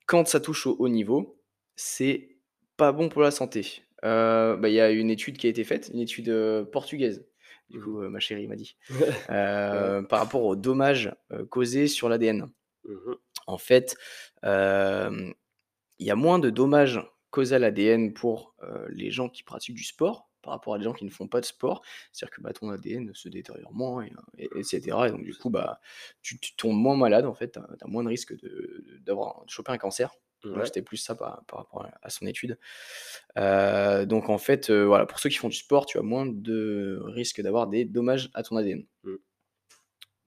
quand 0.06 0.28
ça 0.28 0.40
touche 0.40 0.68
au 0.68 0.76
haut 0.80 0.90
niveau, 0.90 1.42
c'est 1.76 2.38
pas 2.78 2.92
bon 2.92 3.10
pour 3.10 3.22
la 3.22 3.32
santé. 3.32 3.84
Heu, 4.06 4.58
bah, 4.58 4.70
il 4.70 4.76
y 4.76 4.80
a 4.82 4.92
une 4.92 5.10
étude 5.10 5.38
qui 5.38 5.48
a 5.48 5.50
été 5.50 5.64
faite, 5.64 5.90
une 5.94 6.00
étude, 6.00 6.30
heu, 6.30 6.70
portugaise, 6.72 7.26
du 7.70 7.78
Mmh 7.78 7.84
coup, 7.84 8.02
heu, 8.02 8.10
ma 8.10 8.20
chérie 8.20 8.48
m'a 8.48 8.56
dit, 8.56 8.78
par 9.28 10.20
rapport 10.20 10.44
aux 10.44 10.56
dommages, 10.56 11.14
causés 11.50 11.88
sur 11.88 12.10
l'ADN. 12.10 12.48
Mmh 12.84 12.94
mh. 13.12 13.16
En 13.48 13.58
fait, 13.58 13.98
il 16.00 16.06
y 16.06 16.12
a 16.12 16.16
moins 16.16 16.40
de 16.40 16.50
dommages 16.50 17.02
causés 17.32 17.56
à 17.56 17.60
l'ADN 17.60 18.14
pour, 18.14 18.56
les 18.90 19.12
gens 19.12 19.30
qui 19.30 19.44
pratiquent 19.44 19.76
du 19.76 19.84
sport, 19.84 20.30
par 20.42 20.54
rapport 20.54 20.76
à 20.76 20.78
des 20.78 20.84
gens 20.84 20.94
qui 20.94 21.06
ne 21.06 21.10
font 21.10 21.28
pas 21.28 21.42
de 21.42 21.46
sport. 21.46 21.82
C'est-à-dire 22.12 22.36
que, 22.36 22.42
bah, 22.42 22.54
ton 22.54 22.70
ADN 22.70 23.12
se 23.16 23.30
détériore 23.30 23.74
moins 23.74 24.04
et 24.06 24.12
et 24.38 24.50
et 24.60 24.64
cetera 24.64 25.08
et 25.08 25.12
donc 25.12 25.24
du 25.24 25.34
coup, 25.36 25.50
bah, 25.50 25.80
tu 26.22 26.40
tu 26.40 26.56
tombes 26.56 26.76
moins 26.78 26.96
malade 26.98 27.26
en 27.26 27.34
fait, 27.34 27.54
tu 27.54 27.60
as 27.60 27.88
moins 27.88 28.04
de 28.04 28.10
risques 28.10 28.36
de 28.38 28.84
de 29.06 29.14
choper 29.48 29.72
un 29.72 29.78
cancer. 29.78 30.14
Ouais. 30.46 30.66
c'était 30.66 30.82
plus 30.82 30.98
ça 30.98 31.16
par 31.16 31.44
par 31.46 31.60
rapport 31.60 31.88
à 32.02 32.10
son 32.10 32.26
étude. 32.26 32.58
Heu, 33.38 34.06
donc 34.06 34.30
en 34.30 34.38
fait, 34.38 34.70
heu, 34.70 34.84
voilà, 34.86 35.06
pour 35.06 35.20
ceux 35.20 35.30
qui 35.30 35.38
font 35.38 35.50
du 35.50 35.56
sport, 35.56 35.86
tu 35.86 35.98
as 35.98 36.02
moins 36.02 36.26
de 36.26 37.00
risques 37.04 37.42
d'avoir 37.42 37.68
des 37.68 37.86
dommages 37.86 38.30
à 38.34 38.44
ton 38.44 38.58
ADN. 38.58 38.86
Mmh. 39.04 39.16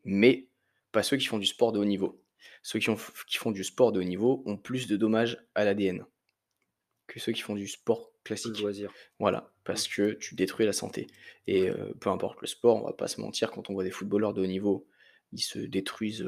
Mais 0.04 0.48
pas 0.92 1.02
ceux 1.02 1.16
qui 1.16 1.26
font 1.26 1.38
du 1.38 1.46
sport 1.46 1.72
de 1.72 1.78
haut 1.78 1.84
niveau. 1.84 2.22
Ceux 2.62 2.78
qui 2.78 2.90
ont 2.90 2.96
qui 3.26 3.36
font 3.38 3.50
du 3.50 3.64
sport 3.64 3.92
de 3.92 4.00
haut 4.00 4.04
niveau 4.04 4.42
ont 4.46 4.56
plus 4.56 4.86
de 4.86 4.96
dommages 4.96 5.38
à 5.54 5.64
l'ADN 5.64 6.04
que 7.08 7.18
ceux 7.18 7.32
qui 7.32 7.40
font 7.40 7.54
du 7.54 7.66
sport 7.66 8.12
classique. 8.22 8.60
Loisir. 8.60 8.92
Voilà, 9.18 9.50
parce 9.64 9.88
que 9.88 10.12
tu 10.12 10.34
détruis 10.34 10.66
la 10.66 10.72
santé 10.72 11.06
et 11.46 11.70
heu, 11.70 11.94
peu 12.00 12.10
importe 12.10 12.40
le 12.42 12.46
sport, 12.46 12.76
on 12.76 12.86
va 12.86 12.92
pas 12.92 13.08
se 13.08 13.20
mentir, 13.20 13.50
quand 13.50 13.70
on 13.70 13.72
voit 13.72 13.84
des 13.84 13.90
footballeurs 13.90 14.34
de 14.34 14.42
haut 14.42 14.46
niveau, 14.46 14.86
ils 15.32 15.40
se 15.40 15.58
détruisent, 15.58 16.26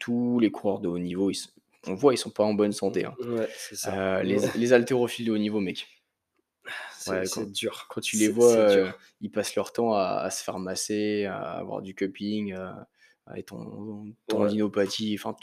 tous 0.00 0.38
les 0.40 0.50
coureurs 0.50 0.80
de 0.80 0.88
haut 0.88 0.98
niveau, 0.98 1.30
ils 1.30 1.34
se 1.34 1.48
on 1.88 1.94
voit, 1.94 2.14
ils 2.14 2.18
sont 2.18 2.30
pas 2.30 2.44
en 2.44 2.54
bonne 2.54 2.72
santé, 2.72 3.04
hein. 3.04 3.16
Ouais, 3.18 3.52
c'est 3.56 3.76
ça. 3.76 3.96
Heu, 3.96 4.22
les 4.24 4.38
les 4.54 4.72
haltérophiles 4.74 5.26
de 5.26 5.32
haut 5.32 5.38
niveau, 5.38 5.60
mec, 5.60 5.88
C'est 6.90 7.10
ouais, 7.10 7.28
dur. 7.52 7.86
quand 7.88 8.00
tu 8.00 8.16
les 8.18 8.28
vois, 8.28 8.66
dur. 8.66 8.98
ils 9.20 9.30
passent 9.30 9.54
leur 9.54 9.72
temps 9.72 9.94
à 9.94 10.20
à 10.20 10.30
se 10.30 10.42
faire 10.42 10.58
masser, 10.58 11.24
à 11.26 11.38
avoir 11.52 11.82
du 11.82 11.94
cupping, 11.94 12.54
heu, 12.54 12.68
avec 13.26 13.46
ton 13.46 14.14
tendinopathie, 14.26 15.16
enfin 15.18 15.36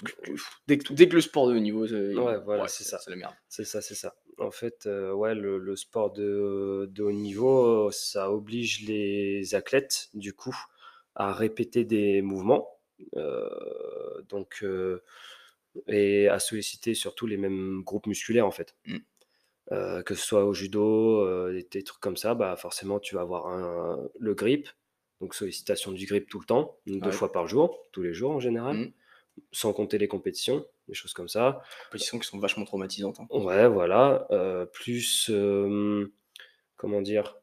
dès 0.68 0.78
que 0.78 0.94
dès 0.94 1.08
que 1.10 1.16
le 1.16 1.22
sport 1.22 1.48
de 1.50 1.56
haut 1.56 1.60
niveau, 1.60 1.86
Ouais, 2.16 2.38
voilà, 2.40 2.68
c'est 2.68 2.84
ça. 2.84 3.00
c'est 3.00 3.10
la 3.12 3.16
merde. 3.18 3.36
C'est 3.50 3.66
ça, 3.66 3.82
c'est 3.82 3.96
ça. 3.96 4.16
En 4.38 4.52
fait, 4.52 4.86
ouais, 4.86 5.36
le 5.36 5.58
le 5.58 5.76
sport 5.76 6.12
de 6.12 6.88
de 6.92 7.04
haut 7.04 7.12
niveau, 7.12 7.92
ça 7.92 8.32
oblige 8.32 8.82
les 8.88 9.56
athlètes, 9.56 10.10
du 10.14 10.34
coup, 10.34 10.56
à 11.16 11.34
répéter 11.34 11.86
des 11.86 12.22
mouvements, 12.22 12.80
donc 14.30 14.64
et 15.88 16.28
à 16.30 16.40
solliciter 16.40 16.94
surtout 16.96 17.28
les 17.28 17.38
mêmes 17.38 17.82
groupes 17.84 18.08
musculaires, 18.08 18.48
en 18.48 18.52
fait. 18.52 18.76
Mmh. 18.86 19.06
Heu, 19.72 20.04
que 20.04 20.16
ce 20.16 20.26
soit 20.26 20.46
au 20.46 20.54
judo, 20.54 21.22
heu, 21.26 21.54
des 21.54 21.64
des 21.72 21.84
trucs 21.84 22.02
comme 22.02 22.18
ça, 22.18 22.36
bah, 22.36 22.56
forcément, 22.58 23.00
tu 23.00 23.16
vas 23.16 23.22
avoir 23.22 23.48
un 23.48 24.10
le 24.20 24.34
grip, 24.36 24.70
donc 25.22 25.34
sollicitation 25.36 25.92
du 25.92 26.06
grip 26.06 26.30
tout 26.30 26.40
le 26.40 26.46
temps, 26.46 26.80
2 26.88 27.12
Ouais. 27.12 27.12
fois 27.12 27.32
par 27.32 27.48
jour, 27.48 27.82
tous 27.92 28.04
les 28.04 28.14
jours 28.14 28.32
en 28.32 28.40
général, 28.40 28.78
Mmh. 28.78 28.96
sans 29.54 29.74
compter 29.74 29.98
les 30.00 30.08
compétitions, 30.10 30.66
des 30.90 30.96
choses 30.96 31.14
comme 31.14 31.30
ça. 31.30 31.62
Compétitions 31.90 32.20
qui 32.20 32.28
sont 32.28 32.38
vachement 32.40 32.64
traumatisantes, 32.66 33.20
hein. 33.20 33.30
Ouais, 33.30 33.68
voilà, 33.68 34.28
heu, 34.32 34.70
plus, 34.72 35.30
comment 36.78 37.02
dire? 37.02 37.42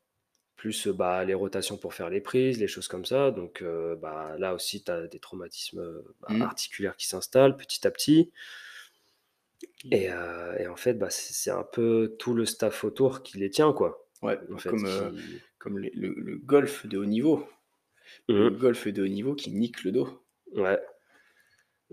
Plus, 0.63 0.87
bah, 0.87 1.25
les 1.25 1.35
rotations 1.35 1.77
pour 1.77 1.93
faire 1.93 2.09
les 2.09 2.21
prises, 2.21 2.61
les 2.61 2.69
choses 2.69 2.87
comme 2.87 3.05
ça, 3.05 3.33
donc 3.33 3.65
bah, 4.01 4.37
là 4.39 4.55
aussi, 4.55 4.85
tu 4.85 4.93
as 4.93 5.09
des 5.09 5.19
traumatismes, 5.19 5.83
bah, 6.21 6.29
Mmh. 6.29 6.49
articulaires 6.49 6.97
qui 6.97 7.09
s'installent 7.09 7.57
petit 7.57 7.85
à 7.85 7.91
petit. 7.91 8.31
Et 9.91 10.09
heu 10.11 10.55
et 10.59 10.67
en 10.67 10.77
fait, 10.77 10.95
bah, 10.95 11.11
c'est 11.11 11.51
un 11.51 11.63
peu 11.65 12.17
tout 12.19 12.35
le 12.35 12.47
staff 12.47 12.85
autour 12.85 13.23
qui 13.23 13.39
les 13.39 13.51
tient, 13.51 13.73
quoi, 13.73 14.09
Ouais, 14.23 14.41
en 14.53 14.59
fait, 14.59 14.83
comme, 15.59 15.79
les 15.79 15.91
le 15.95 16.15
le 16.15 16.39
golf 16.39 16.87
de 16.87 16.99
haut 16.99 17.05
niveau. 17.05 17.49
Le 18.39 18.51
mmh, 18.51 18.57
golf 18.57 18.89
de 18.89 19.03
haut 19.05 19.09
niveau 19.09 19.35
qui 19.35 19.53
nique 19.53 19.85
le 19.85 19.93
dos. 19.93 20.25
ouais, 20.57 20.81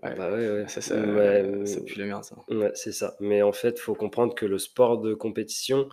Ouais, 0.04 0.16
bah, 0.16 0.32
ouais, 0.32 0.50
ouais, 0.50 0.68
ça 0.68 0.82
ça 0.82 0.96
ouais, 1.06 1.52
ça 1.64 1.82
mmh, 1.82 1.86
pue 1.86 2.00
la 2.00 2.06
merde 2.06 2.24
ça. 2.24 2.36
ouais, 2.50 2.72
c'est 2.76 2.92
ça, 2.94 3.16
mais 3.20 3.42
en 3.44 3.54
fait, 3.54 3.80
faut 3.80 3.96
comprendre 3.96 4.36
que 4.36 4.46
le 4.46 4.60
sport 4.60 5.00
de 5.02 5.14
compétition 5.16 5.90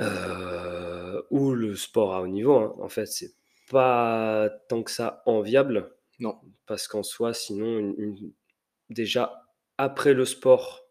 Heu, 0.00 1.24
ou 1.30 1.52
le 1.54 1.76
sport 1.76 2.14
à 2.14 2.22
haut 2.22 2.26
niveau, 2.26 2.54
hein, 2.56 2.74
en 2.80 2.88
fait, 2.88 3.06
c'est 3.06 3.34
pas 3.70 4.50
tant 4.68 4.82
que 4.82 4.90
ça 4.90 5.22
enviable 5.26 5.94
Non, 6.18 6.40
parce 6.66 6.88
qu'en 6.88 7.02
soi, 7.02 7.34
sinon, 7.34 7.78
une 7.78 7.94
une 7.98 8.32
déjà 8.90 9.42
après 9.78 10.14
le 10.14 10.24
sport, 10.24 10.86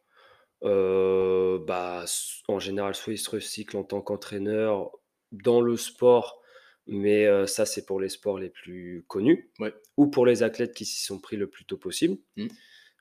heu, 0.63 1.63
bah, 1.67 2.05
en 2.47 2.59
général, 2.59 2.95
soit 2.95 3.13
ils 3.13 3.17
se 3.19 3.29
recyclent 3.31 3.77
en 3.77 3.83
tant 3.83 4.01
qu'entraîneur 4.01 4.91
dans 5.31 5.61
le 5.61 5.77
sport, 5.77 6.41
mais 6.87 7.25
heu, 7.27 7.47
ça, 7.47 7.65
c'est 7.65 7.85
pour 7.85 7.99
les 8.01 8.09
sports 8.09 8.39
les 8.39 8.49
plus 8.49 9.05
connus 9.07 9.51
ouais. 9.59 9.73
ou 9.97 10.07
pour 10.07 10.25
les 10.25 10.43
athlètes 10.43 10.73
qui 10.75 10.85
s'y 10.85 11.03
sont 11.03 11.19
pris 11.19 11.37
le 11.37 11.49
plus 11.49 11.65
tôt 11.65 11.77
possible. 11.77 12.17
Mmh. 12.35 12.53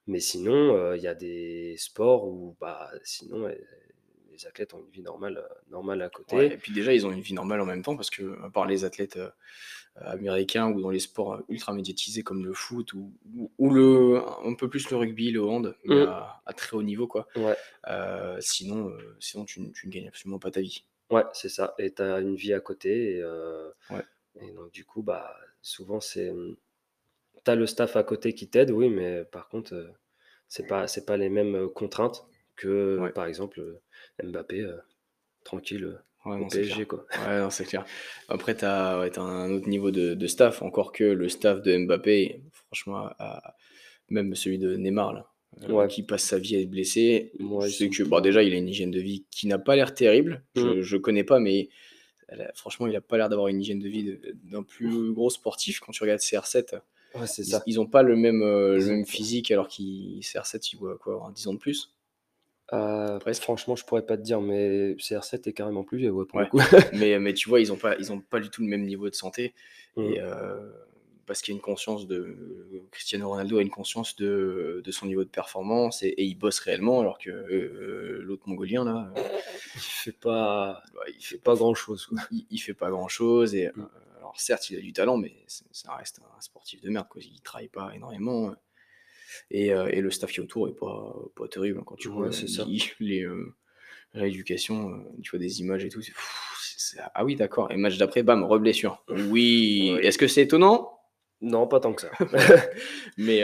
Mais 0.06 0.20
sinon, 0.20 0.94
il 0.94 1.02
y 1.02 1.06
a 1.08 1.14
des 1.14 1.76
sports 1.78 2.26
où, 2.28 2.56
bah, 2.60 2.90
sinon, 3.04 3.48
heu, 3.48 3.58
les 4.42 4.48
athlètes 4.48 4.74
ont 4.74 4.80
une 4.84 4.90
vie 4.90 5.02
normale, 5.02 5.38
heu, 5.38 5.54
normale 5.70 6.02
à 6.02 6.10
Ouais 6.30 6.46
côté. 6.48 6.54
et 6.54 6.56
puis 6.56 6.72
déjà, 6.72 6.94
ils 6.94 7.06
ont 7.06 7.12
une 7.12 7.20
vie 7.20 7.34
normale 7.34 7.60
en 7.60 7.66
même 7.66 7.82
temps 7.82 7.94
parce 7.96 8.08
que, 8.08 8.40
à 8.42 8.48
part 8.50 8.66
les 8.66 8.84
athlètes, 8.84 9.16
heu, 9.18 9.30
américains 9.96 10.70
ou 10.72 10.80
dans 10.80 10.90
les 10.90 11.00
sports, 11.00 11.42
ultra 11.48 11.72
médiatisés 11.74 12.22
comme 12.22 12.44
le 12.46 12.54
foot 12.54 12.94
ou 12.94 13.14
ou 13.34 13.52
ou 13.58 13.70
le 13.72 14.20
un 14.46 14.54
peu 14.54 14.70
plus 14.70 14.90
le 14.90 14.96
rugby, 14.98 15.30
le 15.32 15.42
hand, 15.44 15.76
mais 15.84 15.98
Mmh. 15.98 16.06
à 16.06 16.42
à 16.46 16.52
très 16.54 16.76
haut 16.76 16.82
niveau 16.82 17.06
quoi. 17.08 17.28
Ouais, 17.34 17.56
sinon, 18.40 18.92
sinon 19.20 19.44
tu 19.44 19.60
ne 19.60 19.70
tu 19.72 19.86
ne 19.86 19.92
gagnes 19.92 20.08
absolument 20.08 20.38
pas 20.38 20.50
ta 20.50 20.60
vie. 20.60 20.84
ouais, 21.10 21.24
c'est 21.32 21.48
ça 21.48 21.74
et 21.78 21.92
tu 21.94 22.02
as 22.02 22.18
une 22.20 22.36
vie 22.36 22.52
à 22.54 22.60
côté 22.60 23.16
et 23.16 23.20
heu 23.22 23.72
Ouais. 23.88 24.06
et 24.40 24.52
donc 24.52 24.72
du 24.72 24.84
coup, 24.86 25.02
bah, 25.02 25.36
souvent 25.62 26.00
c'est, 26.00 26.32
mmh, 26.32 26.56
tu 27.44 27.50
as 27.52 27.56
le 27.56 27.66
staff 27.66 27.96
à 27.96 28.04
côté 28.04 28.34
qui 28.34 28.50
t'aide, 28.50 28.70
oui, 28.72 28.88
mais 28.90 29.24
par 29.26 29.48
contre, 29.48 29.92
c'est 30.48 30.66
pas 30.68 30.88
c'est 30.88 31.06
pas 31.06 31.16
les 31.18 31.30
mêmes, 31.30 31.68
contraintes 31.70 32.24
que, 32.56 32.98
Ouais. 32.98 33.14
par 33.14 33.26
exemple, 33.26 33.80
Mbappé, 34.22 34.60
heu, 34.62 34.80
tranquille, 35.44 35.98
Ouais, 36.24 36.36
au 36.38 36.38
non, 36.38 36.48
c'est. 36.48 36.62
PSG, 36.62 36.86
quoi. 36.86 37.04
Ouais, 37.18 37.50
c'est 37.50 37.64
clair. 37.64 37.84
Après, 38.28 38.56
tu 38.56 38.64
as 38.64 39.00
ouais, 39.00 39.10
tu 39.10 39.18
as 39.18 39.22
un 39.22 39.50
autre 39.50 39.68
niveau 39.68 39.90
de 39.90 40.14
de 40.14 40.26
staff, 40.28 40.62
encore 40.62 40.92
que 40.92 41.02
le 41.04 41.28
staff 41.28 41.62
de 41.62 41.76
Mbappé, 41.76 42.42
franchement, 42.68 43.10
même 44.10 44.34
celui 44.34 44.58
de 44.58 44.76
Neymar 44.76 45.12
là, 45.14 45.26
Ouais, 45.68 45.88
qui 45.88 46.02
passe 46.02 46.24
sa 46.24 46.38
vie 46.38 46.56
à 46.56 46.60
être 46.60 46.70
blessé. 46.70 47.32
sont 47.60 47.88
que, 47.88 48.02
bon, 48.04 48.20
déjà, 48.20 48.42
il 48.42 48.52
a 48.52 48.56
une 48.56 48.68
hygiène 48.68 48.90
de 48.90 49.00
vie 49.00 49.24
qui 49.30 49.46
n'a 49.46 49.58
pas 49.58 49.76
l'air 49.76 49.94
terrible. 49.94 50.42
mmh, 50.54 50.60
Je 50.62 50.82
je 50.82 50.96
connais 50.96 51.24
pas, 51.24 51.40
mais 51.40 51.68
a 52.30 52.52
franchement, 52.54 52.86
il 52.88 52.96
a 52.96 53.00
pas 53.00 53.18
l'air 53.18 53.28
d'avoir 53.28 53.48
une 53.48 53.60
hygiène 53.60 53.80
de 53.80 53.88
vie 53.88 54.18
d'un 54.44 54.62
plus 54.62 55.12
gros 55.12 55.30
sportif. 55.30 55.80
Quand 55.80 55.92
tu 55.92 56.02
regardes 56.02 56.20
CR7, 56.20 56.76
ouais, 57.14 57.26
c'est 57.26 57.44
ils 57.44 57.50
ça. 57.50 57.62
ils 57.66 57.80
ont 57.80 57.86
pas 57.86 58.02
le 58.02 58.16
même, 58.16 58.40
le 58.42 59.04
physique 59.04 59.50
alors 59.50 59.68
qu'il 59.68 60.22
CR7, 60.24 60.72
il 60.72 60.78
doit 60.78 60.98
quoi, 60.98 61.14
avoir 61.14 61.32
10 61.32 61.46
ans 61.48 61.54
de 61.54 61.58
plus? 61.58 61.92
Presque? 63.18 63.42
franchement, 63.42 63.76
je 63.76 63.84
pourrais 63.84 64.06
pas 64.06 64.16
te 64.16 64.22
dire, 64.22 64.40
mais 64.40 64.96
CR7 64.98 65.46
est 65.46 65.52
carrément 65.52 65.84
plus 65.84 65.98
vieux, 65.98 66.10
ouais, 66.10 66.26
pour 66.26 66.38
le 66.40 66.44
Ouais, 66.44 66.48
coup. 66.48 66.58
mais 66.92 67.18
mais 67.18 67.34
tu 67.34 67.48
vois, 67.48 67.60
ils 67.60 67.72
ont 67.72 67.76
pas 67.76 67.96
ils 67.98 68.10
ont 68.12 68.20
pas 68.20 68.40
du 68.40 68.48
tout 68.50 68.62
le 68.62 68.68
même 68.68 68.84
niveau 68.84 69.08
de 69.10 69.14
santé 69.14 69.54
et 70.00 70.18
heu, 70.20 70.72
parce 71.26 71.42
qu'il 71.42 71.52
y 71.52 71.56
a 71.56 71.58
une 71.58 71.62
conscience 71.62 72.06
de 72.06 72.36
Cristiano 72.90 73.28
Ronaldo 73.28 73.58
a 73.58 73.62
une 73.62 73.70
conscience 73.70 74.16
de 74.16 74.80
de 74.84 74.90
son 74.90 75.06
niveau 75.06 75.24
de 75.24 75.28
performance 75.28 76.02
et 76.02 76.08
et 76.08 76.24
il 76.24 76.34
bosse 76.36 76.58
réellement 76.60 77.00
alors 77.00 77.18
que, 77.18 77.28
heu, 77.30 78.20
l'autre 78.22 78.48
mongolien 78.48 78.84
là, 78.84 79.12
il 79.74 79.80
fait 79.82 80.12
pas 80.12 80.82
bah, 80.94 81.02
il 81.16 81.22
fait 81.24 81.38
pas 81.38 81.54
grand 81.54 81.74
chose, 81.74 82.08
il 82.30 82.46
il 82.50 82.58
fait 82.58 82.74
pas 82.74 82.90
grand 82.90 83.08
chose 83.08 83.54
et 83.54 83.70
Mmh, 83.76 83.88
alors 84.18 84.40
certes, 84.40 84.70
il 84.70 84.78
a 84.78 84.80
du 84.80 84.92
talent, 84.92 85.16
mais 85.18 85.34
ça 85.48 85.94
reste 85.96 86.20
un 86.36 86.40
sportif 86.40 86.80
de 86.80 86.90
merde, 86.90 87.08
quoi. 87.08 87.20
Il 87.22 87.40
travaille 87.42 87.68
pas 87.68 87.92
énormément, 87.94 88.54
et 89.50 89.72
heu 89.72 89.88
et 89.94 90.00
le 90.00 90.10
staff 90.10 90.30
qui 90.32 90.40
est 90.40 90.42
autour 90.42 90.68
est 90.68 90.74
pas 90.74 91.14
pas 91.36 91.48
terrible, 91.48 91.78
hein. 91.80 91.84
Quand 91.86 91.96
tu 91.96 92.08
vois, 92.08 92.28
ouais, 92.28 92.30
i 92.66 92.82
les, 93.00 93.22
heu, 93.24 93.54
rééducations, 94.14 94.90
heu, 94.90 95.04
tu 95.22 95.30
vois 95.30 95.38
des 95.40 95.60
images 95.60 95.84
et 95.84 95.88
tout, 95.88 96.00
ah 97.14 97.24
oui 97.24 97.36
d'accord 97.36 97.70
et 97.70 97.76
match 97.76 97.98
d'après, 97.98 98.22
bam, 98.22 98.44
reblessure. 98.44 99.04
Oui, 99.08 99.92
Oui. 99.94 100.00
est-ce 100.06 100.18
que 100.18 100.28
c'est 100.28 100.42
étonnant? 100.42 100.98
Non, 101.40 101.66
pas 101.66 101.80
tant 101.80 101.92
que 101.92 102.02
ça. 102.02 102.10
Mais 103.18 103.42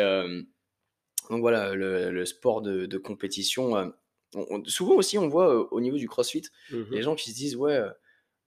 donc 1.31 1.41
voilà, 1.41 1.75
le 1.75 2.11
le 2.11 2.25
sport 2.27 2.63
de 2.63 2.87
de 2.87 2.99
compétition, 2.99 3.77
heu, 3.77 3.93
on 4.35 4.47
on 4.51 4.65
souvent 4.65 4.95
aussi 4.97 5.19
on 5.19 5.29
voit, 5.29 5.73
au 5.73 5.81
niveau 5.81 5.97
du 5.99 6.09
crossfit, 6.09 6.43
Mmh 6.71 6.85
les 6.93 7.03
gens 7.03 7.15
qui 7.15 7.31
se 7.31 7.37
disent: 7.37 7.57
«Ouais, 7.57 7.81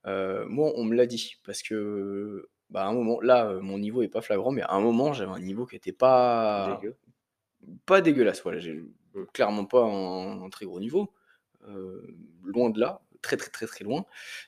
moi 0.05 0.73
on 0.75 0.83
me 0.85 0.95
l'a 0.95 1.05
dit» 1.07 1.35
parce 1.45 1.61
que, 1.63 2.49
bah, 2.69 2.83
à 2.85 2.87
un 2.87 2.93
moment 2.93 3.21
là, 3.21 3.53
mon 3.61 3.77
niveau 3.79 4.01
est 4.03 4.07
pas 4.09 4.21
flagrant, 4.21 4.51
mais 4.51 4.63
à 4.63 4.73
un 4.73 4.81
moment 4.81 5.13
j'avais 5.13 5.31
un 5.31 5.39
niveau 5.39 5.65
qui 5.65 5.75
était 5.75 5.91
pas 5.93 6.81
Dégueu. 6.81 6.97
Pas 7.85 8.01
dégueulasse, 8.01 8.41
voilà, 8.43 8.59
clairement 9.33 9.65
pas 9.65 9.83
un 9.85 10.49
très 10.49 10.65
gros 10.65 10.79
niveau, 10.79 11.13
heu, 11.67 12.15
loin 12.43 12.69
de 12.69 12.79
là, 12.79 13.01
très, 13.21 13.37
très, 13.37 13.49
très, 13.51 13.67
très 13.67 13.83
loin, 13.85 14.05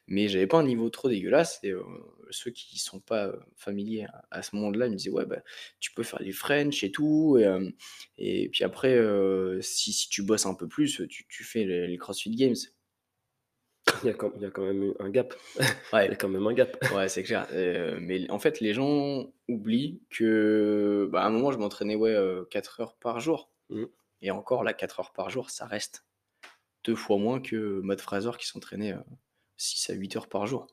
mais 0.07 0.27
j'avais 0.29 0.47
pas 0.47 0.57
un 0.59 0.63
niveau 0.63 0.89
trop 0.89 1.09
dégueulasse 1.09 1.59
et 1.63 1.71
heu, 1.71 1.83
ceux 2.31 2.51
qui 2.51 2.79
sont 2.79 2.99
pas, 2.99 3.27
heu, 3.27 3.39
familiers 3.57 4.07
à 4.31 4.41
ce 4.43 4.55
monde-là, 4.55 4.89
me 4.89 4.95
disaient: 4.95 5.11
«Ouais, 5.11 5.25
bah, 5.25 5.39
tu 5.79 5.93
peux 5.93 6.03
faire 6.03 6.21
du 6.23 6.33
French 6.33 6.83
et 6.83 6.91
tout 6.91 7.37
et 7.39 7.47
et 8.17 8.49
puis 8.49 8.63
après, 8.63 8.97
si 9.61 9.93
si 9.93 10.09
tu 10.09 10.23
bosses 10.23 10.45
un 10.45 10.55
peu 10.55 10.67
plus, 10.67 11.01
tu 11.09 11.25
tu 11.27 11.43
fais 11.43 11.65
les 11.65 11.87
les 11.87 11.97
CrossFit 11.97 12.31
Games». 12.35 12.55
Il 14.01 14.07
y 14.07 14.09
a 14.09 14.13
quand 14.13 14.31
il 14.35 14.41
y 14.41 14.45
a 14.45 14.51
quand 14.51 14.63
même 14.63 14.93
un 14.99 15.09
gap. 15.09 15.33
Il 16.05 16.11
y 16.11 16.13
a 16.13 16.15
Ouais, 16.15 16.15
quand 16.15 16.29
même 16.29 16.47
un 16.47 16.53
gap. 16.53 16.77
ouais, 16.89 17.09
c'est 17.09 17.23
clair, 17.23 17.47
heu, 17.53 17.99
mais 18.01 18.29
en 18.31 18.39
fait, 18.39 18.59
les 18.61 18.73
gens 18.73 19.33
oublient 19.49 20.01
que, 20.09 21.09
bah, 21.11 21.23
à 21.23 21.27
un 21.27 21.29
moment, 21.31 21.51
je 21.51 21.57
m'entraînais, 21.59 21.95
ouais, 21.95 22.11
heu, 22.13 22.47
4 22.51 22.81
heures 22.81 22.97
par 22.97 23.19
jour 23.19 23.51
Mmh. 23.69 23.87
et 24.21 24.31
encore 24.31 24.63
là, 24.63 24.73
4 24.73 24.99
heures 25.01 25.13
par 25.13 25.29
jour, 25.31 25.49
ça 25.51 25.65
reste 25.67 26.05
2 26.85 26.95
fois 26.95 27.17
moins 27.17 27.41
que 27.41 27.81
Matt 27.83 28.01
Fraser 28.01 28.31
qui 28.39 28.47
s'entraînait, 28.47 28.93
heu, 28.93 29.03
6 29.57 29.89
à 29.91 29.93
8 29.95 30.15
heures 30.17 30.29
par 30.29 30.47
jour. 30.47 30.67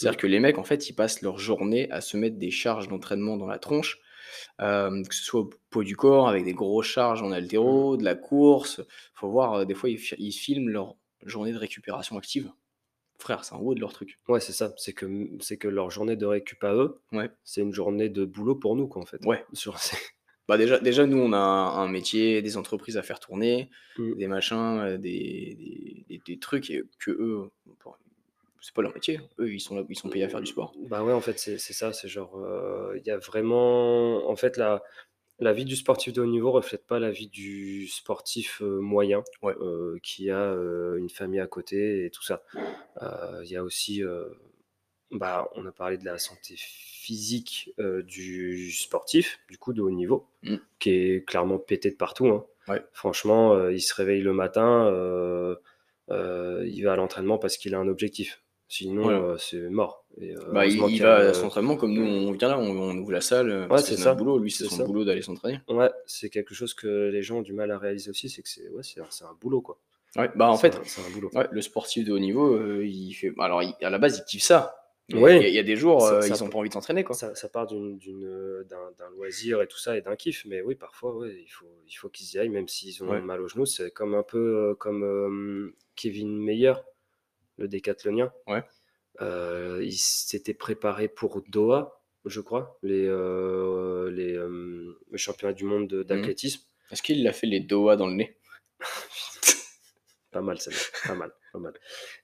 Mmh. 0.00 0.14
C'est-à-dire 0.14 0.18
que 0.18 0.26
les 0.28 0.40
mecs, 0.40 0.58
en 0.58 0.64
fait, 0.64 0.88
ils 0.90 0.94
passent 0.94 1.22
leur 1.22 1.38
journée 1.38 1.90
à 1.92 2.00
se 2.02 2.16
mettre 2.16 2.38
des 2.38 2.50
charges 2.52 2.88
d'entraînement 2.88 3.36
dans 3.38 3.46
la 3.48 3.58
tronche 3.60 3.98
hem, 4.60 5.06
que 5.08 5.14
ce 5.14 5.24
soit 5.24 5.40
au 5.42 5.50
poids 5.70 5.84
du 5.84 5.96
corps, 5.96 6.28
avec 6.28 6.44
des 6.44 6.54
grosses 6.54 6.86
charges 6.88 7.22
en 7.22 7.32
Mmh. 7.64 7.84
haltéro, 7.84 7.96
de 7.96 8.04
la 8.04 8.14
course. 8.16 8.82
Faut 9.14 9.30
voir, 9.30 9.66
des 9.66 9.74
fois, 9.74 9.90
ils 9.90 10.32
filment 10.32 10.70
leur 10.70 10.96
journée 11.24 11.52
de 11.52 11.58
récupération 11.58 12.16
active. 12.18 12.52
Frère, 13.18 13.44
c'est 13.44 13.54
un 13.54 13.58
WOD 13.58 13.78
leur 13.78 13.92
truc. 13.92 14.18
Ouais, 14.28 14.40
c'est 14.40 14.52
ça, 14.52 14.72
c'est 14.76 14.92
que, 14.92 15.06
c'est 15.40 15.56
que 15.56 15.68
leur 15.68 15.90
journée 15.90 16.16
de 16.16 16.26
récup 16.26 16.62
à 16.64 16.74
eux, 16.74 17.00
Ouais. 17.12 17.30
c'est 17.44 17.60
une 17.62 17.72
journée 17.72 18.08
de 18.08 18.24
boulot 18.24 18.56
pour 18.56 18.76
nous, 18.76 18.86
quoi, 18.88 19.02
en 19.02 19.06
fait. 19.06 19.24
Ouais. 19.24 19.44
C'est 19.52 19.70
Bah, 20.48 20.58
déjà 20.58 20.78
déjà, 20.78 21.06
nous, 21.06 21.16
on 21.18 21.32
a 21.32 21.38
un 21.38 21.88
métier, 21.88 22.42
des 22.42 22.56
entreprises 22.58 22.96
à 22.98 23.02
faire 23.02 23.18
tourner, 23.20 23.70
Mmh. 23.96 24.14
des 24.16 24.26
machins, 24.26 24.80
heu, 24.84 24.98
des 24.98 26.04
des 26.08 26.20
des 26.26 26.38
trucs 26.38 26.68
et 26.70 26.82
qu'eux, 26.98 27.48
bon, 27.64 27.74
c'est 28.60 28.74
pas 28.74 28.82
leur 28.82 28.92
métier. 28.94 29.20
Eux, 29.38 29.52
ils 29.52 29.60
sont 29.60 29.76
là 29.76 29.84
ils 29.88 29.96
sont 29.96 30.08
payés 30.10 30.24
à 30.24 30.28
faire 30.28 30.40
du 30.40 30.46
sport. 30.46 30.74
Bah, 30.88 31.02
ouais, 31.04 31.12
en 31.12 31.20
fait, 31.20 31.38
c'est 31.38 31.58
ça, 31.58 31.92
c'est 31.92 32.08
genre, 32.08 32.36
heu, 32.38 32.94
il 32.98 33.06
y 33.06 33.10
a 33.10 33.18
vraiment 33.18 34.28
en 34.28 34.36
fait, 34.36 34.56
la 34.56 34.82
la 35.40 35.52
vie 35.52 35.64
du 35.64 35.76
sportif 35.76 36.12
de 36.12 36.20
haut 36.22 36.26
niveau 36.26 36.50
reflète 36.52 36.86
pas 36.86 36.98
la 36.98 37.10
vie 37.10 37.28
du 37.28 37.86
sportif, 37.88 38.60
heu, 38.62 38.78
moyen, 38.80 39.24
Ouais. 39.42 39.56
heu, 39.60 39.98
qui 40.02 40.30
a, 40.30 40.52
heu, 40.54 40.96
une 40.98 41.10
famille 41.10 41.40
à 41.40 41.46
côté 41.46 42.04
et 42.06 42.10
tout 42.10 42.22
ça. 42.22 42.42
Il 43.44 43.50
y 43.50 43.56
a 43.56 43.64
aussi, 43.64 44.02
bah, 45.12 45.50
on 45.56 45.66
a 45.66 45.72
parlé 45.72 45.98
de 45.98 46.04
la 46.06 46.18
santé 46.18 46.54
physique, 46.58 47.72
du 48.06 48.72
sportif, 48.72 49.40
du 49.50 49.58
coup, 49.58 49.72
de 49.74 49.82
haut 49.82 49.90
niveau, 49.92 50.28
Mmh. 50.42 50.58
qui 50.80 50.90
est 50.90 51.26
clairement 51.28 51.58
pété 51.58 51.90
de 51.90 51.96
partout, 51.96 52.28
hein. 52.28 52.46
Ouais. 52.68 52.84
Franchement, 52.92 53.68
il 53.70 53.80
se 53.82 53.94
réveille 53.94 54.22
le 54.22 54.34
matin, 54.34 54.88
il 56.10 56.82
va 56.84 56.92
à 56.94 56.96
l'entraînement 56.96 57.38
parce 57.38 57.56
qu'il 57.58 57.74
a 57.74 57.80
un 57.80 57.88
objectif. 57.88 58.43
Sinon, 58.68 59.06
Ouais. 59.06 59.14
heu, 59.14 59.36
c'est 59.38 59.68
mort 59.68 60.04
et 60.20 60.32
heu, 60.34 60.38
Bah, 60.52 60.66
il 60.66 61.00
va 61.02 61.16
à 61.16 61.34
son 61.34 61.46
entraînement 61.46 61.76
comme 61.76 61.92
nous, 61.92 62.04
on 62.04 62.32
vient 62.32 62.48
là, 62.48 62.58
on 62.58 62.70
on 62.70 62.96
ouvre 62.96 63.12
la 63.12 63.20
salle, 63.20 63.68
que 63.68 63.78
c'est 63.78 63.96
ça, 63.96 64.14
boulot. 64.14 64.38
Lui, 64.38 64.50
c'est 64.50 64.64
son 64.64 64.76
ça. 64.76 64.84
boulot 64.84 65.04
d'aller 65.04 65.22
s'entraîner. 65.22 65.60
Ouais, 65.68 65.90
c'est 66.06 66.30
quelque 66.30 66.54
chose 66.54 66.74
que 66.74 67.10
les 67.10 67.22
gens 67.22 67.38
ont 67.38 67.42
du 67.42 67.52
mal 67.52 67.70
à 67.70 67.78
réaliser 67.78 68.10
aussi, 68.10 68.28
c'est 68.28 68.42
que 68.42 68.48
c'est 68.48 68.68
ouais, 68.70 68.82
un 69.00 69.26
un 69.26 69.34
boulot, 69.40 69.60
quoi. 69.60 69.78
Ouais, 70.16 70.30
bah, 70.36 70.48
en 70.48 70.56
fait, 70.56 70.76
un 70.76 70.80
c'est 70.84 71.02
un 71.02 71.10
boulot. 71.10 71.30
ouais, 71.34 71.48
le 71.50 71.60
sportif 71.60 72.04
de 72.06 72.12
haut 72.12 72.18
niveau, 72.18 72.80
il 72.80 73.12
fait 73.12 73.32
alors 73.38 73.62
il 73.62 73.74
à 73.82 73.90
la 73.90 73.98
base, 73.98 74.18
il 74.18 74.24
kiffe 74.24 74.42
ça. 74.44 74.76
Ouais. 75.12 75.36
il 75.36 75.42
y 75.42 75.44
a 75.44 75.48
il 75.48 75.54
y 75.54 75.58
a 75.58 75.62
des 75.62 75.76
jours, 75.76 76.00
Ça 76.00 76.26
ils 76.26 76.42
ont 76.42 76.48
pas 76.48 76.56
envie 76.58 76.70
de 76.70 76.74
s'entraîner, 76.74 77.04
quoi. 77.04 77.14
Ça 77.14 77.34
ça 77.34 77.48
part 77.48 77.66
d'un 77.66 79.10
loisir 79.16 79.60
et 79.60 79.66
tout 79.66 79.78
ça 79.78 79.96
et 79.98 80.00
d'un 80.00 80.16
kiff, 80.16 80.46
mais 80.46 80.62
oui, 80.62 80.74
parfois, 80.76 81.14
ouais, 81.16 81.36
il 81.44 81.50
faut 81.50 81.66
il 81.86 81.92
faut 81.94 82.08
qu'ils 82.08 82.34
y 82.34 82.38
aillent 82.38 82.48
même 82.48 82.68
s'ils 82.68 83.02
ont 83.04 83.20
mal 83.20 83.40
au 83.42 83.48
genou. 83.48 83.66
C'est 83.66 83.90
comme 83.90 84.14
un 84.14 84.22
peu, 84.22 84.74
comme, 84.78 85.72
Kevin 85.96 86.38
Mayer, 86.42 86.74
le 87.56 87.68
décathlonien. 87.68 88.32
Ouais. 88.46 88.62
Heu, 89.20 89.80
il 89.84 89.92
s'était 89.96 90.54
préparé 90.54 91.08
pour 91.08 91.42
Doha, 91.48 92.02
je 92.24 92.40
crois, 92.40 92.78
les, 92.82 93.06
heu, 93.06 94.08
les, 94.10 94.36
championnats 95.18 95.52
du 95.54 95.64
monde 95.64 95.86
de 95.88 96.02
Mmh. 96.02 96.04
d'athlétisme. 96.06 96.62
Est-ce 96.90 97.02
qu'il 97.02 97.26
a 97.26 97.32
fait 97.32 97.46
les 97.46 97.60
doigts 97.60 97.96
dans 97.96 98.06
le 98.06 98.14
nez? 98.14 98.38
Pas 100.30 100.42
mal 100.42 100.58
celle-là, 100.60 100.80
pas 101.06 101.14
mal, 101.14 101.32
pas 101.52 101.58
mal. 101.60 101.74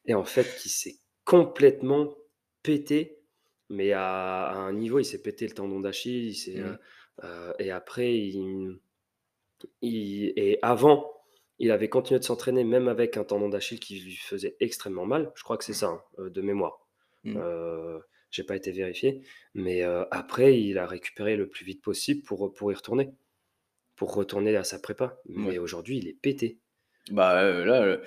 Et 0.05 0.15
en 0.15 0.25
fait, 0.25 0.57
qui 0.57 0.69
s'est 0.69 0.97
complètement 1.25 2.17
pété, 2.63 3.21
mais 3.69 3.93
à 3.93 4.47
à 4.47 4.55
un 4.57 4.73
niveau, 4.73 4.99
il 4.99 5.05
s'est 5.05 5.23
pété 5.23 5.47
le 5.47 5.55
tendon 5.55 5.81
d'Achille, 5.81 6.35
Mmh. 6.57 6.61
heu 6.61 6.79
heu 7.25 7.55
et 7.61 7.71
après 7.71 8.17
il 8.17 8.81
il 9.83 10.33
et 10.37 10.59
avant, 10.63 11.13
il 11.61 11.71
avait 11.73 11.89
continué 11.91 12.21
de 12.21 12.25
s'entraîner 12.25 12.65
même 12.65 12.89
avec 12.89 13.17
un 13.19 13.25
tendon 13.25 13.49
d'Achille 13.51 13.81
qui 13.81 14.01
lui 14.01 14.17
faisait 14.17 14.57
extrêmement 14.61 15.07
mal. 15.07 15.33
Je 15.37 15.45
crois 15.45 15.59
que 15.59 15.65
c'est 15.65 15.75
ça, 15.75 15.89
hein, 15.89 16.03
heu, 16.19 16.31
de 16.31 16.43
mémoire. 16.43 16.89
Mmh. 17.25 17.43
Heu, 17.43 18.01
j'ai 18.33 18.45
pas 18.45 18.57
été 18.57 18.73
vérifié, 18.73 19.23
mais 19.55 19.83
heu, 19.85 20.07
après 20.13 20.61
il 20.61 20.79
a 20.79 20.87
récupéré 20.87 21.37
le 21.37 21.49
plus 21.49 21.65
vite 21.67 21.83
possible 21.83 22.23
pour, 22.25 22.53
pour 22.55 22.73
y 22.73 22.75
retourner, 22.77 23.13
pour 23.97 24.15
retourner 24.15 24.57
à 24.57 24.65
sa 24.65 24.79
prépa. 24.81 25.21
Mais 25.27 25.59
Ouais. 25.59 25.61
aujourd'hui, 25.61 25.99
il 25.99 26.09
est 26.09 26.15
pété. 26.15 26.61
Bah, 27.11 27.43
heu, 27.45 27.65
là, 27.65 27.99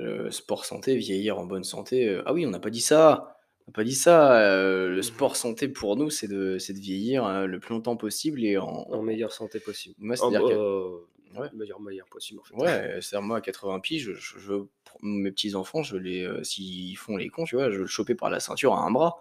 heu, 0.00 0.30
sport 0.30 0.64
santé, 0.64 0.96
vieillir 0.96 1.38
en 1.38 1.44
bonne 1.46 1.64
santé, 1.64 2.20
ah 2.26 2.32
oui, 2.32 2.46
on 2.46 2.50
n'a 2.50 2.58
pas 2.60 2.70
dit 2.70 2.80
ça! 2.80 3.36
On 3.66 3.70
n'a 3.70 3.74
pas 3.74 3.84
dit 3.84 3.94
ça, 3.94 4.40
le 4.88 5.02
sport 5.02 5.36
santé 5.36 5.68
pour 5.68 5.96
nous, 5.96 6.08
c'est 6.10 6.26
de 6.28 6.56
de 6.56 6.72
vieillir, 6.80 7.26
heu, 7.26 7.46
le 7.46 7.60
plus 7.60 7.74
longtemps 7.74 7.96
possible 7.96 8.42
et 8.44 8.56
en 8.58 8.86
En 8.90 9.02
meilleure 9.02 9.32
santé 9.32 9.60
possible. 9.60 9.96
En 10.18 10.32
c'est-à-dire 10.32 10.44
que 10.44 11.06
ouais. 11.34 11.50
meilleure 11.52 11.80
manière 11.80 12.06
possible, 12.08 12.40
en 12.40 12.44
fait. 12.44 12.56
Ouais, 12.58 12.98
c'est-à-dire 13.02 13.22
moi 13.22 13.38
à 13.38 13.40
80 13.42 13.78
piges, 13.80 14.14
je 14.14 14.54
mes 15.02 15.30
petits 15.30 15.54
enfants, 15.54 15.82
je 15.82 15.96
les, 15.98 16.22
heu, 16.24 16.42
s'ils 16.44 16.96
font 16.96 17.16
les 17.18 17.28
cons, 17.28 17.44
tu 17.44 17.56
vois, 17.56 17.70
je 17.70 17.76
veux 17.76 17.82
le 17.82 17.86
choper 17.86 18.14
par 18.14 18.30
la 18.30 18.40
ceinture 18.40 18.74
à 18.74 18.84
un 18.86 18.90
bras. 18.90 19.18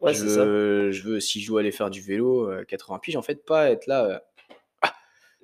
Ouais, 0.00 0.12
Je 0.12 0.14
c'est 0.14 0.28
ça. 0.28 0.48
veux 0.50 0.92
je 0.92 1.02
veux 1.04 1.20
si 1.20 1.40
je 1.42 1.48
dois 1.48 1.60
aller 1.60 1.72
faire 1.72 1.90
du 1.90 2.02
vélo, 2.02 2.50
heu, 2.50 2.58
à 2.60 2.64
80 2.64 2.98
piges, 3.00 3.16
en 3.16 3.22
fait, 3.22 3.44
pas 3.44 3.70
être 3.70 3.86
là, 3.88 4.06
heu 4.18 4.20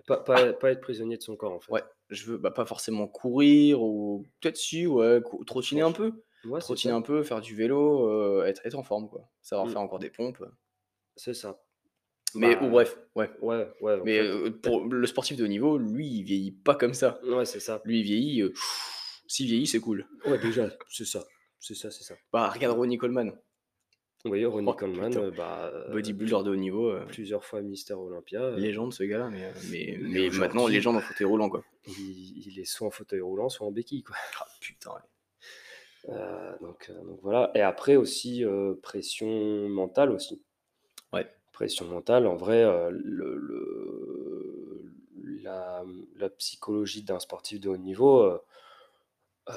Pas 0.07 0.17
pas 0.23 0.55
pas 0.55 0.71
être 0.73 0.81
prisonnier 0.81 1.19
de 1.19 1.23
son 1.23 1.37
corps, 1.37 1.53
en 1.53 1.61
fait. 1.61 1.69
ouais, 1.69 1.83
je 2.11 2.25
veux, 2.27 2.39
bah, 2.39 2.51
pas 2.51 2.67
forcément 2.67 3.07
courir 3.09 3.83
ou 3.83 4.25
peut-être 4.41 4.57
si, 4.57 4.87
ouais, 4.87 5.21
trottiner 5.47 5.83
un 5.83 5.93
peu. 5.93 6.25
Ouais, 6.45 6.61
c'est 6.61 6.77
Trottiner 6.77 6.93
un 6.95 7.03
peu, 7.03 7.23
faire 7.25 7.41
du 7.41 7.55
vélo, 7.57 8.09
heu, 8.43 8.47
être 8.47 8.65
être 8.65 8.77
en 8.77 8.83
forme, 8.85 9.09
quoi. 9.09 9.29
Savoir 9.43 9.69
Mmh. 9.69 9.71
faire 9.71 9.81
encore 9.83 9.99
des 9.99 10.11
pompes. 10.11 10.43
C'est 11.17 11.35
ça. 11.35 11.64
Mais 12.37 12.57
Bah, 12.57 12.67
ou 12.67 12.71
bref, 12.71 12.99
ouais. 13.15 13.31
Ouais, 13.41 13.69
ouais, 13.81 14.01
Mais, 14.05 14.19
fait, 14.19 14.29
heu, 14.29 14.51
pour 14.63 14.87
le 14.87 15.07
sportif 15.07 15.37
de 15.37 15.45
haut 15.45 15.49
niveau, 15.49 15.79
lui, 15.79 16.07
il 16.07 16.23
vieillit 16.25 16.53
pas 16.53 16.75
comme 16.75 16.95
ça. 16.95 17.19
ouais, 17.25 17.45
c'est 17.45 17.61
ça. 17.61 17.81
Lui, 17.85 18.01
il 18.01 18.03
vieillit, 18.05 18.43
heu, 18.43 18.53
s'il 19.27 19.47
vieillit, 19.47 19.67
c'est 19.67 19.81
cool. 19.81 20.07
Ouais, 20.27 20.39
déjà, 20.39 20.69
c'est 20.89 21.05
ça. 21.07 21.25
C'est 21.61 21.75
ça, 21.75 21.91
c'est 21.91 22.05
ça. 22.05 22.15
Bah, 22.33 22.51
regarde 22.51 22.77
Ronnie 22.77 22.99
Coleman, 22.99 23.33
Oui, 24.27 24.45
Ronnie 24.45 24.71
Oh, 24.71 24.75
Coleman, 24.75 25.11
putain. 25.11 25.31
bah, 25.37 25.71
heu, 25.73 25.93
bodybuilder 25.93 26.43
de 26.45 26.51
haut 26.51 26.57
niveau, 26.57 26.91
heu, 26.91 27.05
plusieurs 27.07 27.45
fois 27.45 27.61
Mister 27.63 27.95
Olympia, 27.95 28.51
légende 28.51 28.93
ce 28.93 29.03
gars-là, 29.05 29.29
mais, 29.31 29.53
mais 29.71 29.99
mais 30.01 30.31
mais 30.31 30.39
maintenant 30.39 30.67
légende 30.67 30.97
en 30.97 31.01
fauteuil 31.01 31.27
roulant, 31.27 31.49
quoi. 31.51 31.65
il 31.87 32.47
il 32.47 32.59
est 32.59 32.65
soit 32.65 32.87
en 32.87 32.91
fauteuil 32.91 33.21
roulant, 33.21 33.49
soit 33.49 33.67
en 33.67 33.71
béquille, 33.73 34.03
quoi. 34.03 34.17
Ah 34.41 34.47
putain, 34.61 34.91
ouais. 34.93 35.01
Donc 36.61 36.91
donc 36.91 37.21
voilà 37.23 37.51
et 37.55 37.61
après 37.61 37.97
aussi, 37.97 38.45
pression 38.83 39.69
mentale 39.69 40.11
aussi. 40.11 40.43
Pression 41.55 41.87
mentale, 41.87 42.27
en 42.27 42.37
vrai, 42.37 42.65
heu, 42.65 42.91
le 42.91 43.37
le 43.39 44.93
la, 45.43 45.85
mmh, 45.85 46.07
la 46.17 46.29
psychologie 46.31 47.03
d'un 47.03 47.21
sportif 47.21 47.61
de 47.61 47.69
haut 47.71 47.77
niveau, 47.79 48.23
heu 48.25 48.41
heu, 49.49 49.55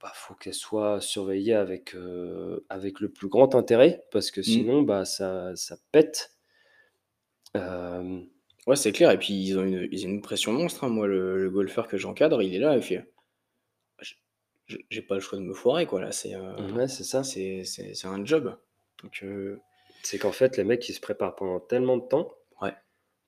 bah, 0.00 0.12
faut 0.14 0.34
qu'elle 0.34 0.54
soit 0.54 1.00
surveillée 1.00 1.54
avec, 1.54 1.94
heu, 1.94 2.64
avec 2.68 3.00
le 3.00 3.10
plus 3.10 3.28
grand 3.28 3.54
intérêt 3.54 4.04
parce 4.10 4.30
que 4.30 4.42
Mmh. 4.46 4.64
sinon, 4.64 4.82
bah, 4.82 5.04
ça 5.04 5.54
ça 5.56 5.76
pète. 5.92 6.32
Ouais, 8.66 8.74
c'est 8.76 8.92
clair 8.92 9.10
et 9.10 9.18
puis 9.18 9.34
ils 9.34 9.58
ont 9.58 9.64
une 9.64 9.86
ils 9.92 10.06
ont 10.06 10.08
une 10.10 10.22
pression 10.22 10.52
monstre, 10.52 10.84
hein. 10.84 10.88
Moi, 10.88 11.06
le 11.06 11.36
le 11.42 11.50
golfeur 11.50 11.88
que 11.88 11.98
j'encadre, 11.98 12.42
il 12.42 12.54
est 12.54 12.58
là, 12.58 12.74
il 12.76 12.82
fait: 12.82 13.04
«J 14.68 14.86
j'ai 14.88 15.02
pas 15.02 15.16
le 15.16 15.20
choix 15.20 15.38
de 15.38 15.44
me 15.44 15.52
foirer, 15.52 15.84
quoi, 15.86 16.00
là, 16.00 16.12
c'est, 16.12 16.34
ouais, 16.36 16.88
c'est 16.88 17.04
ça. 17.04 17.22
c'est 17.24 18.06
un 18.06 18.24
job». 18.24 18.58
Donc, 19.02 19.24
C'est 20.02 20.18
qu'en 20.18 20.32
fait, 20.32 20.56
les 20.56 20.64
mecs, 20.64 20.88
ils 20.88 20.94
se 20.94 21.00
préparent 21.00 21.36
pendant 21.36 21.60
tellement 21.60 21.96
de 21.96 22.06
temps 22.06 22.34
ouais. 22.62 22.74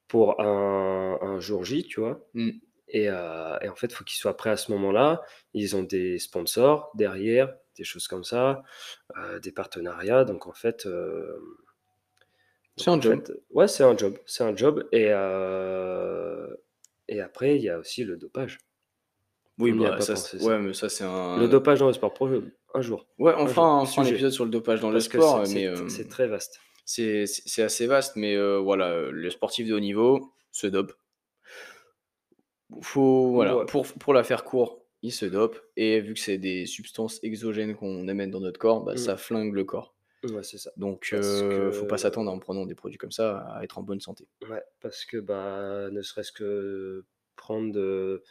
pour 0.08 0.40
un 0.40 1.18
un 1.20 1.40
jour 1.40 1.64
J, 1.64 1.84
tu 1.86 2.00
vois? 2.00 2.28
Mmh. 2.34 2.50
Et, 2.88 3.08
heu, 3.10 3.56
et 3.62 3.68
en 3.68 3.76
fait, 3.76 3.88
il 3.88 3.94
faut 3.94 4.04
qu'ils 4.04 4.18
soient 4.18 4.36
prêts 4.36 4.50
à 4.50 4.56
ce 4.56 4.72
moment-là. 4.72 5.22
Ils 5.54 5.76
ont 5.76 5.82
des 5.82 6.18
sponsors 6.18 6.90
derrière, 6.94 7.54
des 7.76 7.84
choses 7.84 8.08
comme 8.08 8.24
ça, 8.24 8.62
heu, 9.16 9.40
des 9.40 9.52
partenariats. 9.52 10.24
Donc 10.24 10.46
en 10.46 10.52
fait, 10.54 10.86
hem, 10.86 11.40
C'est 12.76 12.90
un 12.90 13.00
job. 13.00 13.22
fait 13.22 13.32
ouais, 13.50 13.68
c'est 13.68 13.84
un 13.84 13.96
job, 13.96 14.18
c'est 14.26 14.44
un 14.44 14.56
job 14.56 14.88
et 17.08 17.20
après, 17.20 17.56
il 17.56 17.62
y 17.62 17.68
a 17.68 17.78
aussi 17.78 18.04
le 18.04 18.16
dopage. 18.16 18.58
Oui, 19.58 19.72
bah, 19.72 20.00
ça. 20.00 20.14
ouais, 20.44 20.58
mais 20.58 20.72
ça, 20.74 20.88
c'est 20.88 21.04
un 21.04 21.38
Le 21.38 21.48
dopage 21.48 21.78
dans 21.80 21.86
le 21.88 21.92
sport 21.92 22.14
pro, 22.14 22.28
un 22.74 22.80
jour, 22.82 23.06
ouais, 23.18 23.34
on 23.36 23.46
un 23.46 23.54
fera 23.86 23.86
un 23.96 24.06
épisode 24.06 24.32
sur 24.32 24.44
le 24.44 24.50
dopage 24.50 24.80
dans 24.80 24.90
le 24.90 25.00
parce 25.00 25.08
que 25.08 25.20
sport, 25.20 25.44
c'est 25.44 25.46
mais, 25.48 25.66
c'est 25.88 26.08
très 26.08 26.28
vaste. 26.28 26.64
c'est 26.84 27.62
assez 27.62 27.86
vaste, 27.86 28.16
mais, 28.16 28.34
heu, 28.36 28.58
voilà, 28.58 28.90
heu, 28.96 29.10
le 29.10 29.30
sportif 29.30 29.68
de 29.68 29.74
haut 29.74 29.80
niveau 29.80 30.32
se 30.52 30.66
dope. 30.66 30.94
Faut 32.82 33.30
voilà, 33.32 33.58
Ouais. 33.58 33.66
pour 33.66 33.86
pour 33.86 34.14
la 34.14 34.24
faire 34.24 34.44
court, 34.44 34.86
il 35.02 35.12
se 35.12 35.26
dope 35.26 35.60
et 35.76 36.00
vu 36.00 36.14
que 36.14 36.20
c'est 36.20 36.38
des 36.38 36.64
substances 36.66 37.22
exogènes 37.22 37.74
qu'on 37.76 38.08
amène 38.08 38.30
dans 38.30 38.40
notre 38.40 38.58
corps, 38.58 38.82
bah, 38.84 38.96
Mmh. 38.96 38.96
ça 38.96 39.16
flingue 39.16 39.52
le 39.54 39.64
corps. 39.64 39.94
Ouais, 40.24 40.42
c'est 40.42 40.58
ça. 40.58 40.72
Donc, 40.76 41.10
Parce 41.10 41.42
heu, 41.52 41.70
faut 41.72 41.86
pas 41.86 41.98
que 41.98 41.98
s'attendre 41.98 42.30
en 42.32 42.38
prenant 42.40 42.66
des 42.66 42.74
produits 42.76 42.98
comme 42.98 43.12
ça 43.12 43.38
à 43.40 43.64
être 43.64 43.78
en 43.78 43.82
bonne 43.82 44.00
santé. 44.00 44.28
Ouais, 44.48 44.62
parce 44.80 45.04
que, 45.04 45.18
bah, 45.18 45.88
ne 45.92 46.02
serait-ce 46.02 46.32
que 46.32 47.04
prendre, 47.36 47.78
heu 47.78 48.22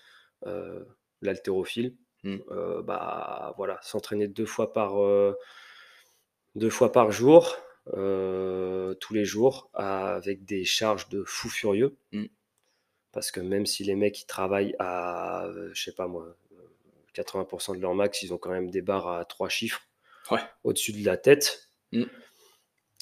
heu, 0.45 0.87
l'haltérophile, 1.21 1.97
Mmh. 2.23 2.37
heu, 2.51 2.81
bah, 2.83 3.53
voilà, 3.57 3.79
s'entraîner 3.81 4.27
2 4.27 4.45
fois 4.45 4.73
par, 4.73 5.01
heu, 5.01 5.35
2 6.55 6.69
fois 6.69 6.91
par 6.91 7.11
jour, 7.11 7.57
heu, 7.95 8.95
tous 8.99 9.13
les 9.13 9.25
jours, 9.25 9.69
avec 9.73 10.45
des 10.45 10.63
charges 10.65 11.09
de 11.09 11.23
fou 11.23 11.49
furieux. 11.49 11.95
Mmh. 12.11 12.25
Parce 13.11 13.31
que 13.31 13.39
même 13.39 13.65
si 13.65 13.83
les 13.83 13.95
mecs, 13.95 14.21
ils 14.21 14.25
travaillent 14.25 14.75
à, 14.79 15.49
je 15.73 15.81
sais 15.83 15.93
pas 15.93 16.07
moi, 16.07 16.25
heu, 16.53 16.69
80% 17.13 17.75
de 17.75 17.81
leur 17.81 17.95
max, 17.95 18.21
ils 18.23 18.33
ont 18.33 18.37
quand 18.37 18.51
même 18.51 18.69
des 18.69 18.81
barres 18.81 19.07
à 19.09 19.25
3 19.25 19.49
chiffres 19.49 19.81
Ouais. 20.29 20.39
au-dessus 20.63 20.93
de 20.93 21.03
la 21.05 21.17
tête. 21.17 21.69
Mmh. 21.91 22.03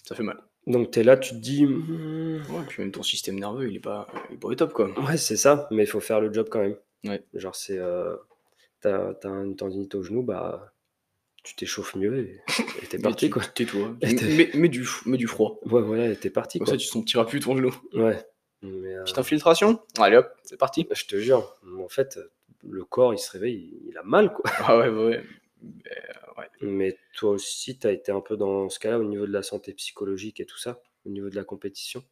Ça 0.06 0.16
fait 0.16 0.24
mal. 0.24 0.42
Donc 0.66 0.92
tu 0.92 1.00
es 1.00 1.04
là, 1.04 1.18
tu 1.18 1.32
te 1.32 1.36
dis. 1.36 1.66
Ouais, 1.66 2.64
puis 2.68 2.82
même 2.82 2.92
ton 2.92 3.04
système 3.04 3.40
nerveux, 3.40 3.70
il 3.70 3.76
est 3.76 3.80
pas 3.80 4.08
il 4.30 4.36
est 4.36 4.38
pas 4.40 4.48
au 4.48 4.56
top, 4.56 4.74
quoi. 4.74 4.90
Ouais, 5.02 5.18
c'est 5.18 5.38
ça, 5.38 5.68
mais 5.72 5.84
il 5.84 5.88
faut 5.88 6.00
faire 6.00 6.20
le 6.22 6.32
job 6.34 6.48
quand 6.50 6.60
même. 6.60 6.78
Ouais. 7.04 7.24
Genre 7.34 7.56
c'est, 7.56 7.80
heu, 8.88 8.92
tu 8.92 8.98
as 8.98 9.16
tu 9.22 9.28
as 9.28 9.32
une 9.32 9.56
tendinite 9.56 9.96
au 9.96 10.04
genou, 10.04 10.24
bah, 10.24 10.74
tu 11.44 11.56
t'échauffes 11.56 11.96
mieux 11.96 12.20
et 12.20 12.42
et 12.84 12.88
tu 12.88 12.96
es 12.96 13.00
Mais 13.04 13.04
parti, 13.04 13.30
quoi. 13.30 13.44
tais-toi, 13.56 13.96
Et 14.02 14.16
tu 14.16 14.26
mets 14.30 14.50
mets 14.54 14.70
du 14.70 14.88
mets 15.06 15.18
du 15.18 15.28
froid. 15.28 15.60
Ouais, 15.66 15.82
voilà 15.82 16.10
et 16.10 16.18
tu 16.18 16.28
es 16.28 16.30
parti, 16.30 16.60
Comme 16.60 16.68
quoi. 16.68 16.74
ça, 16.74 16.78
tu 16.78 16.86
sentiras 16.88 17.26
plus 17.26 17.40
ton 17.40 17.56
genou. 17.56 17.74
Ouais, 17.94 18.26
mais 18.62 18.94
heu, 18.96 19.04
Petite 19.06 19.18
infiltration, 19.20 19.80
allez 19.98 20.18
hop, 20.18 20.32
c'est 20.44 20.58
parti. 20.58 20.88
je 20.92 21.06
te 21.06 21.18
jure, 21.18 21.58
en 21.80 21.90
fait, 21.90 22.20
le 22.68 22.84
corps, 22.84 23.14
il 23.14 23.20
se 23.20 23.32
réveille, 23.32 23.72
il 23.84 23.90
il 23.90 23.98
a 23.98 24.04
mal, 24.04 24.34
quoi. 24.34 24.46
Ah 24.60 24.78
ouais, 24.78 24.90
ouais, 24.90 25.24
ouais. 26.38 26.50
Mais 26.62 26.98
toi 27.16 27.32
aussi, 27.32 27.78
tu 27.78 27.88
as 27.88 27.92
été 27.92 28.12
un 28.14 28.22
peu 28.22 28.38
dans 28.38 28.70
ce 28.70 28.80
cas-là 28.80 29.00
au 29.00 29.04
niveau 29.04 29.26
de 29.28 29.32
la 29.34 29.44
santé 29.44 29.74
psychologique 29.74 30.40
et 30.40 30.46
tout 30.46 30.58
ça? 30.58 30.82
Au 31.06 31.10
niveau 31.10 31.30
de 31.30 31.36
la 31.36 31.44
compétition? 31.44 32.04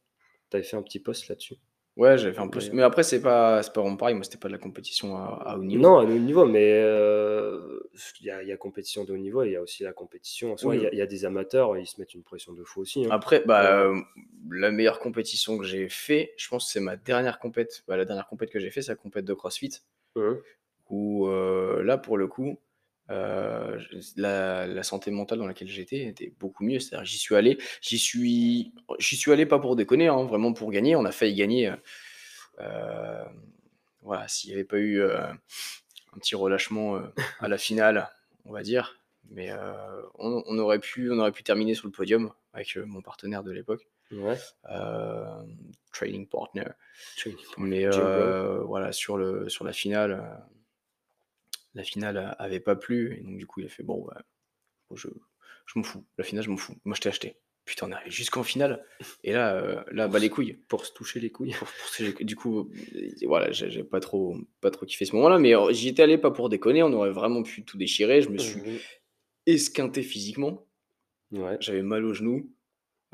Tu 0.50 0.56
avais 0.56 0.64
fait 0.66 0.76
un 0.76 0.82
petit 0.82 1.00
post 1.00 1.28
là-dessus? 1.28 1.56
Ouais, 1.98 2.16
j'avais 2.16 2.32
fait 2.32 2.40
un 2.40 2.48
post, 2.48 2.72
Mais 2.72 2.72
mais 2.72 2.82
après 2.82 3.02
c'est 3.02 3.20
pas 3.20 3.62
c'est 3.62 3.72
pas 3.74 3.82
vraiment 3.82 3.96
pareil, 3.98 4.14
moi 4.14 4.24
c'était 4.24 4.38
pas 4.38 4.48
de 4.48 4.52
la 4.54 4.58
compétition 4.58 5.16
à 5.18 5.42
à 5.44 5.56
haut 5.58 5.64
niveau. 5.64 5.84
non, 5.84 5.98
à 5.98 6.04
haut 6.04 6.06
niveau, 6.18 6.46
mais 6.46 6.72
heu, 6.82 7.90
il 8.20 8.26
y 8.26 8.30
a 8.30 8.42
y 8.42 8.52
a 8.52 8.56
compétition 8.56 9.04
de 9.04 9.12
haut 9.12 9.16
niveau 9.18 9.42
et 9.42 9.48
il 9.48 9.52
y 9.52 9.56
a 9.56 9.62
aussi 9.62 9.82
la 9.82 9.92
compétition. 9.92 10.56
Il 10.72 10.80
y 10.80 10.86
Oui. 10.86 10.86
a 10.86 10.92
il 10.92 10.98
y 10.98 11.02
a 11.02 11.06
des 11.06 11.24
amateurs, 11.24 11.76
ils 11.76 11.86
se 11.86 12.00
mettent 12.00 12.14
une 12.14 12.22
pression 12.22 12.52
de 12.54 12.64
fou 12.64 12.80
aussi, 12.82 13.04
hein. 13.04 13.16
Après, 13.16 13.42
bah, 13.44 13.82
Heu, 13.82 13.84
heu, 13.86 14.02
la 14.50 14.70
meilleure 14.70 14.98
compétition 14.98 15.58
que 15.58 15.64
j'ai 15.64 15.88
fait, 15.90 16.32
je 16.38 16.48
pense 16.48 16.64
que 16.66 16.72
c'est 16.72 16.80
ma 16.80 16.96
dernière 16.96 17.38
compète. 17.38 17.84
Bah, 17.86 17.96
la 17.98 18.04
dernière 18.06 18.26
compète 18.28 18.50
que 18.50 18.58
j'ai 18.60 18.70
fait, 18.70 18.80
c'est 18.82 18.92
la 18.92 18.96
compète 18.96 19.24
de 19.26 19.34
CrossFit 19.34 19.80
mmh 20.14 20.42
où, 20.88 21.28
là 21.28 21.98
pour 21.98 22.16
le 22.18 22.26
coup, 22.28 22.58
heu, 23.10 23.78
j 23.78 24.12
la 24.16 24.66
la 24.66 24.82
santé 24.82 25.10
mentale 25.10 25.38
dans 25.38 25.46
laquelle 25.46 25.68
j'étais 25.68 26.04
était 26.06 26.32
beaucoup 26.40 26.64
mieux. 26.64 26.80
C'est-à-dire 26.80 27.04
j'y 27.06 27.18
suis 27.18 27.34
allé 27.36 27.58
j'y 27.82 27.98
suis 27.98 28.72
j'y 28.98 29.16
suis 29.16 29.32
allé 29.32 29.46
pas 29.46 29.58
pour 29.60 29.76
déconner, 29.76 30.08
hein, 30.08 30.24
vraiment 30.24 30.52
pour 30.52 30.70
gagner. 30.72 30.96
On 30.96 31.04
a 31.04 31.12
failli 31.12 31.34
gagner, 31.34 31.68
heu, 31.70 31.76
hem, 32.60 33.42
voilà, 34.02 34.28
s'il 34.28 34.50
y 34.50 34.54
avait 34.54 34.64
pas 34.64 34.78
eu, 34.78 34.98
heu, 35.00 35.16
un 35.18 36.18
petit 36.20 36.34
relâchement, 36.36 37.00
à 37.40 37.48
la 37.48 37.58
finale, 37.58 38.10
on 38.46 38.52
va 38.52 38.62
dire. 38.62 38.96
Mais, 39.30 39.50
on 40.18 40.42
on 40.46 40.58
aurait 40.58 40.80
pu 40.80 41.10
on 41.12 41.18
aurait 41.20 41.32
pu 41.32 41.42
terminer 41.44 41.74
sur 41.74 41.86
le 41.88 41.92
podium 41.92 42.32
avec, 42.54 42.76
mon 42.78 43.02
partenaire 43.02 43.44
de 43.44 43.52
l'époque, 43.52 43.88
Ouais, 44.10 44.48
hem, 44.70 45.58
training 45.92 46.28
partner. 46.28 46.64
Mais, 47.58 47.86
voilà, 48.66 48.92
sur 48.92 49.18
le 49.18 49.48
sur 49.50 49.64
la 49.66 49.72
finale, 49.74 50.44
la 51.78 51.84
finale, 51.84 52.36
avait 52.38 52.60
pas 52.60 52.76
plu 52.76 53.16
et 53.18 53.22
donc 53.22 53.38
du 53.38 53.46
coup, 53.46 53.60
il 53.60 53.66
a 53.66 53.70
fait: 53.70 53.84
«Bon, 53.84 54.04
bah, 54.06 54.22
moi 54.90 54.98
je 54.98 55.08
je 55.66 55.78
m'en 55.78 55.84
fous, 55.84 56.06
la 56.18 56.24
finale, 56.24 56.44
je 56.44 56.50
m'en 56.50 56.56
fous. 56.56 56.74
Moi, 56.84 56.96
je 56.96 57.02
t'ai 57.02 57.10
acheté». 57.10 57.36
Putain, 57.66 57.88
on 57.88 57.90
est 57.92 57.94
arrivé 57.94 58.10
jusqu'en 58.10 58.42
finale 58.44 58.84
et 59.24 59.32
là, 59.32 59.62
heu, 59.62 59.84
là, 59.92 60.08
bah, 60.08 60.18
les 60.18 60.30
couilles. 60.30 60.58
pour 60.68 60.86
se 60.86 60.92
toucher 60.92 61.20
les 61.20 61.30
couilles. 61.30 61.52
Pour 61.52 61.68
pour 61.68 61.88
ce 61.88 62.22
du 62.24 62.36
coup, 62.36 62.70
heu, 62.94 63.08
voilà, 63.26 63.50
j'ai 63.52 63.84
pas 63.84 64.00
trop 64.00 64.36
pas 64.60 64.70
trop 64.70 64.86
kiffé 64.86 65.04
ce 65.04 65.14
moment-là, 65.16 65.38
mais, 65.38 65.54
heu, 65.54 65.72
j'y 65.72 65.88
étais 65.88 66.02
allé 66.02 66.18
pas 66.18 66.30
pour 66.30 66.48
déconner, 66.48 66.82
on 66.82 66.92
aurait 66.92 67.10
vraiment 67.10 67.42
pu 67.42 67.64
tout 67.64 67.76
déchirer. 67.78 68.22
Je 68.22 68.30
me 68.30 68.38
suis 68.38 68.62
Mmh 68.62 68.84
esquinté 69.46 70.02
physiquement, 70.02 70.66
Ouais. 71.32 71.60
j'avais 71.60 71.82
mal 71.82 72.04
aux 72.04 72.14
genoux, 72.14 72.52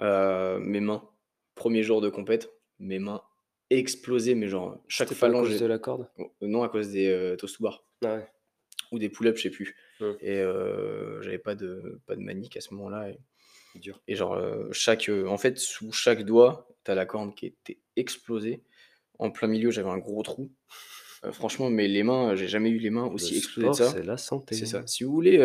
mes 0.01 0.81
mains, 0.81 1.09
premier 1.55 1.83
jour 1.83 2.01
de 2.01 2.09
compète, 2.09 2.51
mes 2.79 2.99
mains 2.99 3.23
explosées, 3.71 4.35
mais 4.35 4.49
genre, 4.49 4.83
chaque 4.89 5.13
pas 5.21 5.31
à 5.31 5.35
cause 5.35 5.59
phalange 5.59 5.59
de 5.59 5.67
la 5.67 5.79
corde? 5.79 6.11
Oh, 6.19 6.33
non, 6.43 6.63
à 6.63 6.69
cause 6.69 6.91
des, 6.93 7.09
heu, 7.09 7.37
toast 7.37 7.57
to 7.59 7.63
bar 7.65 7.85
Ah 8.05 8.15
ouais. 8.17 8.34
Ou 8.95 8.99
des 8.99 9.11
pull-ups, 9.11 9.39
je 9.39 9.43
sais 9.45 9.51
plus 9.51 9.77
Mmh. 10.01 10.19
et 10.21 10.39
heu, 10.41 11.21
j'avais 11.23 11.39
pas 11.39 11.55
de 11.57 12.01
pas 12.07 12.17
de 12.17 12.23
manique 12.23 12.57
à 12.57 12.61
ce 12.63 12.75
moment-là 12.75 13.11
et 13.11 13.19
Dur. 13.75 14.03
et 14.09 14.17
genre, 14.17 14.35
heu, 14.37 14.69
chaque, 14.73 15.09
heu, 15.09 15.29
en 15.29 15.39
fait, 15.39 15.59
sous 15.59 15.93
chaque 15.93 16.25
doigt, 16.25 16.69
tu 16.85 16.91
as 16.91 16.95
la 16.95 17.07
corne 17.07 17.35
qui 17.35 17.47
était 17.47 17.81
explosée. 17.97 18.63
En 19.19 19.31
plein 19.31 19.49
milieu, 19.49 19.71
j'avais 19.71 19.91
un 19.91 19.99
gros 19.99 20.23
trou. 20.23 20.53
Heu, 21.25 21.33
franchement, 21.33 21.71
mais 21.71 21.89
les 21.89 22.03
mains, 22.05 22.35
j'ai 22.37 22.49
jamais 22.49 22.71
eu 22.71 22.79
les 22.79 22.91
mains 22.91 23.07
Le 23.17 23.29
aussi 23.29 23.37
explosées 23.37 23.73
sport, 23.73 23.83
ça. 23.85 23.97
c'est 23.97 24.05
la 24.05 24.17
C'est 24.51 24.67
ça. 24.67 24.85
santé. 24.85 24.87
Si 24.87 25.05
vous 25.05 25.13
voulez, 25.13 25.39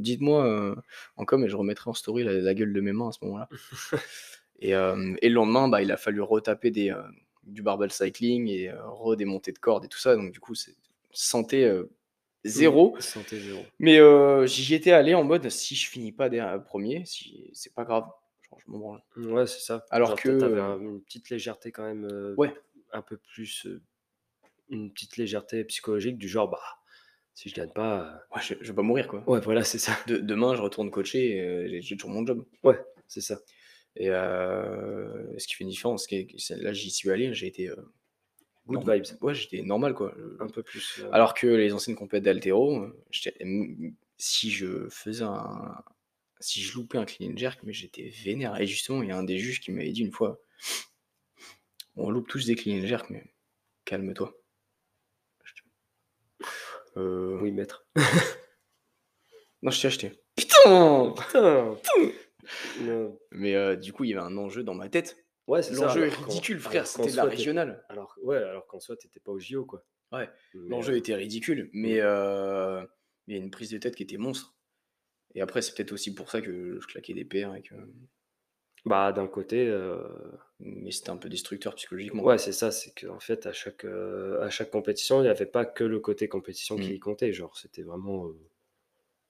dites-moi, 0.00 0.76
en 1.16 1.24
com 1.24 1.44
et 1.44 1.48
je 1.48 1.56
remettrai 1.56 1.90
en 1.90 1.94
story 1.94 2.24
la 2.24 2.32
la 2.34 2.54
gueule 2.54 2.72
de 2.72 2.80
mes 2.80 2.92
mains 2.92 3.08
à 3.08 3.12
ce 3.12 3.18
moment-là 3.24 3.50
et 4.60 4.70
et 4.70 5.28
le 5.28 5.34
lendemain, 5.34 5.68
bah, 5.68 5.82
il 5.82 5.92
a 5.92 5.96
fallu 5.96 6.20
retaper 6.20 6.70
des, 6.70 6.94
du 7.44 7.62
barbell 7.62 7.92
cycling 7.92 8.48
et 8.48 8.70
redémonter 8.72 9.52
de 9.52 9.58
cordes 9.58 9.84
et 9.84 9.88
tout 9.88 9.98
ça 9.98 10.16
donc 10.16 10.32
du 10.32 10.40
coup, 10.40 10.54
c'est 10.54 10.74
santé, 11.12 11.64
heu. 12.46 12.50
0 12.50 12.96
Santé 13.00 13.38
0. 13.38 13.66
mais 13.78 13.98
heu, 13.98 14.46
j'y 14.46 14.74
étais 14.74 14.92
allé 14.92 15.14
en 15.14 15.24
mode: 15.24 15.48
«Si 15.50 15.74
je 15.74 15.88
finis 15.88 16.12
pas 16.12 16.28
der 16.28 16.46
1 16.46 17.04
si 17.04 17.50
c'est 17.52 17.74
pas 17.74 17.84
grave, 17.84 18.04
genre 18.48 18.60
je 18.64 18.70
m'en 18.70 18.78
branle». 18.78 19.02
Ouais, 19.16 19.46
c'est 19.46 19.60
ça. 19.60 19.84
Alors 19.90 20.10
Genre 20.10 20.16
que, 20.20 20.28
tu 20.28 20.34
as 20.34 20.38
tu 20.38 20.44
avais 20.44 20.58
heu 20.58 20.62
un 20.62 20.80
une 20.80 21.02
petite 21.02 21.30
légèreté 21.30 21.72
quand 21.72 21.84
même, 21.84 22.06
heu, 22.10 22.34
ouais, 22.36 22.54
un 22.92 23.02
peu 23.02 23.16
plus, 23.16 23.66
heu, 23.66 23.82
une 24.70 24.92
petite 24.92 25.16
légèreté 25.16 25.64
psychologique 25.64 26.18
du 26.18 26.28
genre: 26.28 26.48
«Bah, 26.50 26.60
si 27.34 27.48
je 27.48 27.54
gagne 27.54 27.70
pas, 27.70 28.22
ouais, 28.34 28.42
je 28.42 28.54
je 28.60 28.68
vais 28.68 28.76
pas 28.76 28.82
mourir, 28.82 29.08
quoi. 29.08 29.20
heu» 29.28 29.30
ouais, 29.32 29.40
voilà, 29.40 29.62
c'est 29.64 29.78
ça. 29.78 29.96
De 30.06 30.16
demain, 30.18 30.54
je 30.56 30.62
retourne 30.62 30.90
coacher 30.90 31.36
et 31.38 31.82
j'ai 31.82 31.96
toujours 31.96 32.10
mon 32.10 32.26
job 32.26 32.44
Ouais, 32.64 32.78
c'est 33.08 33.20
ça. 33.20 33.38
et 33.96 34.06
ce 34.08 35.46
qui 35.46 35.54
fait 35.54 35.64
une 35.64 35.70
différence, 35.70 36.06
c'est 36.08 36.56
là, 36.56 36.72
j'y 36.72 36.90
suis 36.90 37.10
allé, 37.10 37.32
j'ai 37.34 37.46
été, 37.46 37.70
Good 38.66 38.88
vibes, 38.88 39.04
ouais, 39.20 39.34
j'étais 39.34 39.62
normal, 39.62 39.94
quoi, 39.94 40.12
heu, 40.18 40.36
un 40.40 40.48
peu 40.48 40.62
plus, 40.62 40.98
heu 41.00 41.08
alors 41.12 41.34
que 41.34 41.46
les 41.46 41.72
anciennes 41.72 41.94
compètes 41.96 42.24
j'étais 43.10 43.34
m 43.40 43.94
si 44.18 44.50
je 44.50 44.88
faisais 44.88 45.22
un 45.24 45.76
si 46.40 46.60
je 46.62 46.74
loupais 46.74 46.98
un 46.98 47.04
clean 47.04 47.30
and 47.32 47.36
jerk, 47.36 47.60
mais 47.62 47.72
j'étais 47.72 48.10
vénère 48.24 48.60
et 48.60 48.66
justement, 48.66 49.02
il 49.02 49.08
y 49.08 49.12
a 49.12 49.16
un 49.16 49.22
des 49.22 49.38
juges 49.38 49.60
qui 49.60 49.72
m'avait 49.72 49.92
dit 49.92 50.02
une 50.02 50.12
fois: 50.12 50.38
«On 51.96 52.10
loupe 52.10 52.28
tous 52.28 52.44
des 52.46 52.56
clean 52.56 52.78
and 52.82 52.86
jerk, 52.86 53.08
mais 53.10 53.24
calme-toi». 53.84 54.36
Oui, 56.96 57.52
maître. 57.52 57.86
non, 59.62 59.70
je 59.70 59.80
t'ai 59.80 59.86
acheté. 59.88 60.12
Putain! 60.36 61.14
Putain! 61.16 61.76
Mais 63.32 63.76
du 63.76 63.92
coup, 63.92 64.04
il 64.04 64.10
y 64.10 64.14
avait 64.14 64.22
un 64.22 64.36
enjeu 64.36 64.62
dans 64.62 64.74
ma 64.74 64.88
tête. 64.88 65.25
Ouais, 65.48 65.62
c'est 65.62 65.74
ça, 65.74 65.94
L'enjeu 65.94 66.06
est 66.06 66.10
ridicule, 66.10 66.58
frère, 66.60 66.86
c'était 66.88 67.10
de 67.12 67.16
la 67.16 67.24
régionale. 67.26 67.84
alors 67.88 68.16
ouais, 68.22 68.36
alors 68.38 68.66
qu'en 68.66 68.80
soi, 68.80 68.96
tu 68.96 69.06
étais 69.06 69.20
pas 69.20 69.32
aux 69.32 69.38
JO, 69.38 69.64
quoi. 69.64 69.84
Ouais, 70.12 70.28
Mais 70.54 70.60
l'enjeu 70.68 70.96
heu, 70.96 70.96
était 70.96 71.14
ridicule, 71.14 71.70
mais 71.72 72.00
heu, 72.00 72.88
il 73.26 73.34
y 73.36 73.38
a 73.38 73.42
une 73.42 73.50
prise 73.50 73.70
de 73.70 73.78
tête 73.78 73.96
qui 73.96 74.02
était 74.04 74.16
monstre 74.18 74.56
et 75.34 75.42
après, 75.42 75.62
c'est 75.62 75.74
peut-être 75.76 75.92
aussi 75.92 76.14
pour 76.14 76.30
ça 76.30 76.42
que 76.42 76.80
je 76.80 76.86
claquais 76.88 77.14
des 77.14 77.24
paires 77.26 77.54
et 77.56 77.62
que 77.62 77.74
bah, 78.84 79.12
d'un 79.12 79.26
côté, 79.28 79.66
heu, 79.68 80.38
mais 80.60 80.90
c'était 80.92 81.10
un 81.10 81.16
peu 81.18 81.28
destructeur 81.28 81.74
psychologiquement. 81.74 82.30
ouais, 82.30 82.38
c'est 82.38 82.52
ça, 82.52 82.72
c'est 82.72 82.92
qu'en 82.98 83.20
fait, 83.20 83.46
à 83.46 83.52
chaque, 83.52 83.84
heu, 83.84 84.40
à 84.42 84.50
chaque 84.50 84.70
compétition, 84.70 85.22
il 85.22 85.26
y 85.26 85.28
avait 85.28 85.46
pas 85.46 85.64
que 85.66 85.84
le 85.84 86.00
côté 86.00 86.28
compétition 86.28 86.78
Mmh. 86.78 86.96
qui 86.96 86.98
comptait, 86.98 87.32
genre, 87.32 87.56
c'était 87.56 87.82
vraiment, 87.82 88.30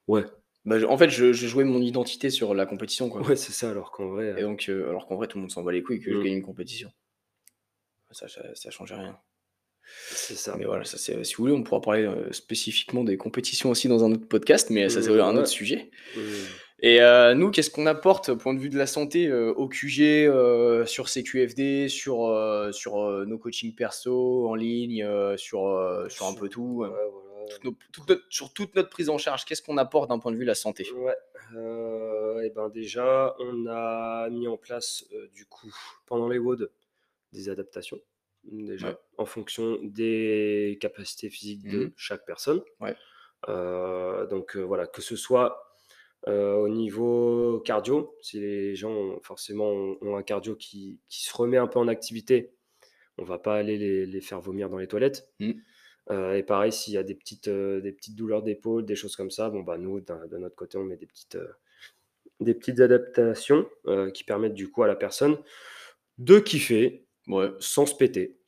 ouais, 0.06 0.26
Bah, 0.66 0.76
en 0.88 0.98
fait, 0.98 1.08
je 1.10 1.32
je 1.32 1.46
jouais 1.46 1.64
mon 1.64 1.80
identité 1.80 2.28
sur 2.30 2.54
la 2.54 2.66
compétition, 2.66 3.08
quoi 3.08 3.22
ouais, 3.28 3.36
c'est 3.36 3.52
ça, 3.52 3.70
alors 3.70 3.90
qu'en 3.90 4.08
vrai, 4.08 4.28
et 4.36 4.42
heu, 4.42 4.42
donc 4.42 4.68
heu, 4.68 4.88
alors 4.88 5.06
qu'en 5.06 5.16
vrai, 5.16 5.26
tout 5.28 5.38
le 5.38 5.42
monde 5.42 5.50
s'en 5.50 5.62
bat 5.62 5.72
les 5.72 5.82
couilles 5.82 6.00
que 6.00 6.12
je 6.12 6.18
mmh, 6.18 6.22
gagne 6.22 6.34
une 6.34 6.42
compétition. 6.42 6.92
Ça 8.10 8.26
ça 8.28 8.42
ça 8.54 8.70
changeait 8.70 8.94
rien. 8.96 9.20
c'est 10.10 10.34
ça. 10.36 10.56
Mais 10.56 10.64
voilà, 10.64 10.84
ça 10.84 10.98
c'est 10.98 11.22
si 11.24 11.34
vous 11.34 11.44
voulez, 11.44 11.52
on 11.54 11.62
pourra 11.62 11.80
parler, 11.80 12.02
heu, 12.04 12.32
spécifiquement 12.32 13.04
des 13.04 13.16
compétitions 13.16 13.70
aussi 13.70 13.88
dans 13.88 14.04
un 14.04 14.12
autre 14.12 14.26
podcast, 14.28 14.70
mais 14.70 14.88
ça, 14.88 15.02
c'est 15.02 15.10
Mmh, 15.10 15.20
un 15.20 15.36
ouais, 15.36 15.40
autre 15.40 15.48
sujet. 15.48 15.90
mmh. 16.14 16.58
Et 16.80 17.00
nous, 17.34 17.50
qu'est-ce 17.50 17.70
qu'on 17.70 17.86
apporte 17.86 18.28
au 18.30 18.36
point 18.36 18.54
de 18.54 18.60
vue 18.60 18.68
de 18.68 18.78
la 18.78 18.86
santé, 18.86 19.32
au 19.32 19.68
QG, 19.68 20.30
sur 20.86 21.08
CQFD, 21.08 21.88
sur, 21.88 22.68
sur, 22.72 23.26
nos 23.26 23.38
coachings 23.38 23.74
perso, 23.74 24.48
en 24.48 24.54
ligne, 24.54 25.06
sur, 25.36 26.06
sur 26.08 26.26
un 26.26 26.34
peu 26.34 26.48
tout, 26.48 26.78
ouais, 26.80 26.88
voilà, 26.88 27.25
toutes 27.48 27.64
nos 27.64 27.76
toute 27.92 28.08
notre 28.08 28.24
sur 28.30 28.52
toute 28.52 28.74
notre 28.74 28.90
prise 28.90 29.08
en 29.10 29.18
charge, 29.18 29.44
qu'est-ce 29.44 29.62
qu'on 29.62 29.76
apporte 29.78 30.08
d'un 30.10 30.18
point 30.18 30.32
de 30.32 30.36
vue 30.36 30.44
de 30.44 30.48
la 30.48 30.54
santé? 30.54 30.86
ouais, 30.94 31.16
et 32.44 32.50
ben, 32.50 32.68
déjà, 32.68 33.34
on 33.38 33.66
a 33.66 34.28
mis 34.30 34.48
en 34.48 34.56
place, 34.56 35.04
heu, 35.12 35.28
du 35.28 35.46
coup, 35.46 35.74
pendant 36.06 36.28
les 36.28 36.38
WOD, 36.38 36.70
des 37.32 37.48
adaptations, 37.48 38.00
Ouais. 38.80 38.96
déjà, 38.96 39.00
en 39.18 39.26
fonction 39.26 39.78
des 39.82 40.78
capacités 40.80 41.30
physiques 41.30 41.66
Mmh 41.66 41.68
de 41.68 41.92
chaque 41.96 42.24
personne. 42.26 42.62
Ouais. 42.80 42.96
Heu, 43.48 44.26
donc 44.30 44.56
voilà, 44.56 44.86
que 44.86 45.02
ce 45.02 45.16
soit, 45.16 45.62
au 46.28 46.68
niveau 46.68 47.60
cardio, 47.64 48.16
si 48.22 48.40
les 48.40 48.76
gens 48.76 48.92
ont 48.92 49.20
forcément 49.22 49.70
ont 49.70 49.98
ont 50.02 50.16
un 50.16 50.22
cardio 50.24 50.56
qui 50.56 51.00
qui 51.08 51.24
se 51.24 51.36
remet 51.36 51.58
un 51.58 51.68
peu 51.68 51.78
en 51.80 51.88
activité, 51.88 52.56
on 53.18 53.24
va 53.24 53.38
pas 53.38 53.56
aller 53.56 53.78
les 53.78 54.06
les 54.06 54.20
faire 54.22 54.40
vomir 54.40 54.70
dans 54.70 54.78
les 54.78 54.88
toilettes. 54.88 55.30
Mmh. 55.40 55.52
Heu 56.10 56.36
et 56.36 56.42
pareil, 56.42 56.72
s'il 56.72 56.94
y 56.94 56.98
a 56.98 57.02
des 57.02 57.14
petites, 57.14 57.48
heu, 57.48 57.80
des 57.80 57.92
petites 57.92 58.14
douleurs 58.16 58.42
d'épaule, 58.42 58.84
des 58.84 58.96
choses 58.96 59.16
comme 59.16 59.30
ça, 59.30 59.50
bon, 59.50 59.62
bah, 59.62 59.78
nous, 59.78 60.00
de 60.00 60.36
notre 60.38 60.54
côté, 60.56 60.78
on 60.78 60.84
met 60.84 60.96
des 60.96 61.06
petites, 61.06 61.36
heu, 61.36 61.50
des 62.40 62.54
petites 62.54 62.80
adaptations, 62.80 63.68
qui 64.14 64.24
permettent 64.24 64.54
du 64.54 64.70
coup 64.70 64.82
à 64.82 64.86
la 64.86 64.96
personne 64.96 65.38
de 66.18 66.38
kiffer 66.38 67.06
Ouais. 67.28 67.50
sans 67.58 67.86
se 67.86 67.94
péter. 67.94 68.38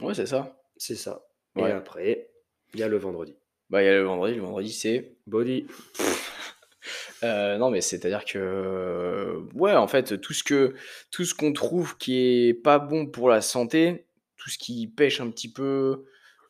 Ouais, 0.00 0.14
c'est 0.14 0.26
ça. 0.26 0.60
C'est 0.76 0.94
ça 0.96 1.22
et 1.58 1.70
après, 1.70 2.30
il 2.74 2.80
y 2.80 2.82
a 2.82 2.88
le 2.88 2.98
vendredi. 2.98 3.34
Bah, 3.70 3.82
il 3.82 3.86
y 3.86 3.88
a 3.88 3.94
le 3.94 4.02
vendredi, 4.02 4.34
le 4.34 4.42
vendredi, 4.42 4.70
c'est 4.72 5.16
Body 5.26 5.66
non, 7.22 7.70
mais 7.70 7.80
c'est-à-dire 7.80 8.24
que, 8.24 9.40
ouais, 9.54 9.72
en 9.72 9.88
fait, 9.88 10.20
tout 10.20 10.32
ce 10.34 10.44
que 10.44 10.74
tout 11.10 11.24
ce 11.24 11.34
qu'on 11.34 11.52
trouve 11.52 11.96
qui 11.96 12.48
est 12.48 12.54
pas 12.54 12.78
bon 12.78 13.06
pour 13.06 13.28
la 13.28 13.40
santé, 13.40 14.06
tout 14.36 14.50
ce 14.50 14.58
qui 14.58 14.86
pêche 14.86 15.20
un 15.20 15.30
petit 15.30 15.50
peu, 15.50 16.04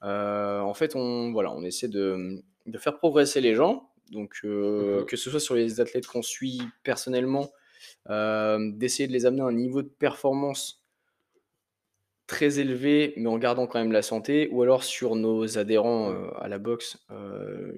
heu, 0.05 0.61
en 0.62 0.74
fait, 0.74 0.97
on 0.97 1.32
voilà, 1.32 1.53
on 1.53 1.62
essaie 1.62 1.88
de, 1.88 2.42
de 2.66 2.78
faire 2.78 2.97
progresser 2.99 3.40
les 3.40 3.55
gens. 3.55 3.90
Donc, 4.11 4.40
heu, 4.44 5.05
Mmh 5.05 5.07
que 5.09 5.16
ce 5.16 5.30
soit 5.30 5.40
sur 5.40 5.55
les 5.55 5.80
athlètes 5.80 6.07
qu'on 6.07 6.22
suit 6.22 6.61
personnellement, 6.84 7.51
hem, 8.11 8.78
d'essayer 8.78 9.09
de 9.09 9.12
les 9.12 9.26
amener 9.26 9.42
à 9.42 9.47
un 9.47 9.53
niveau 9.53 9.82
de 9.82 9.88
performance 9.88 10.84
très 12.26 12.59
élevé, 12.59 13.14
mais 13.16 13.28
en 13.28 13.38
gardant 13.38 13.66
quand 13.66 13.78
même 13.78 13.92
la 13.92 14.03
santé 14.03 14.49
ou 14.51 14.62
alors 14.62 14.82
sur 14.84 15.14
nos 15.14 15.59
adhérents, 15.59 16.11
heu, 16.12 16.30
à 16.36 16.49
la 16.49 16.59
boxe, 16.59 16.99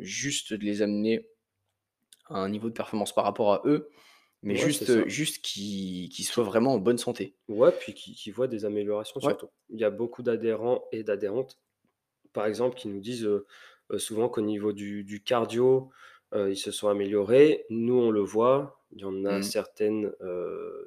juste 0.00 0.52
de 0.54 0.64
les 0.64 0.82
amener 0.82 1.28
à 2.26 2.38
un 2.38 2.48
niveau 2.48 2.68
de 2.70 2.74
performance 2.74 3.14
par 3.14 3.24
rapport 3.24 3.52
à 3.52 3.62
eux, 3.66 3.90
mais 4.42 4.54
Ouais, 4.54 4.68
juste, 4.68 5.06
juste 5.08 5.42
qu'ils 5.44 6.08
qu'ils 6.10 6.24
soient 6.26 6.44
vraiment 6.44 6.74
en 6.74 6.78
bonne 6.78 6.98
santé. 6.98 7.36
ouais, 7.48 7.72
puis 7.72 7.94
qui 7.94 8.14
qui 8.14 8.30
voient 8.30 8.48
des 8.48 8.64
améliorations 8.64 9.20
Ouais. 9.22 9.36
surtout. 9.38 9.50
Il 9.70 9.78
y 9.80 9.84
a 9.84 9.90
beaucoup 9.90 10.22
d'adhérents 10.22 10.84
et 10.92 11.02
d'adhérentes, 11.02 11.60
par 12.38 12.46
exemple, 12.46 12.76
qui 12.78 12.86
nous 12.88 13.00
disent, 13.00 13.28
souvent 13.96 14.28
qu'au 14.28 14.40
niveau 14.42 14.72
du 14.72 15.02
du 15.04 15.22
cardio, 15.22 15.90
ils 16.34 16.56
se 16.56 16.70
sont 16.70 16.88
améliorés. 16.88 17.66
Nous, 17.70 17.94
on 17.98 18.10
le 18.12 18.20
voit, 18.20 18.80
il 18.92 19.00
y 19.00 19.04
en 19.04 19.24
a 19.24 19.38
Mmh. 19.38 19.42
certaines, 19.42 20.12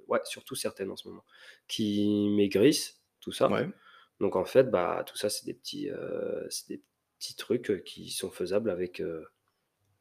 ouais, 0.07 0.19
surtout 0.23 0.55
certaines 0.55 0.91
en 0.91 0.95
ce 0.95 1.07
moment, 1.09 1.25
qui 1.67 2.29
maigrissent, 2.29 3.01
tout 3.19 3.31
ça. 3.33 3.49
Ouais. 3.51 3.67
Donc 4.19 4.35
en 4.35 4.45
fait, 4.45 4.69
bah, 4.71 5.03
tout 5.05 5.17
ça, 5.17 5.29
c'est 5.29 5.45
des 5.45 5.53
petits, 5.53 5.89
des 6.69 6.81
petits 7.19 7.35
trucs, 7.35 7.83
qui 7.83 8.09
sont 8.11 8.31
faisables 8.31 8.69
avec, 8.69 9.01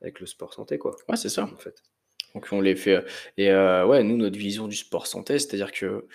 avec 0.01 0.21
le 0.21 0.27
sport 0.27 0.55
santé, 0.55 0.79
quoi, 0.79 0.95
Ouais, 1.09 1.17
c'est 1.17 1.29
ça. 1.31 1.45
en 1.45 1.57
fait. 1.57 1.83
Donc 2.35 2.47
on 2.53 2.61
les 2.61 2.77
fait, 2.77 3.05
et 3.39 3.49
ouais, 3.53 4.05
nous, 4.05 4.17
notre 4.17 4.39
vision 4.39 4.69
du 4.69 4.77
sport 4.77 5.07
santé, 5.09 5.39
c'est-à-dire 5.41 5.73
que, 5.73 6.07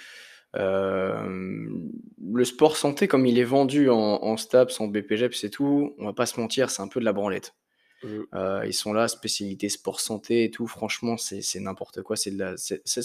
le 0.56 2.44
sport 2.44 2.78
santé 2.78 3.08
comme 3.08 3.26
il 3.26 3.40
est 3.40 3.44
vendu 3.44 3.90
en 3.90 4.24
en 4.24 4.38
STAPS, 4.38 4.80
en 4.80 4.88
BPJEPS 4.88 5.44
et 5.44 5.50
tout, 5.50 5.94
on 5.98 6.06
va 6.06 6.14
pas 6.14 6.26
se 6.26 6.40
mentir, 6.40 6.70
c'est 6.70 6.82
un 6.82 6.88
peu 6.88 7.00
de 7.00 7.06
la 7.06 7.14
branlette. 7.14 7.54
Mmh. 8.04 8.08
Heu, 8.34 8.62
ils 8.66 8.74
sont 8.74 8.94
là, 8.94 9.08
spécialité 9.08 9.70
sport 9.70 10.00
santé 10.00 10.44
et 10.44 10.52
tout, 10.52 10.68
franchement, 10.68 11.18
c'est 11.18 11.60
n'importe 11.60 12.02
quoi, 12.02 12.16
c'est 12.16 12.32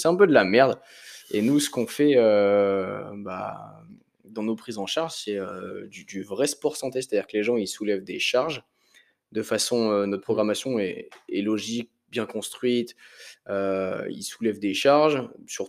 un 0.05 0.17
peu 0.17 0.27
de 0.27 0.33
la 0.33 0.45
merde 0.45 0.81
et 1.33 1.43
nous, 1.43 1.61
ce 1.61 1.71
qu'on 1.71 1.87
fait, 1.87 2.15
bah, 2.17 3.83
dans 4.25 4.43
nos 4.43 4.57
prises 4.57 4.79
en 4.79 4.87
charge, 4.87 5.13
c'est, 5.25 5.39
du 5.89 6.05
du 6.05 6.23
vrai 6.23 6.47
sport 6.47 6.77
santé. 6.77 7.03
C'est-à-dire 7.03 7.27
que 7.27 7.37
les 7.37 7.43
gens, 7.43 7.57
ils 7.57 7.69
soulèvent 7.69 8.05
des 8.05 8.19
charges 8.19 8.63
de 9.33 9.43
façon, 9.43 10.07
notre 10.07 10.23
programmation 10.23 10.79
est 10.79 11.09
est 11.29 11.43
logique, 11.43 11.91
bien 12.11 12.27
construite, 12.27 12.97
ils 13.49 14.23
soulèvent 14.23 14.59
des 14.59 14.75
charges 14.75 15.29
sur 15.47 15.69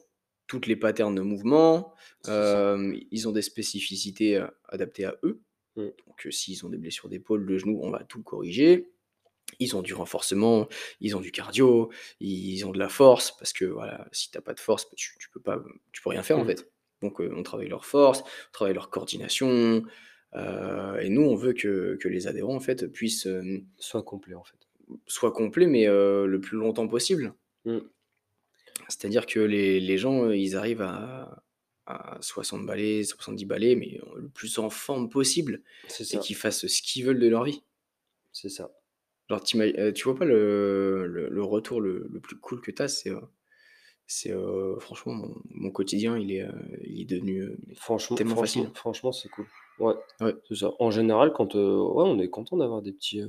toutes 0.52 0.68
les 0.68 0.76
patterns 0.76 1.16
de 1.16 1.22
mouvement, 1.22 1.96
hem, 2.28 2.96
ils 3.12 3.30
ont 3.30 3.34
des 3.34 3.42
spécificités, 3.44 4.38
heu, 4.38 4.50
adaptées 4.70 5.06
à 5.06 5.16
eux. 5.24 5.42
Mmh. 5.76 5.92
Donc, 6.08 6.26
heu, 6.28 6.32
s'ils 6.32 6.66
ont 6.66 6.70
des 6.70 6.78
blessures 6.80 7.10
d'épaule, 7.10 7.46
de 7.48 7.58
genoux, 7.58 7.80
on 7.84 7.92
va 7.92 8.04
tout 8.06 8.24
corriger. 8.24 8.92
Ils 9.60 9.76
ont 9.78 9.84
du 9.84 9.94
renforcement, 9.96 10.68
ils 11.02 11.16
ont 11.18 11.22
du 11.22 11.32
cardio, 11.32 11.92
ils 12.22 12.66
ont 12.66 12.72
de 12.74 12.80
la 12.80 12.90
force 12.90 13.38
parce 13.38 13.54
que, 13.54 13.66
voilà, 13.66 14.08
si 14.14 14.32
tu 14.32 14.38
as 14.38 14.42
pas 14.42 14.54
de 14.56 14.62
force, 14.62 14.90
tu 14.98 15.18
tu 15.20 15.30
peux 15.32 15.42
pas, 15.42 15.64
tu 15.94 16.02
peux 16.04 16.10
rien 16.12 16.24
faire, 16.24 16.40
en 16.40 16.44
Mmh. 16.44 16.48
fait. 16.48 16.72
Donc, 17.04 17.20
on 17.22 17.44
travaille 17.44 17.70
leur 17.70 17.86
force, 17.86 18.22
on 18.22 18.52
travaille 18.54 18.76
leur 18.76 18.90
coordination, 18.92 19.84
et 20.36 21.10
nous, 21.10 21.24
on 21.24 21.36
veut 21.36 21.54
que 21.54 21.98
que 22.02 22.10
les 22.10 22.28
adhérents, 22.28 22.56
en 22.56 22.62
fait, 22.62 22.88
puissent, 22.88 23.28
hem, 23.28 23.66
Soit 23.80 24.04
complet, 24.04 24.36
en 24.36 24.44
fait. 24.44 24.68
soient 25.08 25.32
complets, 25.34 25.68
mais, 25.68 25.86
le 25.88 26.40
plus 26.42 26.58
longtemps 26.58 26.88
possible. 26.88 27.34
Mmh. 27.66 27.92
C'est-à-dire 28.92 29.26
que 29.26 29.40
les 29.40 29.80
les 29.80 29.98
gens, 29.98 30.26
heu, 30.26 30.38
ils 30.38 30.56
arrivent 30.56 30.82
à 30.82 31.44
à 31.88 32.18
60 32.22 32.66
balais, 32.66 33.04
70 33.04 33.46
balais, 33.46 33.76
mais, 33.76 34.00
le 34.18 34.30
plus 34.30 34.60
en 34.60 34.70
forme 34.70 35.10
possible 35.10 35.64
C'est 35.88 36.16
et 36.16 36.20
qu'ils 36.20 36.36
fassent 36.36 36.68
ce 36.68 36.82
qu'ils 36.82 37.06
veulent 37.06 37.20
de 37.20 37.28
leur 37.28 37.44
vie. 37.44 37.64
c'est 38.34 38.50
ça. 38.50 38.72
Genre 39.30 39.42
tu 39.44 39.58
heu, 39.62 39.94
tu 39.94 40.04
vois 40.04 40.16
pas 40.16 40.26
le 40.26 41.06
le 41.08 41.30
le 41.30 41.44
retour 41.44 41.82
le 41.82 42.08
le 42.12 42.20
plus 42.20 42.38
cool 42.40 42.62
que 42.62 42.72
tu 42.72 42.82
as, 42.82 42.88
c'est, 42.88 43.10
heu 43.12 43.22
c'est, 44.08 44.34
franchement 44.80 45.14
mon 45.14 45.36
mon 45.50 45.72
quotidien 45.72 46.18
il 46.18 46.32
est, 46.34 46.46
il 46.84 47.02
est 47.02 47.06
devenu, 47.06 47.58
Franchement 47.76 48.18
tellement 48.18 48.36
franchement 48.36 48.64
facile. 48.64 48.76
franchement, 48.76 49.12
c'est 49.12 49.30
cool. 49.30 49.48
Ouais, 49.80 49.96
Ouais. 50.22 50.36
c'est 50.48 50.56
ça. 50.56 50.72
En 50.80 50.92
général, 50.92 51.34
quand, 51.34 51.56
ouais, 51.56 52.04
on 52.06 52.20
est 52.20 52.30
content 52.30 52.58
d'avoir 52.58 52.82
des 52.82 52.92
petits, 52.94 53.22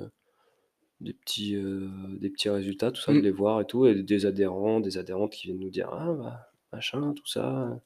des 1.02 1.12
petits, 1.14 1.56
heu, 1.56 1.90
des 2.20 2.30
petits 2.30 2.50
résultats, 2.50 2.90
tout 2.92 3.00
ça, 3.02 3.14
de 3.14 3.18
Mmh. 3.18 3.22
les 3.22 3.30
voir 3.32 3.60
et 3.60 3.66
tout 3.66 3.86
et 3.86 4.02
des 4.02 4.26
adhérents, 4.26 4.80
des 4.80 4.98
adhérentes 4.98 5.32
qui 5.32 5.48
viennent 5.48 5.60
nous 5.60 5.70
dire: 5.70 5.88
«Ah 5.92 6.12
bah, 6.14 6.52
machin, 6.72 7.12
tout 7.14 7.26
ça», 7.26 7.80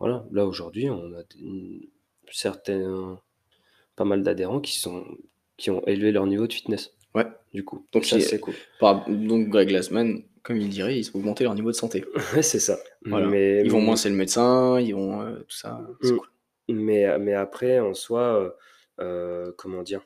voilà. 0.00 0.26
Là, 0.32 0.46
aujourd'hui, 0.46 0.90
on 0.90 1.12
a 1.14 1.22
des 1.24 1.90
certains 2.30 3.20
pas 3.96 4.04
mal 4.04 4.22
d'adhérents 4.22 4.60
qui 4.60 4.78
sont 4.78 5.04
qui 5.56 5.70
ont 5.70 5.84
élevé 5.86 6.12
leur 6.12 6.26
niveau 6.26 6.46
de 6.46 6.52
fitness, 6.52 6.96
Ouais. 7.14 7.26
du 7.52 7.64
coup 7.64 7.86
Donc 7.92 8.04
ça, 8.06 8.18
il 8.18 8.20
c'est 8.20 8.40
cool. 8.40 8.56
par 8.78 9.08
donc 9.08 9.48
Greg 9.48 9.68
Glassman, 9.68 10.22
comme 10.42 10.56
il 10.58 10.68
dirait, 10.70 10.98
ils 10.98 11.08
ont 11.10 11.16
augmenté 11.20 11.44
leur 11.44 11.54
niveau 11.54 11.70
de 11.70 11.76
santé. 11.76 12.04
Ouais, 12.34 12.42
c'est 12.42 12.58
ça. 12.60 12.78
Voilà. 13.10 13.28
Mais 13.28 13.62
Ils 13.62 13.70
vont 13.70 13.80
moins 13.80 13.96
chez 13.96 14.08
le 14.10 14.16
médecin, 14.16 14.80
ils 14.80 14.94
vont, 14.94 15.22
heu, 15.22 15.44
tout 15.48 15.56
ça, 15.56 15.86
c'est 16.00 16.14
Mmh. 16.14 16.16
cool. 16.16 16.28
Mais 16.68 17.18
mais 17.18 17.34
après 17.34 17.80
en 17.80 17.94
soi, 17.94 18.56
heu, 19.00 19.54
comment 19.58 19.82
dire? 19.82 20.02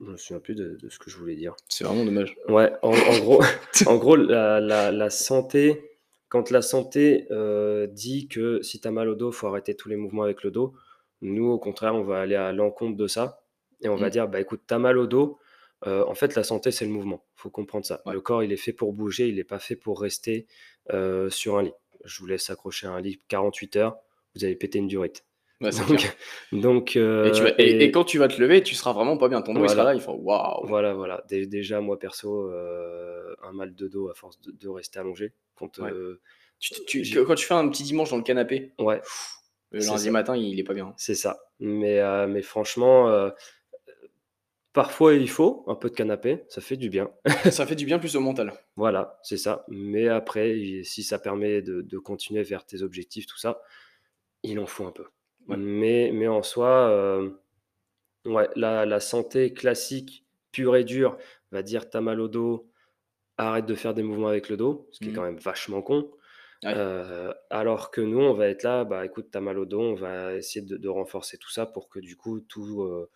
Je 0.00 0.10
me 0.10 0.16
souviens 0.16 0.40
plus 0.40 0.54
de 0.54 0.76
de 0.80 0.88
ce 0.88 0.98
que 0.98 1.10
je 1.10 1.16
voulais 1.16 1.36
dire. 1.36 1.54
C'est 1.68 1.84
vraiment 1.84 2.04
dommage. 2.04 2.36
Ouais, 2.48 2.72
en 2.82 2.90
en 2.92 3.18
gros 3.18 3.42
en 3.86 3.96
gros 3.96 4.16
la 4.16 4.60
la 4.60 4.92
la 4.92 5.10
santé 5.10 5.84
quand 6.28 6.50
la 6.50 6.60
santé, 6.60 7.26
heu, 7.30 7.88
dit 7.90 8.28
que 8.28 8.60
si 8.60 8.80
tu 8.80 8.86
as 8.86 8.90
mal 8.90 9.08
au 9.08 9.14
dos, 9.14 9.32
faut 9.32 9.46
arrêter 9.46 9.74
tous 9.74 9.88
les 9.88 9.96
mouvements 9.96 10.24
avec 10.24 10.42
le 10.42 10.50
dos. 10.50 10.74
Nous, 11.22 11.46
au 11.48 11.58
contraire, 11.58 11.94
on 11.94 12.02
va 12.04 12.20
aller 12.20 12.34
à 12.34 12.52
l'encontre 12.52 12.98
de 12.98 13.06
ça 13.06 13.40
et 13.80 13.88
on 13.88 13.96
va 13.96 14.08
Mmh. 14.08 14.10
dire: 14.10 14.28
«Bah, 14.28 14.38
écoute, 14.40 14.60
tu 14.68 14.74
as 14.74 14.78
mal 14.78 14.98
au 14.98 15.06
dos, 15.06 15.38
heu, 15.86 16.06
en 16.06 16.14
fait, 16.14 16.34
la 16.34 16.42
santé, 16.44 16.70
c'est 16.70 16.84
le 16.84 16.90
mouvement». 16.90 17.24
Faut 17.34 17.48
comprendre 17.48 17.86
ça. 17.86 18.02
Ouais. 18.04 18.12
Le 18.12 18.20
corps, 18.20 18.42
il 18.42 18.52
est 18.52 18.58
fait 18.58 18.74
pour 18.74 18.92
bouger, 18.92 19.28
il 19.28 19.38
est 19.38 19.44
pas 19.44 19.58
fait 19.58 19.74
pour 19.74 20.00
rester, 20.02 20.46
heu, 20.92 21.30
sur 21.30 21.56
un 21.56 21.62
lit. 21.62 21.72
Je 22.04 22.18
vous 22.20 22.26
laisse 22.26 22.50
accrocher 22.50 22.86
à 22.86 22.90
un 22.90 23.00
lit 23.00 23.22
48 23.28 23.76
heures, 23.76 23.96
vous 24.34 24.44
allez 24.44 24.54
péter 24.54 24.78
une 24.78 24.86
durite. 24.88 25.24
Clair. 25.60 25.72
Donc 25.88 26.16
donc 26.52 26.96
Et 27.24 27.32
tu 27.32 27.42
vas 27.42 27.50
heu 27.50 27.54
et 27.58 27.70
et 27.70 27.84
et 27.84 27.90
quand 27.90 28.04
tu 28.04 28.18
vas 28.18 28.28
te 28.28 28.40
lever, 28.40 28.62
tu 28.62 28.74
seras 28.74 28.92
vraiment 28.92 29.16
pas 29.16 29.28
bien. 29.28 29.42
Ton 29.42 29.54
dos, 29.54 29.64
il 29.64 29.70
sera 29.70 29.84
là, 29.84 29.94
il 29.94 30.00
fera: 30.00 30.14
«Waouh!» 30.14 30.66
Voilà, 30.68 30.94
voilà. 30.94 31.24
Dé 31.28 31.46
déjà, 31.46 31.80
moi 31.80 31.98
perso, 31.98 32.48
heu, 32.50 33.36
un 33.42 33.52
mal 33.52 33.74
de 33.74 33.88
dos 33.88 34.08
à 34.08 34.14
force 34.14 34.40
de 34.40 34.52
de 34.52 34.68
rester 34.68 34.98
allongé 35.00 35.32
quand, 35.56 35.78
Ouais. 35.80 35.90
heu, 35.90 36.20
Tu 36.60 37.02
quand 37.26 37.34
tu 37.34 37.46
fais 37.46 37.54
un 37.54 37.68
petit 37.68 37.82
dimanche 37.82 38.10
dans 38.10 38.16
le 38.16 38.22
canapé, 38.22 38.72
ouais, 38.78 39.00
le 39.72 39.82
lundi 39.84 40.04
ça, 40.04 40.10
matin, 40.10 40.36
il 40.36 40.58
est 40.60 40.64
pas 40.64 40.74
bien. 40.74 40.94
c'est 40.96 41.14
ça. 41.14 41.38
Mais, 41.60 42.00
mais 42.28 42.42
franchement, 42.42 43.30
parfois 44.72 45.14
il 45.14 45.28
faut 45.28 45.64
un 45.66 45.74
peu 45.74 45.90
de 45.90 45.94
canapé, 45.94 46.44
ça 46.48 46.60
fait 46.62 46.76
du 46.76 46.88
bien. 46.88 47.10
Ça 47.50 47.66
fait 47.66 47.74
du 47.76 47.84
bien 47.84 47.98
plus 47.98 48.16
au 48.16 48.20
mental. 48.20 48.52
Voilà, 48.76 49.18
c'est 49.22 49.36
ça. 49.36 49.64
Mais 49.68 50.08
après, 50.08 50.82
si 50.84 51.02
ça 51.02 51.18
permet 51.18 51.62
de 51.62 51.82
de 51.82 51.98
continuer 51.98 52.42
vers 52.42 52.64
tes 52.64 52.82
objectifs, 52.82 53.26
tout 53.26 53.38
ça, 53.38 53.60
il 54.44 54.58
en 54.60 54.66
faut 54.66 54.86
un 54.86 54.92
peu. 54.92 55.06
Ouais. 55.48 55.58
Mais 55.58 56.10
mais 56.12 56.28
en 56.28 56.42
soi, 56.42 56.90
hem, 56.92 57.38
ouais, 58.34 58.48
la 58.56 58.86
la 58.86 59.00
santé 59.00 59.54
classique, 59.54 60.26
pure 60.52 60.76
et 60.76 60.84
dure, 60.84 61.18
va 61.52 61.62
dire: 61.62 61.90
«Tu 61.90 61.96
as 61.96 62.00
mal 62.02 62.20
au 62.20 62.28
dos, 62.28 62.70
arrête 63.38 63.66
de 63.66 63.74
faire 63.76 63.94
des 63.94 64.02
mouvements 64.04 64.28
avec 64.28 64.48
le 64.50 64.56
dos», 64.58 64.88
ce 64.92 65.00
qui 65.00 65.10
est 65.10 65.12
Mmh. 65.12 65.14
quand 65.14 65.22
même 65.24 65.38
vachement 65.38 65.82
con. 65.82 66.12
Ouais. 66.64 66.76
Heu, 66.76 67.34
alors 67.50 67.90
que 67.92 68.00
nous, 68.02 68.20
on 68.20 68.34
va 68.34 68.48
être 68.48 68.64
là, 68.64 68.84
bah, 68.84 69.04
écoute, 69.06 69.28
tu 69.32 69.38
as 69.38 69.42
mal 69.42 69.58
au 69.58 69.66
dos, 69.66 69.80
on 69.82 69.94
va 69.94 70.34
essayer 70.36 70.64
de 70.66 70.76
de 70.78 70.88
renforcer 70.90 71.38
tout 71.38 71.50
ça 71.50 71.66
pour 71.66 71.88
que 71.90 72.00
du 72.00 72.16
coup 72.16 72.40
tout, 72.42 72.82
heu, 72.84 73.10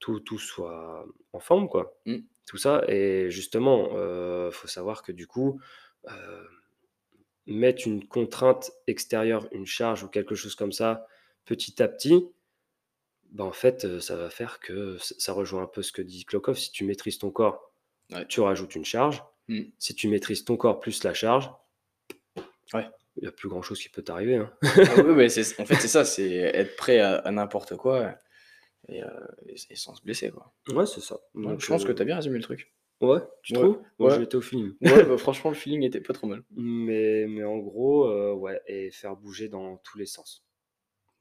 tout 0.00 0.20
tout 0.20 0.38
soit 0.38 1.06
en 1.34 1.40
forme, 1.40 1.68
quoi. 1.68 1.96
Mmh. 2.06 2.22
Tout 2.48 2.58
ça 2.58 2.82
et 2.88 3.30
justement, 3.30 3.90
heu, 3.96 4.50
faut 4.52 4.68
savoir 4.68 5.02
que 5.04 5.12
du 5.12 5.26
coup, 5.28 5.60
mettre 7.46 7.86
une 7.88 8.06
contrainte 8.06 8.70
extérieure, 8.86 9.48
une 9.52 9.66
charge 9.66 10.04
ou 10.04 10.08
quelque 10.08 10.34
chose 10.34 10.54
comme 10.54 10.72
ça, 10.72 11.06
petit 11.44 11.82
à 11.82 11.88
petit, 11.88 12.28
bah, 13.30 13.44
en 13.44 13.52
fait, 13.52 13.84
heu, 13.84 14.00
ça 14.00 14.16
va 14.16 14.30
faire 14.30 14.60
que 14.60 14.96
ça 15.00 15.32
rejoint 15.32 15.62
un 15.62 15.66
peu 15.66 15.82
ce 15.82 15.92
que 15.92 16.02
dit 16.02 16.24
Klokov, 16.24 16.56
si 16.58 16.70
tu 16.70 16.84
maîtrises 16.84 17.18
ton 17.18 17.30
corps, 17.30 17.72
Ouais. 18.10 18.26
tu 18.28 18.40
rajoutes 18.40 18.74
une 18.74 18.84
charge. 18.84 19.24
Mmh. 19.48 19.62
Si 19.78 19.94
tu 19.94 20.08
maîtrises 20.08 20.44
ton 20.44 20.56
corps 20.56 20.80
plus 20.80 21.02
la 21.04 21.14
charge, 21.14 21.50
Ouais. 22.74 22.88
il 23.16 23.24
y 23.24 23.26
a 23.26 23.32
plus 23.32 23.48
grand 23.48 23.62
chose 23.62 23.80
qui 23.80 23.88
peut 23.88 24.02
t'arriver, 24.02 24.36
hein. 24.36 24.52
Ah 24.62 24.94
oui, 25.04 25.14
mais 25.14 25.28
c'est 25.28 25.60
en 25.60 25.66
fait, 25.66 25.74
c'est 25.76 25.88
ça, 25.88 26.04
c'est 26.04 26.30
être 26.30 26.76
prêt 26.76 26.98
à 26.98 27.16
à 27.16 27.30
n'importe 27.30 27.76
quoi 27.76 28.16
et 28.88 29.02
heu 29.02 29.08
et 29.70 29.76
sans 29.76 29.94
se 29.94 30.02
blesser, 30.02 30.30
quoi. 30.30 30.54
Ouais, 30.68 30.86
c'est 30.86 31.00
ça. 31.00 31.18
Je 31.34 31.66
pense 31.66 31.84
que 31.84 31.92
heu, 31.92 31.94
tu 31.94 32.02
as 32.02 32.04
bien 32.04 32.16
résumé 32.16 32.36
le 32.38 32.42
truc. 32.44 32.72
ouais, 33.00 33.20
tu 33.42 33.52
Ouais, 33.52 33.58
trouves? 33.60 33.82
Moi, 33.98 34.22
été 34.22 34.36
au 34.36 34.40
feeling. 34.40 34.72
ouais, 34.82 35.04
bah, 35.04 35.18
franchement, 35.18 35.50
le 35.50 35.56
feeling 35.56 35.82
était 35.82 36.00
pas 36.00 36.12
trop 36.14 36.26
mal. 36.26 36.42
Mais 36.56 37.26
mais 37.28 37.44
en 37.44 37.58
gros, 37.58 38.34
ouais 38.34 38.60
et 38.66 38.90
faire 38.90 39.16
bouger 39.16 39.48
dans 39.48 39.76
tous 39.78 39.98
les 39.98 40.06
sens, 40.06 40.44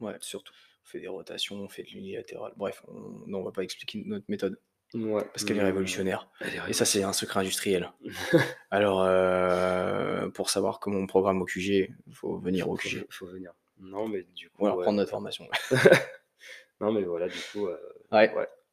Ouais. 0.01 0.13
surtout. 0.21 0.53
On 0.83 0.89
fait 0.89 0.99
des 0.99 1.07
rotations, 1.07 1.55
on 1.57 1.69
fait 1.69 1.83
de 1.83 1.89
l'unilatéral. 1.89 2.51
Bref, 2.57 2.83
on 2.87 3.33
on 3.33 3.43
va 3.43 3.51
pas 3.51 3.63
expliquer 3.63 4.01
notre 4.05 4.25
méthode. 4.27 4.59
Ouais, 4.93 5.23
parce 5.31 5.45
qu'elle 5.45 5.57
est 5.57 5.63
révolutionnaire. 5.63 6.29
Et 6.67 6.73
ça, 6.73 6.83
c'est 6.83 7.03
un 7.03 7.13
secret 7.13 7.39
industriel. 7.39 7.93
Alors, 8.71 9.03
heu, 9.03 10.29
pour 10.33 10.49
savoir 10.49 10.79
comment 10.81 10.97
on 10.99 11.07
programme 11.07 11.41
au 11.41 11.45
QG, 11.45 11.93
il 12.07 12.13
faut 12.13 12.37
venir 12.39 12.69
au 12.69 12.75
QG. 12.75 13.05
faut 13.09 13.27
venir. 13.27 13.53
Non, 13.79 14.07
mais 14.09 14.23
du 14.35 14.49
coup, 14.49 14.63
Ou 14.63 14.65
alors 14.65 14.77
ouais. 14.79 14.83
prendre 14.83 14.97
notre 14.97 15.11
formation. 15.11 15.47
Non, 16.81 16.91
mais 16.91 17.03
voilà, 17.03 17.27
du 17.29 17.37
coup, 17.51 17.67
heu, 17.67 17.79
Ouais. 18.11 18.31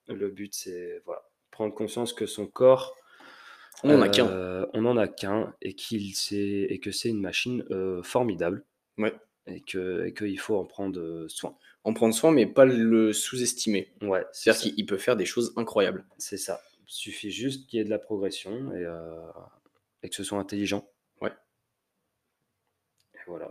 le 0.09 0.29
but, 0.31 0.55
c'est, 0.55 1.03
voilà, 1.05 1.22
prendre 1.51 1.74
conscience 1.74 2.12
que 2.14 2.24
son 2.26 2.47
corps, 2.47 2.97
On 3.85 3.91
en 3.97 4.01
a 4.03 4.09
qu'un. 4.09 4.26
heu, 4.29 4.66
on 4.72 4.87
en 4.87 4.97
a 4.97 5.07
qu'un 5.09 5.55
et 5.61 5.74
qu'il 5.74 6.11
et 6.33 6.81
que 6.81 6.91
c'est 6.91 7.11
une 7.11 7.20
machine, 7.20 7.64
formidable 8.03 8.64
Ouais. 8.97 9.14
Et 9.49 9.61
que 9.61 10.09
qu'il 10.11 10.38
faut 10.38 10.57
en 10.57 10.64
prendre, 10.64 10.99
heu, 11.01 11.28
soin. 11.28 11.57
En 11.84 11.92
prendre 11.94 12.14
soin, 12.14 12.30
mais 12.32 12.46
pas 12.46 12.64
le 12.64 13.12
sous-estimer. 13.12 13.88
Ouais, 14.03 14.24
c'est 14.32 14.44
C'est-à-dire 14.44 14.62
qu'il 14.62 14.74
il 14.76 14.86
peut 14.86 14.99
faire 14.99 15.16
des 15.16 15.24
choses 15.26 15.53
incroyables. 15.57 16.05
C'est 16.18 16.36
ça. 16.36 16.61
Suffit 16.86 17.30
juste 17.30 17.66
qu'il 17.68 17.78
y 17.78 17.80
ait 17.80 17.84
de 17.84 17.90
la 17.90 17.99
progression 17.99 18.72
et 18.74 18.86
et 20.03 20.09
que 20.09 20.14
ce 20.14 20.24
soit 20.24 20.38
intelligent. 20.38 20.88
Ouais. 21.20 21.32
Et 23.14 23.18
voilà. 23.26 23.49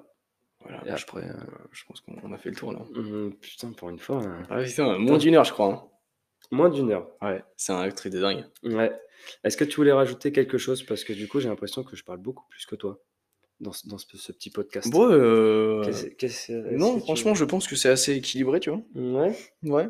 Voilà, 0.61 0.81
Et 0.85 0.97
je 0.97 1.03
après, 1.03 1.23
heu, 1.27 1.35
je 1.71 1.85
pense 1.85 2.01
qu'on 2.01 2.15
on 2.23 2.33
a 2.33 2.37
fait 2.37 2.49
le 2.49 2.55
tour 2.55 2.73
là. 2.73 2.79
Mmh, 2.93 3.33
putain, 3.39 3.71
pour 3.73 3.89
une 3.89 3.99
fois, 3.99 4.21
heu 4.23 4.31
Ah 4.49 4.63
putain, 4.63 4.97
moins 4.97 5.17
d'une 5.17 5.35
heure, 5.35 5.43
je 5.45 5.53
crois, 5.53 5.67
hein. 5.73 5.83
Moins 6.51 6.69
d'une 6.69 6.91
heure. 6.91 7.09
Ouais, 7.21 7.43
c'est 7.57 7.73
un 7.73 7.89
truc 7.89 8.13
de 8.13 8.21
dingue. 8.21 8.45
Ouais. 8.63 8.91
Est-ce 9.43 9.57
que 9.57 9.63
tu 9.65 9.75
voulais 9.77 9.91
rajouter 9.91 10.31
quelque 10.31 10.57
chose? 10.57 10.83
Parce 10.83 11.03
que 11.03 11.13
du 11.13 11.27
coup, 11.27 11.39
j'ai 11.39 11.49
l'impression 11.49 11.83
que 11.83 11.95
je 11.95 12.03
parle 12.03 12.19
beaucoup 12.19 12.45
plus 12.49 12.65
que 12.65 12.75
toi 12.75 12.99
dans 13.59 13.73
ce 13.73 13.87
dans 13.87 13.97
ce 13.97 14.05
ce 14.17 14.31
petit 14.31 14.49
podcast. 14.49 14.89
Bon, 14.91 15.09
est-ce 15.83 16.51
non, 16.75 16.99
franchement, 16.99 17.33
je 17.35 17.45
pense 17.45 17.67
que 17.67 17.75
c'est 17.75 17.89
assez 17.89 18.13
équilibré, 18.13 18.59
tu 18.59 18.69
vois? 18.69 18.81
Ouais? 18.95 19.35
Ouais. 19.63 19.87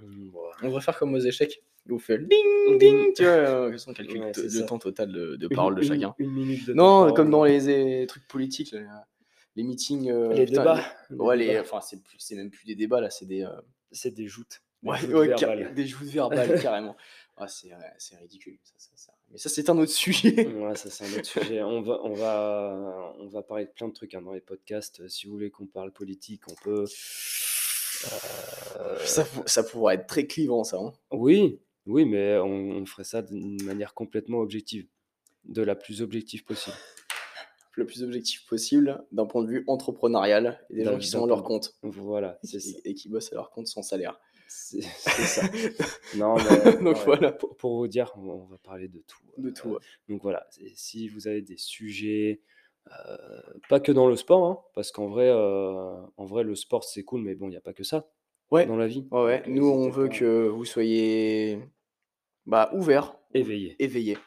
Mmh, 0.00 0.30
On 0.62 0.66
devrait 0.66 0.80
faire 0.80 0.98
comme 0.98 1.14
aux 1.14 1.20
échecs. 1.20 1.62
Où 1.88 1.96
on 1.96 1.98
fait 1.98 2.16
le 2.16 2.26
ding 2.26 2.78
Ding. 2.78 3.12
tu 3.14 3.24
vois? 3.24 3.32
Heu, 3.66 3.68
comme 3.68 3.78
ça, 3.78 3.90
on 3.90 3.94
calcule 3.94 4.20
Ouais, 4.22 4.32
t 4.32 4.40
c'est 4.40 4.54
le 4.54 4.60
ça. 4.60 4.66
temps 4.66 4.78
total 4.78 5.12
de 5.12 5.36
de 5.36 5.48
parole 5.48 5.74
de 5.74 5.82
chacun. 5.82 6.14
une 6.18 6.30
minute 6.32 6.66
de 6.66 6.72
Non, 6.72 7.12
comme 7.12 7.30
dans 7.30 7.44
les 7.44 8.06
trucs 8.06 8.26
politiques, 8.26 8.74
les 9.56 9.62
meetings, 9.62 10.10
heu, 10.10 10.32
Les 10.32 10.46
putain, 10.46 10.62
débats, 10.62 10.84
les 11.10 11.16
ouais, 11.16 11.36
les 11.36 11.58
enfin, 11.60 11.80
c'est 12.18 12.34
même 12.34 12.50
plus 12.50 12.64
des 12.66 12.74
débats 12.74 13.00
là, 13.02 13.10
c'est 13.10 13.26
des, 13.26 13.46
C'est 13.92 14.12
des 14.12 14.26
joutes. 14.26 14.62
Des 14.82 14.90
ouais, 14.90 14.98
joutes 14.98 15.10
ouais, 15.14 15.26
ca 15.38 15.46
verbales. 15.46 15.74
des 15.74 15.86
joutes 15.86 16.08
verbales 16.08 16.60
carrément. 16.62 16.96
Ah, 17.36 17.48
c'est 17.48 17.70
ridicule, 18.18 18.58
ça 18.64 18.74
ça 18.78 18.90
ça 18.96 19.12
mais 19.34 19.38
ça, 19.40 19.48
c'est 19.48 19.68
un 19.68 19.76
autre 19.78 19.90
sujet. 19.90 20.46
Ouais, 20.46 20.76
ça, 20.76 20.88
c'est 20.90 21.04
un 21.04 21.12
autre 21.18 21.26
sujet. 21.26 21.60
On 21.64 21.82
va 21.82 22.00
on 22.04 22.14
va 22.14 23.12
on 23.18 23.26
va 23.26 23.42
parler 23.42 23.64
de 23.64 23.70
plein 23.70 23.88
de 23.88 23.92
trucs, 23.92 24.14
hein, 24.14 24.22
dans 24.22 24.32
les 24.32 24.40
podcasts. 24.40 25.06
Si 25.08 25.26
vous 25.26 25.32
voulez 25.32 25.50
qu'on 25.50 25.66
parle 25.66 25.90
politique, 25.90 26.42
on 26.48 26.54
peut. 26.54 26.84
Heu 28.04 28.96
Ça 29.04 29.24
pour 29.24 29.48
ça 29.48 29.64
pourrait 29.64 29.96
être 29.96 30.06
très 30.06 30.26
clivant 30.28 30.62
ça, 30.62 30.78
hein. 30.78 30.92
Oui, 31.10 31.58
oui, 31.86 32.04
mais 32.04 32.38
on 32.38 32.76
on 32.76 32.86
ferait 32.86 33.02
ça 33.02 33.22
d'une 33.22 33.60
manière 33.64 33.92
complètement 33.92 34.38
objective, 34.38 34.86
de 35.46 35.62
la 35.62 35.74
plus 35.74 36.00
objective 36.00 36.44
possible. 36.44 36.76
Le 37.76 37.86
plus 37.86 38.04
objectif 38.04 38.46
possible, 38.46 39.04
d'un 39.10 39.26
point 39.26 39.42
de 39.42 39.48
vue 39.48 39.64
entrepreneurial 39.66 40.64
et 40.70 40.76
des 40.76 40.84
gens 40.84 40.96
qui 40.96 41.08
sont 41.08 41.24
à 41.24 41.26
leur 41.26 41.42
compte 41.42 41.74
Voilà, 41.82 42.38
et 42.44 42.90
et 42.90 42.94
qui 42.94 43.08
bossent 43.08 43.32
à 43.32 43.34
leur 43.34 43.50
compte 43.50 43.66
sans 43.66 43.82
salaire. 43.82 44.20
C'est 44.56 45.26
ça. 45.26 45.50
Non, 46.12 46.40
mais 46.40 46.50
Donc 46.80 47.04
ouais, 47.06 47.06
voilà. 47.06 47.32
pour 47.38 47.56
pour 47.56 47.76
vous 47.78 47.88
dire, 47.88 48.12
on 48.16 48.28
on 48.30 48.46
va 48.46 48.58
parler 48.58 48.88
de 48.88 49.00
tout, 49.00 49.24
De 49.36 49.50
tout, 49.50 49.68
ouais. 49.70 49.80
donc 50.08 50.22
voilà, 50.22 50.46
si 50.74 51.08
vous 51.08 51.26
avez 51.28 51.42
des 51.42 51.56
sujets, 51.56 52.42
heu, 52.88 53.60
pas 53.68 53.80
que 53.80 53.92
dans 53.92 54.08
le 54.08 54.16
sport, 54.16 54.44
hein, 54.46 54.58
parce 54.74 54.92
qu'en 54.92 55.08
vrai, 55.08 55.28
heu, 55.30 55.36
en 56.16 56.24
vrai, 56.24 56.44
le 56.44 56.54
sport, 56.54 56.84
c'est 56.84 57.04
cool, 57.04 57.22
mais 57.22 57.34
bon, 57.34 57.48
il 57.48 57.54
y 57.54 57.56
a 57.56 57.60
pas 57.60 57.72
que 57.74 57.84
ça 57.84 58.10
Ouais, 58.50 58.66
dans 58.66 58.76
la 58.76 58.86
vie, 58.86 59.10
ouais, 59.10 59.42
Nous, 59.48 59.66
on 59.68 59.90
veut 59.90 60.08
pas. 60.08 60.14
que 60.18 60.48
vous 60.48 60.64
soyez, 60.64 61.58
bah, 62.46 62.70
ouverts, 62.74 63.16
Éveillés. 63.34 63.76
éveillés, 63.78 64.18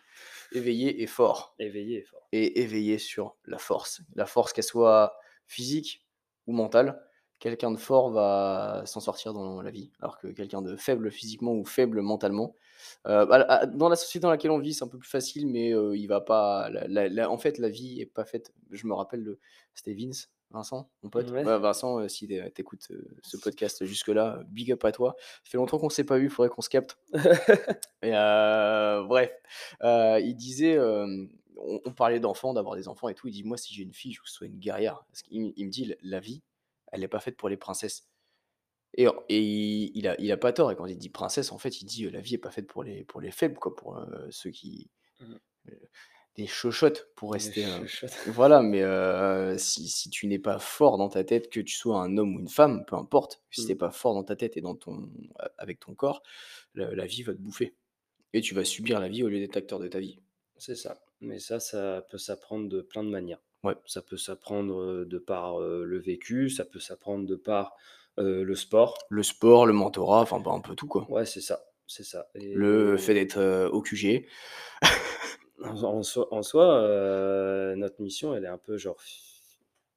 éveillés 0.51 1.01
et 1.03 1.07
forts 1.07 1.57
Éveillés 1.59 1.99
et 1.99 2.03
forts. 2.03 2.29
et 2.31 2.61
éveillés 2.61 2.99
sur 2.99 3.37
la 3.45 3.57
force. 3.59 4.01
La 4.15 4.25
force, 4.25 4.53
qu'elle 4.53 4.63
soit 4.65 5.17
physique 5.47 6.07
ou 6.47 6.53
mentale, 6.53 7.06
quelqu'un 7.39 7.71
de 7.71 7.77
fort 7.77 8.09
va 8.11 8.83
s'en 8.85 8.99
sortir 8.99 9.33
dans 9.33 9.61
la 9.61 9.71
vie, 9.71 9.91
alors 10.01 10.17
que 10.17 10.27
quelqu'un 10.27 10.61
de 10.61 10.75
faible 10.75 11.11
physiquement 11.11 11.53
ou 11.53 11.65
faible 11.65 12.01
mentalement, 12.01 12.55
heu, 13.07 13.25
bah, 13.25 13.65
dans 13.67 13.89
la 13.89 13.95
société 13.95 14.21
dans 14.23 14.29
laquelle 14.29 14.51
on 14.51 14.59
vit, 14.59 14.73
c'est 14.73 14.83
un 14.83 14.87
peu 14.87 14.97
plus 14.97 15.09
facile, 15.09 15.47
mais 15.47 15.71
heu, 15.73 15.95
il 15.97 16.07
va 16.07 16.21
pas 16.21 16.69
la 16.69 16.87
la 16.87 17.07
la 17.09 17.29
en 17.31 17.37
fait, 17.37 17.57
la 17.57 17.69
vie 17.69 18.01
est 18.01 18.05
pas 18.05 18.25
faite 18.25 18.53
je 18.71 18.87
me 18.87 18.93
rappelle 18.93 19.23
de 19.23 19.39
c'était 19.75 19.93
Vince, 19.93 20.31
Vincent, 20.51 20.89
mon 21.03 21.09
pote. 21.09 21.31
Ouais. 21.31 21.45
Ouais, 21.45 21.59
Vincent, 21.59 21.99
heu, 22.01 22.07
si 22.09 22.27
tu 22.27 22.33
é 22.35 22.51
tu 22.51 22.61
écoutes, 22.61 22.87
heu, 22.91 23.07
ce 23.23 23.37
podcast 23.37 23.85
jusque-là, 23.85 24.41
big 24.47 24.71
up 24.71 24.83
à 24.85 24.91
toi. 24.91 25.15
Ça 25.43 25.51
fait 25.51 25.57
longtemps 25.57 25.77
qu'on 25.79 25.89
s'est 25.89 26.03
pas 26.05 26.17
vu, 26.17 26.29
faudrait 26.29 26.49
qu'on 26.49 26.61
se 26.61 26.69
capte. 26.69 26.97
Et 28.03 28.11
bref, 28.11 29.31
il 29.83 30.35
disait, 30.35 30.77
on 30.79 31.27
on 31.85 31.91
parlait 31.93 32.19
d'enfants, 32.19 32.53
d'avoir 32.53 32.75
des 32.75 32.87
enfants 32.87 33.09
et 33.09 33.15
tout, 33.15 33.27
il 33.27 33.31
dit: 33.31 33.43
«Moi, 33.43 33.57
si 33.57 33.73
j'ai 33.73 33.81
une 33.83 33.93
fille, 33.93 34.13
je 34.13 34.19
veux 34.19 34.23
que 34.23 34.29
ce 34.29 34.35
soit 34.35 34.47
une 34.47 34.59
guerrière». 34.59 35.03
Parce 35.11 35.23
il 35.31 35.41
me 35.65 35.69
dit: 35.71 35.85
«La 35.85 35.95
la 36.03 36.19
vie, 36.19 36.43
elle 36.91 37.03
est 37.03 37.07
pas 37.09 37.19
faite 37.19 37.37
pour 37.37 37.49
les 37.49 37.57
princesses». 37.57 38.07
Et 38.95 39.07
il 39.29 39.91
il 39.95 40.07
a 40.07 40.19
il 40.21 40.31
a 40.31 40.37
pas 40.37 40.53
tort 40.53 40.71
et 40.71 40.75
quand 40.75 40.85
il 40.87 40.97
dit 40.97 41.09
princesse, 41.09 41.51
en 41.51 41.57
fait, 41.59 41.81
il 41.81 41.85
dit, 41.85 42.05
heu: 42.05 42.09
«La 42.11 42.21
vie 42.21 42.35
est 42.35 42.37
pas 42.39 42.51
faite 42.51 42.67
pour 42.67 42.83
les 42.83 43.03
pour 43.05 43.21
les 43.21 43.31
faibles, 43.31 43.57
quoi, 43.59 43.75
pour, 43.75 43.97
heu, 43.99 44.27
ceux 44.31 44.51
qui, 44.51 44.91
Mmh. 45.19 45.37
heu, 45.69 45.79
des 46.37 46.47
chochottes 46.47 47.09
pour 47.15 47.33
Des 47.33 47.51
rester, 47.51 47.65
heu» 47.65 47.87
chochottes. 47.87 48.11
voilà, 48.25 48.61
mais 48.63 48.83
si 49.59 49.87
si 49.89 50.09
tu 50.11 50.27
n'es 50.27 50.39
pas 50.39 50.59
fort 50.59 50.97
dans 50.97 51.09
ta 51.09 51.23
tête, 51.23 51.49
que 51.51 51.59
tu 51.61 51.75
sois 51.75 52.01
un 52.01 52.17
homme 52.17 52.35
ou 52.37 52.39
une 52.41 52.49
femme, 52.49 52.85
peu 52.87 52.95
importe, 52.97 53.43
si 53.51 53.65
tu 53.67 53.71
es 53.73 53.75
Mmh. 53.75 53.77
pas 53.77 53.91
fort 53.91 54.13
dans 54.15 54.23
ta 54.23 54.35
tête 54.35 54.57
et 54.57 54.61
dans 54.61 54.75
ton 54.75 55.11
avec 55.57 55.79
ton 55.79 55.95
corps, 55.95 56.23
le 56.73 56.93
la 56.95 57.05
vie 57.07 57.23
va 57.23 57.33
te 57.33 57.39
bouffer 57.41 57.75
et 58.33 58.41
tu 58.41 58.55
vas 58.55 58.65
subir 58.65 58.99
la 59.01 59.09
vie 59.09 59.23
au 59.23 59.29
lieu 59.29 59.39
d'être 59.39 59.57
acteur 59.57 59.79
de 59.79 59.87
ta 59.89 59.99
vie. 59.99 60.19
C'est 60.57 60.75
ça, 60.75 61.03
mais 61.19 61.39
ça, 61.39 61.59
ça 61.59 62.05
peut 62.11 62.19
s'apprendre 62.19 62.69
de 62.69 62.81
plein 62.81 63.03
de 63.03 63.09
manières. 63.09 63.41
Ouais. 63.63 63.75
Ça 63.85 64.01
peut 64.01 64.17
s'apprendre, 64.17 65.05
de 65.05 65.17
par, 65.17 65.59
le 65.59 65.97
vécu, 65.99 66.49
ça 66.49 66.65
peut 66.65 66.79
s'apprendre 66.79 67.25
de 67.25 67.35
par, 67.35 67.75
le 68.17 68.55
sport. 68.55 68.97
Le 69.09 69.23
sport, 69.23 69.65
le 69.65 69.73
mentorat, 69.73 70.21
enfin, 70.21 70.39
bah, 70.39 70.51
un 70.51 70.59
peu 70.59 70.75
tout, 70.75 70.87
quoi. 70.87 71.07
Ouais, 71.09 71.25
c'est 71.25 71.41
ça, 71.41 71.63
c'est 71.87 72.03
ça 72.03 72.29
et 72.35 72.53
Le 72.55 72.97
fait 72.97 73.13
d'être, 73.13 73.69
au 73.71 73.81
QG. 73.81 74.25
en 75.63 75.83
en 75.83 76.03
soi 76.03 76.27
en 76.33 76.43
soi, 76.43 76.81
heu, 76.83 77.75
notre 77.77 78.01
mission, 78.01 78.35
elle 78.35 78.43
est 78.45 78.47
un 78.47 78.57
peu 78.57 78.77
genre 78.77 78.97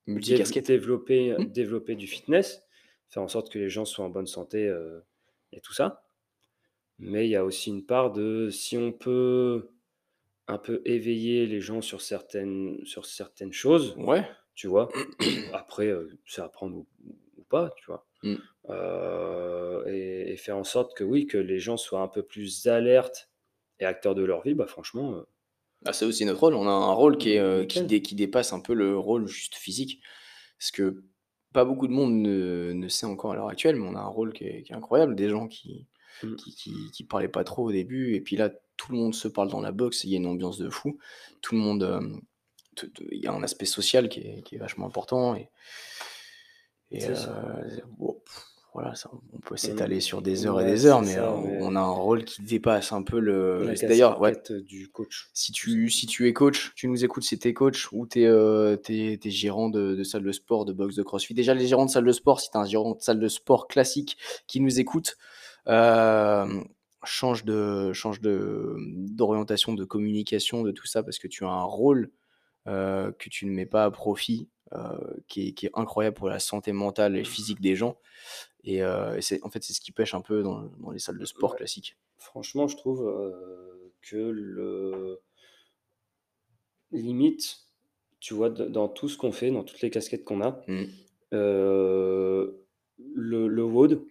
Multicasquette. 0.06 0.66
développer, 0.66 1.36
Mmh. 1.38 1.44
développer 1.46 1.94
du 1.96 2.06
fitness, 2.06 2.62
faire 3.08 3.22
en 3.22 3.28
sorte 3.28 3.50
que 3.50 3.58
les 3.58 3.68
gens 3.70 3.84
soient 3.84 4.04
en 4.04 4.10
bonne 4.10 4.26
santé, 4.26 4.72
et 5.52 5.60
tout 5.60 5.72
ça. 5.72 6.04
Mais 6.98 7.26
il 7.26 7.30
y 7.30 7.36
a 7.36 7.44
aussi 7.44 7.70
une 7.70 7.84
part 7.86 8.12
de 8.12 8.50
si 8.50 8.76
on 8.78 8.92
peut 8.92 9.70
un 10.50 10.58
peu 10.58 10.82
éveiller 10.86 11.46
les 11.46 11.60
gens 11.60 11.82
sur 11.82 12.00
certaines 12.02 12.84
sur 12.86 13.06
certaines 13.06 13.52
choses, 13.52 13.96
Ouais. 13.96 14.28
tu 14.54 14.68
vois? 14.68 15.02
Après, 15.52 15.88
heu, 15.88 16.18
c'est 16.26 16.42
à 16.42 16.48
prendre 16.50 16.76
ou 16.78 16.88
ou 17.38 17.44
pas, 17.44 17.70
tu 17.78 17.86
vois? 17.86 18.06
Mmh. 18.22 18.50
Heu 18.70 19.84
et 19.88 20.32
et 20.32 20.36
faire 20.38 20.56
en 20.58 20.64
sorte 20.64 20.96
que 20.96 21.04
oui, 21.04 21.26
que 21.26 21.38
les 21.38 21.60
gens 21.60 21.76
soient 21.78 22.02
un 22.02 22.08
peu 22.08 22.22
plus 22.24 22.66
alertes 22.68 23.30
et 23.80 23.86
acteurs 23.86 24.14
de 24.16 24.24
leur 24.24 24.42
vie, 24.42 24.54
bah, 24.54 24.66
franchement, 24.68 25.14
heu 25.16 25.26
Ah, 25.86 25.92
c'est 25.94 26.04
aussi 26.04 26.24
notre 26.26 26.40
rôle. 26.40 26.54
On 26.54 26.66
a 26.68 26.70
un 26.70 26.92
rôle 26.92 27.16
qui 27.16 27.30
est, 27.32 27.38
heu, 27.40 27.64
qui 27.64 27.82
dé 27.86 28.02
qui 28.02 28.14
dépasse 28.14 28.52
un 28.52 28.60
peu 28.60 28.74
le 28.74 28.98
rôle 28.98 29.26
juste 29.26 29.54
physique. 29.54 30.02
Parce 30.58 30.70
que 30.72 31.04
pas 31.52 31.64
beaucoup 31.64 31.88
de 31.88 31.92
monde 31.92 32.14
ne 32.14 32.72
ne 32.74 32.88
sait 32.88 33.06
encore 33.06 33.32
à 33.32 33.36
l'heure 33.36 33.48
actuelle, 33.48 33.76
mais 33.76 33.86
on 33.88 33.96
a 33.96 34.00
un 34.00 34.06
rôle 34.08 34.32
qui 34.34 34.44
est 34.44 34.62
qui 34.64 34.72
est 34.72 34.76
incroyable. 34.76 35.16
Des 35.16 35.28
gens 35.30 35.48
qui 35.48 35.88
qui 36.36 36.54
qui 36.54 36.90
qui 36.92 37.04
parlaient 37.04 37.28
pas 37.28 37.44
trop 37.44 37.66
au 37.68 37.72
début 37.72 38.14
et 38.14 38.20
puis 38.22 38.36
là, 38.36 38.50
tout 38.80 38.92
le 38.92 38.98
monde 38.98 39.14
se 39.14 39.28
parle 39.28 39.50
dans 39.50 39.60
la 39.60 39.72
boxe, 39.72 40.04
il 40.04 40.10
y 40.10 40.14
a 40.14 40.16
une 40.16 40.26
ambiance 40.26 40.56
de 40.56 40.70
fou. 40.70 40.96
Tout 41.42 41.54
le 41.54 41.60
monde, 41.60 42.20
te 42.74 42.86
il 43.12 43.22
y 43.22 43.26
a 43.26 43.32
un 43.32 43.42
aspect 43.42 43.66
social 43.66 44.08
qui 44.08 44.20
est 44.20 44.42
qui 44.42 44.54
est 44.54 44.58
vachement 44.58 44.86
important 44.86 45.34
et 45.34 45.50
bon, 47.98 48.20
voilà, 48.72 48.94
ça, 48.94 49.10
on 49.32 49.38
peut 49.38 49.56
s'étaler 49.56 50.00
sur 50.00 50.22
des 50.22 50.46
heures 50.46 50.60
et 50.62 50.64
des 50.64 50.86
heures, 50.86 51.00
c'est 51.00 51.10
mais, 51.10 51.14
ça, 51.16 51.30
heu, 51.30 51.40
mais 51.44 51.58
on 51.60 51.76
a 51.76 51.80
un 51.80 51.90
rôle 51.90 52.24
qui 52.24 52.42
dépasse 52.42 52.92
un 52.92 53.02
peu 53.02 53.20
le 53.20 53.74
d'ailleurs 53.82 54.18
ouais, 54.20 54.34
du 54.64 54.88
coach. 54.88 55.28
si 55.34 55.52
tu 55.52 55.90
si 55.90 56.06
tu 56.06 56.26
es 56.26 56.32
coach, 56.32 56.72
tu 56.74 56.88
nous 56.88 57.04
écoutes, 57.04 57.24
si 57.24 57.38
tu 57.38 57.48
es 57.48 57.52
coach 57.52 57.92
ou 57.92 58.06
tu 58.06 58.22
es, 58.22 58.26
heu, 58.26 58.80
tu 58.82 59.12
es 59.12 59.18
tu 59.18 59.28
es 59.28 59.30
gérant 59.30 59.68
de 59.68 59.94
de 59.94 60.04
salle 60.04 60.22
de 60.22 60.32
sport, 60.32 60.64
de 60.64 60.72
boxe, 60.72 60.96
de 60.96 61.02
crossfit. 61.02 61.34
Déjà 61.34 61.52
les 61.52 61.66
gérants 61.66 61.86
de 61.86 61.90
salle 61.90 62.06
de 62.06 62.12
sport, 62.12 62.40
si 62.40 62.50
tu 62.50 62.56
es 62.56 62.60
un 62.60 62.64
gérant 62.64 62.94
de 62.94 63.02
salle 63.02 63.20
de 63.20 63.28
sport 63.28 63.68
classique 63.68 64.16
qui 64.46 64.60
nous 64.60 64.80
écoute, 64.80 65.18
change 67.04 67.44
de 67.44 67.92
change 67.94 68.20
de, 68.20 68.74
d'orientation, 68.78 69.72
de 69.74 69.84
communication, 69.84 70.62
de 70.62 70.70
tout 70.72 70.86
ça 70.86 71.02
parce 71.02 71.18
que 71.18 71.28
tu 71.28 71.44
as 71.44 71.48
un 71.50 71.62
rôle, 71.64 72.10
heu, 72.68 73.14
que 73.18 73.28
tu 73.30 73.46
ne 73.46 73.52
mets 73.52 73.66
pas 73.66 73.84
à 73.86 73.90
profit, 73.92 74.48
heu, 74.74 75.24
qui 75.28 75.48
est 75.48 75.52
qui 75.54 75.66
est 75.66 75.72
incroyable 75.74 76.16
pour 76.16 76.28
la 76.30 76.40
santé 76.40 76.72
mentale 76.72 77.16
et 77.18 77.24
physique 77.24 77.60
des 77.62 77.76
gens 77.76 77.98
et 78.64 78.82
heu, 78.82 79.16
et 79.18 79.22
c'est 79.22 79.42
en 79.44 79.50
fait, 79.50 79.62
c'est 79.64 79.72
ce 79.74 79.80
qui 79.82 79.92
pêche 79.92 80.14
un 80.14 80.22
peu 80.22 80.42
dans 80.44 80.62
dans 80.80 80.90
les 80.92 80.98
salles 81.00 81.18
de 81.18 81.24
sport 81.26 81.52
Ouais. 81.52 81.56
classiques. 81.56 81.96
Franchement, 82.18 82.68
je 82.68 82.76
trouve, 82.76 83.00
que 84.02 84.16
le 84.16 85.20
limite, 86.92 87.66
tu 88.20 88.34
vois, 88.34 88.50
dans 88.50 88.88
tout 88.88 89.08
ce 89.08 89.16
qu'on 89.18 89.32
fait, 89.32 89.50
dans 89.50 89.64
toutes 89.64 89.80
les 89.82 89.90
casquettes 89.90 90.24
qu'on 90.24 90.42
a, 90.42 90.60
Mmh. 90.66 91.10
le 91.32 92.66
le 93.48 93.64
WOD 93.64 94.06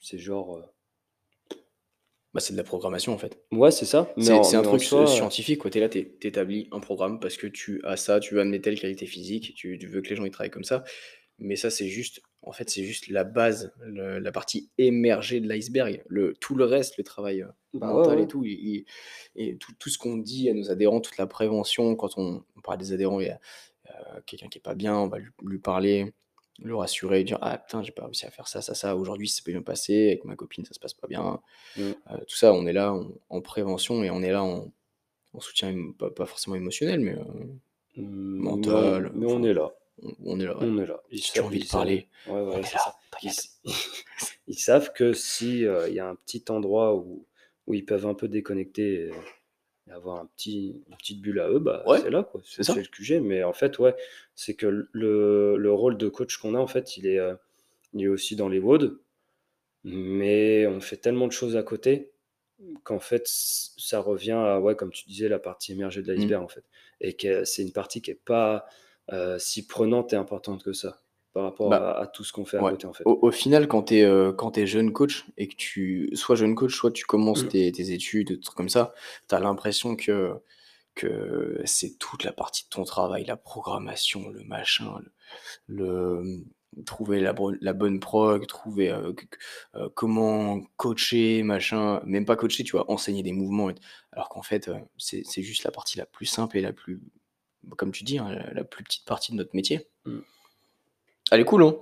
c'est 0.00 0.18
genre, 0.18 0.62
Bah, 2.34 2.40
c'est 2.40 2.52
de 2.52 2.58
la 2.58 2.64
programmation, 2.64 3.12
en 3.14 3.18
fait. 3.18 3.38
Ouais, 3.52 3.70
c'est 3.70 3.84
ça, 3.84 4.12
C'est 4.18 4.56
un 4.56 4.62
truc, 4.62 4.82
soi, 4.82 5.06
scientifique, 5.06 5.60
quoi. 5.60 5.70
Tu 5.70 5.78
es 5.78 5.80
là, 5.80 5.88
tu 5.88 5.98
établis 6.22 6.68
un 6.72 6.80
programme 6.80 7.20
parce 7.20 7.36
que 7.36 7.46
tu 7.46 7.80
as 7.84 7.96
ça, 7.96 8.18
tu 8.18 8.34
veux 8.34 8.40
amener 8.40 8.60
telle 8.60 8.78
qualité 8.78 9.06
physique, 9.06 9.54
tu 9.54 9.78
tu 9.78 9.86
veux 9.86 10.02
que 10.02 10.08
les 10.08 10.16
gens, 10.16 10.24
ils 10.24 10.30
travaillent 10.32 10.50
comme 10.50 10.64
ça. 10.64 10.82
Mais 11.38 11.56
ça, 11.56 11.70
c'est 11.70 11.88
juste 11.88 12.22
en 12.42 12.52
fait, 12.52 12.70
c'est 12.70 12.84
juste 12.84 13.08
la 13.08 13.24
base, 13.24 13.72
le 13.82 14.18
la 14.20 14.32
partie 14.32 14.70
émergée 14.78 15.40
de 15.40 15.48
l'iceberg. 15.48 16.02
Le 16.08 16.34
tout 16.34 16.54
le 16.56 16.64
reste, 16.64 16.98
le 16.98 17.04
travail, 17.04 17.42
heu, 17.42 17.48
Bah, 17.74 17.92
ouais, 17.94 18.04
mental 18.04 18.20
et 18.20 18.26
tout, 18.26 18.44
et 19.36 19.56
tout 19.58 19.72
tout 19.78 19.90
ce 19.90 19.98
qu'on 19.98 20.16
dit 20.16 20.48
à 20.50 20.54
nos 20.54 20.70
adhérents, 20.70 21.00
toute 21.00 21.18
la 21.18 21.26
prévention, 21.26 21.96
quand 21.96 22.16
on 22.18 22.44
on 22.56 22.60
parle 22.60 22.78
des 22.78 22.92
adhérents, 22.92 23.20
il 23.20 23.26
y 23.28 23.30
a, 23.30 23.40
heu, 23.90 24.22
quelqu'un 24.26 24.48
qui 24.48 24.58
est 24.58 24.60
pas 24.60 24.74
bien, 24.74 24.96
on 24.96 25.08
va 25.08 25.18
lui 25.18 25.30
lui 25.42 25.58
parler, 25.58 26.12
le 26.60 26.76
rassurer, 26.76 27.24
dire: 27.24 27.38
«Ah 27.42 27.58
putain, 27.58 27.82
j'ai 27.82 27.92
pas 27.92 28.04
réussi 28.06 28.26
à 28.26 28.30
faire 28.30 28.48
ça, 28.48 28.62
ça, 28.62 28.74
ça, 28.74 28.96
aujourd'hui, 28.96 29.28
ça 29.28 29.42
pas 29.44 29.50
bien 29.52 29.62
passé, 29.62 30.08
avec 30.08 30.24
ma 30.24 30.36
copine, 30.36 30.64
ça 30.64 30.74
se 30.74 30.80
passe 30.80 30.94
pas 30.94 31.08
bien». 31.08 31.40
Mmh. 31.76 31.94
Heu, 32.10 32.18
tout 32.28 32.36
ça, 32.36 32.52
on 32.54 32.66
est 32.66 32.72
là 32.74 32.92
en 32.94 33.10
en 33.30 33.40
prévention 33.42 34.04
et 34.04 34.10
on 34.10 34.22
est 34.22 34.32
là 34.32 34.44
en 34.44 34.72
en 35.34 35.40
soutien 35.40 35.74
pas 35.98 36.10
pas 36.12 36.26
forcément 36.26 36.56
émotionnel, 36.56 37.00
mais, 37.00 37.14
heu, 37.14 37.24
Mmh, 37.96 38.38
mental, 38.38 39.12
mais 39.14 39.26
on 39.26 39.42
est 39.42 39.52
là. 39.52 39.72
on 40.02 40.14
on 40.24 40.40
est 40.40 40.46
là, 40.46 40.58
ouais. 40.58 40.68
On 40.68 40.78
est 40.78 40.86
là. 40.86 41.00
Ils 41.10 41.22
Si 41.22 41.32
tu 41.32 41.40
as 41.40 41.44
sa 41.44 41.46
envie 41.46 41.60
de 41.60 41.66
parler, 41.66 42.08
ouais, 42.26 42.40
on 42.52 42.58
ouais, 42.58 42.62
est 42.62 42.70
c'est 42.70 42.78
là, 42.78 42.80
ça. 42.80 42.96
Ils 44.46 44.58
savent 44.58 44.92
que 44.92 45.12
si, 45.12 45.64
heu, 45.64 45.86
il 45.88 45.94
y 45.94 46.00
a 46.00 46.08
un 46.08 46.14
petit 46.16 46.44
endroit 46.50 46.94
où 46.96 47.26
où 47.66 47.72
ils 47.74 47.86
peuvent 47.86 48.06
un 48.06 48.12
peu 48.14 48.28
déconnecter 48.28 49.10
et 49.88 49.92
avoir 49.92 50.20
un 50.20 50.26
petit 50.26 50.82
une 50.88 50.96
petite 50.96 51.20
bulle 51.22 51.40
à 51.40 51.48
eux, 51.50 51.58
bah, 51.60 51.84
Ouais, 51.84 52.00
c'est 52.00 52.10
là, 52.10 52.24
quoi. 52.24 52.40
c'est 52.44 52.64
C'est 52.64 52.80
le 52.82 52.86
QG, 52.88 53.20
mais 53.20 53.42
en 53.44 53.52
fait, 53.52 53.78
ouais, 53.78 53.94
c'est 54.34 54.54
que 54.54 54.66
le 54.92 55.56
le 55.56 55.72
rôle 55.72 55.98
de 55.98 56.08
coach 56.08 56.38
qu'on 56.38 56.54
a, 56.54 56.58
en 56.58 56.66
fait, 56.66 56.96
il 56.96 57.06
est, 57.06 57.18
heu, 57.18 57.38
il 57.94 58.02
est 58.04 58.08
aussi 58.08 58.36
dans 58.36 58.48
les 58.50 58.60
WOD, 58.60 59.00
mais 59.84 60.66
on 60.68 60.80
fait 60.80 60.98
tellement 60.98 61.26
de 61.28 61.32
choses 61.32 61.56
à 61.56 61.62
côté 61.64 62.12
qu'en 62.84 63.00
fait, 63.00 63.24
ça 63.26 64.00
revient 64.00 64.32
à, 64.32 64.60
ouais, 64.60 64.76
comme 64.76 64.92
tu 64.92 65.06
disais, 65.06 65.28
la 65.28 65.38
partie 65.38 65.72
émergée 65.72 66.02
de 66.02 66.12
Mmh. 66.14 66.14
l'iceberg, 66.14 66.42
en 66.44 66.48
fait 66.48 66.64
et 67.00 67.14
que 67.14 67.44
c'est 67.44 67.62
une 67.62 67.72
partie 67.72 68.02
qui 68.02 68.10
est 68.12 68.14
pas, 68.24 68.66
heu, 69.12 69.38
si 69.38 69.66
prenante 69.66 70.12
et 70.12 70.16
importante 70.16 70.64
que 70.64 70.72
ça, 70.74 71.03
par 71.34 71.44
rapport 71.44 71.70
Bah, 71.70 71.76
à 71.76 72.00
à 72.02 72.06
tout 72.06 72.24
ce 72.24 72.32
qu'on 72.32 72.44
fait 72.46 72.58
à 72.58 72.60
ouais. 72.62 72.70
côté, 72.70 72.86
en 72.86 72.92
fait. 72.94 73.04
Au 73.04 73.18
au 73.22 73.30
final, 73.32 73.68
quand 73.68 73.84
tu 73.84 73.96
es, 73.96 74.62
es 74.62 74.66
jeune 74.66 74.92
coach 74.92 75.26
et 75.36 75.48
que 75.48 75.56
tu 75.56 76.10
soit 76.14 76.36
jeune 76.36 76.54
coach, 76.54 76.74
soit 76.74 76.90
tu 76.92 77.04
commences 77.06 77.42
Mmh. 77.42 77.48
tes 77.48 77.72
tes 77.72 77.92
études, 77.92 78.28
des 78.28 78.40
trucs 78.40 78.56
comme 78.56 78.68
ça, 78.68 78.94
tu 79.28 79.34
as 79.34 79.40
l'impression 79.40 79.96
que 79.96 80.34
que 80.96 81.60
c'est 81.66 81.98
toute 81.98 82.24
la 82.24 82.32
partie 82.32 82.64
de 82.64 82.70
ton 82.70 82.84
travail, 82.84 83.24
la 83.26 83.36
programmation, 83.36 84.28
le 84.30 84.44
machin, 84.44 84.94
le 85.04 85.12
le, 85.66 86.44
trouver 86.86 87.20
la 87.20 87.32
bonne 87.74 88.00
prog, 88.00 88.46
trouver, 88.46 88.94
q 89.16 89.28
heu, 89.76 89.88
comment 89.90 90.60
coacher, 90.76 91.42
machin, 91.44 92.00
même 92.06 92.24
pas 92.26 92.36
coacher, 92.36 92.64
tu 92.64 92.72
vois? 92.72 92.90
Enseigner 92.90 93.22
des 93.24 93.32
mouvements 93.32 93.70
alors 94.12 94.28
qu'en 94.30 94.42
fait, 94.42 94.70
c'est 94.98 95.42
juste 95.42 95.64
la 95.64 95.70
partie 95.72 95.98
la 95.98 96.06
plus 96.06 96.26
simple 96.26 96.58
et 96.58 96.62
la 96.62 96.72
plus 96.74 97.00
comme 97.78 97.92
tu 97.92 98.04
dis, 98.04 98.18
hein, 98.18 98.30
la 98.32 98.52
la 98.54 98.64
plus 98.64 98.84
petite 98.84 99.04
partie 99.06 99.32
de 99.32 99.36
notre 99.38 99.54
métier. 99.56 99.88
Mmh. 100.04 100.24
Elle 101.30 101.40
est 101.40 101.44
cool, 101.44 101.64
hein? 101.64 101.76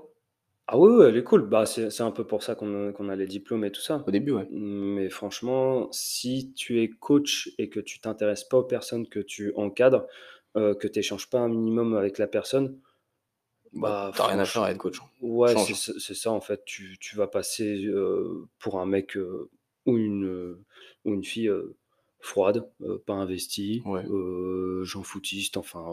Ah 0.66 0.78
oui, 0.78 0.90
oui, 0.90 1.04
elle 1.08 1.16
est 1.16 1.24
cool. 1.24 1.48
Bah, 1.48 1.66
c'est 1.66 1.90
c'est 1.90 2.02
un 2.02 2.10
peu 2.10 2.26
pour 2.26 2.42
ça 2.42 2.54
qu'on 2.54 2.88
a 2.88 2.92
qu'on 2.92 3.08
a 3.08 3.16
les 3.16 3.26
diplômes 3.26 3.64
et 3.64 3.72
tout 3.72 3.80
ça. 3.80 4.04
Au 4.06 4.10
début, 4.10 4.32
ouais. 4.32 4.48
Mais 4.50 5.08
franchement, 5.10 5.88
si 5.92 6.52
tu 6.54 6.80
es 6.82 6.88
coach 6.88 7.50
et 7.58 7.68
que 7.68 7.80
tu 7.80 8.00
t'intéresses 8.00 8.44
pas 8.44 8.58
aux 8.58 8.64
personnes 8.64 9.08
que 9.08 9.20
tu 9.20 9.52
encadres, 9.56 10.06
heu, 10.56 10.74
que 10.74 10.88
tu 10.88 10.98
échanges 11.00 11.28
pas 11.30 11.40
un 11.40 11.48
minimum 11.48 11.94
avec 11.96 12.18
la 12.18 12.26
personne, 12.28 12.78
Bah, 13.74 13.98
bah, 13.98 14.12
tu 14.14 14.22
as 14.22 14.26
rien 14.28 14.38
à 14.38 14.46
faire 14.46 14.62
à 14.62 14.70
être 14.70 14.78
coach, 14.78 15.00
hein. 15.02 15.08
ouais, 15.20 15.56
c'est 15.56 15.74
ç 15.74 15.92
c'est 15.98 16.14
ça, 16.14 16.30
en 16.32 16.40
fait. 16.40 16.64
Tu 16.64 16.98
tu 17.00 17.16
vas 17.16 17.26
passer, 17.28 17.84
heu, 17.86 18.46
pour 18.58 18.80
un 18.80 18.86
mec, 18.86 19.16
heu, 19.16 19.50
ou 19.86 19.98
une, 19.98 20.56
ou 21.04 21.14
une 21.14 21.24
fille, 21.24 21.50
froide, 22.20 22.70
pas 23.06 23.14
investie, 23.14 23.84
Ouais. 23.84 24.06
heu, 24.06 24.82
gens 24.84 25.02
foutistes, 25.02 25.56
enfin, 25.56 25.90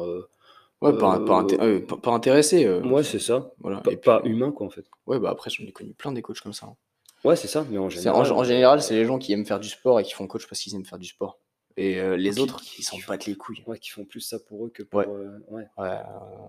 Ouais, 0.81 0.97
pas 0.97 1.13
in 1.15 1.19
pas 1.19 1.35
inté 1.39 1.57
heu, 1.61 1.61
heu, 1.61 1.85
pas 1.85 1.97
pas 1.97 2.11
intéressé, 2.11 2.65
heu, 2.65 2.81
mouais, 2.81 3.03
enfin, 3.03 3.03
c'est 3.03 3.19
ça. 3.19 3.53
voilà 3.59 3.83
et 3.87 3.95
puis 3.97 4.01
pas 4.01 4.21
humain, 4.23 4.51
quoi, 4.51 4.67
en 4.67 4.69
fait. 4.69 4.85
ouais, 5.07 5.19
bah, 5.19 5.31
après 5.31 5.49
j'en 5.49 5.65
ai 5.65 5.71
connu 5.73 5.93
plein 5.93 6.11
des 6.13 6.21
coachs 6.21 6.41
comme 6.41 6.53
ça, 6.53 6.67
hein. 6.67 6.77
Ouais, 7.23 7.35
c'est 7.35 7.47
ça, 7.47 7.65
mais 7.69 7.77
en 7.77 7.89
général, 7.89 8.31
en 8.31 8.43
heu 8.43 8.43
général, 8.43 8.81
c'est 8.81 8.95
les 8.95 9.05
gens 9.05 9.19
qui 9.19 9.33
aiment 9.33 9.45
faire 9.45 9.59
du 9.59 9.67
sport 9.69 9.99
et 9.99 10.03
qui 10.03 10.13
font 10.13 10.27
coach 10.27 10.47
parce 10.47 10.61
qu'ils 10.61 10.75
aiment 10.75 10.85
faire 10.85 10.99
du 10.99 11.07
sport 11.07 11.39
et 11.77 12.01
les 12.17 12.39
qui 12.39 12.39
autres, 12.39 12.61
qui 12.61 12.81
ils 12.81 12.83
s'en 12.83 12.97
battent 12.99 13.25
les 13.25 13.35
couilles. 13.35 13.67
ouais, 13.67 13.79
qui 13.79 13.89
font 13.89 14.05
plus 14.05 14.21
ça 14.21 14.39
pour 14.39 14.65
eux 14.65 14.69
que 14.69 14.83
Ouais. 14.93 15.05
pour, 15.05 15.15
heu 15.15 15.43
ouais. 15.49 15.67
Ouais, 15.77 16.01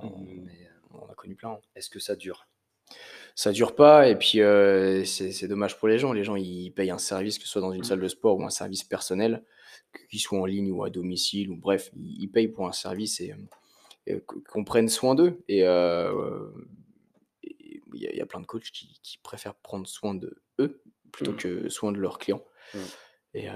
Mmh, 0.02 0.08
on 0.08 0.44
mais 0.44 0.68
on 0.90 0.98
en 1.00 1.08
a 1.10 1.14
connu 1.14 1.36
plein, 1.36 1.50
hein. 1.52 1.60
est-ce 1.74 1.90
que 1.90 2.00
ça 2.00 2.16
dure? 2.16 2.48
Ça 3.34 3.52
dure 3.52 3.74
pas 3.74 4.08
et 4.08 4.16
puis, 4.16 4.38
c'est 5.06 5.48
dommage 5.48 5.78
pour 5.78 5.88
les 5.88 5.98
gens. 5.98 6.12
Les 6.12 6.24
gens, 6.24 6.36
ils 6.36 6.70
payent 6.72 6.90
un 6.90 6.98
service, 6.98 7.38
que 7.38 7.44
ce 7.44 7.50
soit 7.50 7.60
dans 7.60 7.72
une 7.72 7.82
Mmh. 7.82 7.84
salle 7.84 8.00
de 8.00 8.08
sport 8.08 8.38
ou 8.38 8.44
un 8.44 8.50
service 8.50 8.84
personnel, 8.84 9.44
qu'il 10.10 10.20
soit 10.20 10.38
en 10.40 10.46
ligne 10.46 10.70
ou 10.72 10.84
à 10.84 10.90
domicile 10.90 11.50
ou 11.50 11.56
bref, 11.56 11.90
ils 11.96 12.22
ils 12.24 12.28
payent 12.28 12.48
pour 12.48 12.66
un 12.68 12.72
service 12.72 13.20
et 13.20 13.34
qu'on 14.18 14.64
prenne 14.64 14.88
soin 14.88 15.14
d'eux 15.14 15.42
et 15.48 15.60
et 15.60 15.64
il 17.94 18.00
y 18.02 18.06
a 18.06 18.10
il 18.12 18.16
y 18.16 18.20
a 18.20 18.26
plein 18.26 18.40
de 18.40 18.46
coachs 18.46 18.70
qui 18.70 18.98
qui 19.02 19.18
préfèrent 19.18 19.54
prendre 19.56 19.86
soin 19.86 20.14
d'eux 20.14 20.42
plutôt 21.12 21.32
Mmh. 21.32 21.36
que 21.36 21.68
soin 21.68 21.92
de 21.92 21.98
leurs 21.98 22.18
clients 22.18 22.44
Mmh. 22.74 22.78
et 23.34 23.48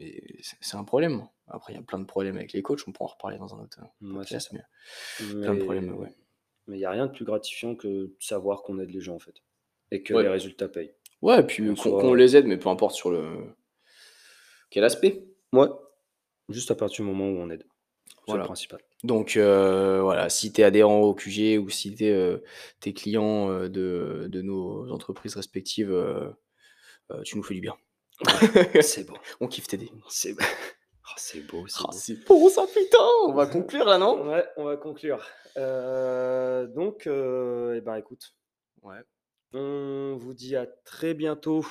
et 0.00 0.40
c'est 0.42 0.76
un 0.76 0.84
problème. 0.84 1.26
Après, 1.48 1.72
il 1.72 1.76
y 1.76 1.78
a 1.78 1.82
plein 1.82 1.98
de 1.98 2.04
problèmes 2.06 2.36
avec 2.36 2.52
les 2.52 2.62
coachs, 2.62 2.80
on 2.88 2.92
pourra 2.92 3.10
en 3.10 3.12
reparler 3.14 3.36
dans 3.38 3.54
un 3.54 3.60
autre, 3.62 3.78
podcast, 4.00 4.50
ça. 4.50 4.56
mais 4.56 5.42
plein 5.42 5.54
de 5.54 5.62
problèmes, 5.62 5.92
ouais. 5.98 6.08
mais 6.66 6.78
il 6.78 6.80
y 6.80 6.84
a 6.84 6.90
rien 6.90 7.06
de 7.06 7.12
plus 7.12 7.24
gratifiant 7.26 7.74
que 7.76 7.86
de 7.88 8.16
savoir 8.20 8.62
qu'on 8.62 8.78
aide 8.80 8.90
les 8.90 9.00
gens, 9.00 9.14
en 9.16 9.18
fait 9.18 9.42
et 9.90 10.02
que 10.02 10.14
Ouais. 10.14 10.22
les 10.22 10.28
résultats 10.30 10.68
payent. 10.68 10.94
Ouais 11.20 11.40
et 11.40 11.42
puis 11.42 11.74
qu'on 11.74 12.14
les 12.14 12.34
aide, 12.36 12.46
mais 12.46 12.56
peu 12.56 12.68
importe 12.70 12.94
sur 12.96 13.10
le 13.10 13.54
quel 14.70 14.82
aspect. 14.84 15.22
Mouais, 15.52 15.68
juste 16.48 16.70
à 16.70 16.74
partir 16.74 17.04
du 17.04 17.10
moment 17.10 17.28
où 17.28 17.36
on 17.38 17.50
aide. 17.50 17.64
C'est 18.26 18.36
le 18.36 18.42
principal. 18.44 18.80
Donc 19.04 19.36
heu, 19.36 20.00
voilà, 20.00 20.28
si 20.28 20.52
tu 20.52 20.60
es 20.60 20.64
adhérent 20.64 21.00
au 21.00 21.14
QG 21.14 21.58
ou 21.58 21.68
si 21.70 21.94
tu 21.94 22.04
es, 22.04 22.40
es 22.86 22.92
client, 22.92 23.50
heu, 23.50 23.68
de 23.68 24.26
de 24.28 24.42
nos 24.42 24.90
entreprises 24.92 25.34
respectives, 25.34 25.92
tu 27.24 27.36
nous 27.36 27.42
fais 27.42 27.54
du 27.54 27.60
bien. 27.60 27.76
Ouais, 28.24 28.82
c'est 28.82 29.04
beau. 29.04 29.14
On 29.40 29.48
kiffe 29.48 29.66
t'aider. 29.66 29.90
C'est 30.08 30.34
oh, 30.38 30.44
c'est 31.16 31.40
beau, 31.46 31.66
c'est 31.66 31.80
Ah, 31.80 31.88
beau. 31.90 31.92
c'est 31.98 32.24
beau 32.26 32.48
ça, 32.48 32.64
putain! 32.66 32.98
On 33.26 33.32
va 33.32 33.46
conclure 33.46 33.84
là, 33.86 33.98
non? 33.98 34.28
Ouais, 34.28 34.44
on 34.56 34.64
va 34.64 34.76
conclure. 34.76 35.18
Donc 35.56 37.06
et 37.06 37.80
ben, 37.80 37.96
écoute 37.96 38.34
Ouais. 38.82 39.00
on 39.52 40.16
vous 40.18 40.34
dit 40.34 40.56
à 40.56 40.66
très 40.66 41.14
bientôt 41.14 41.64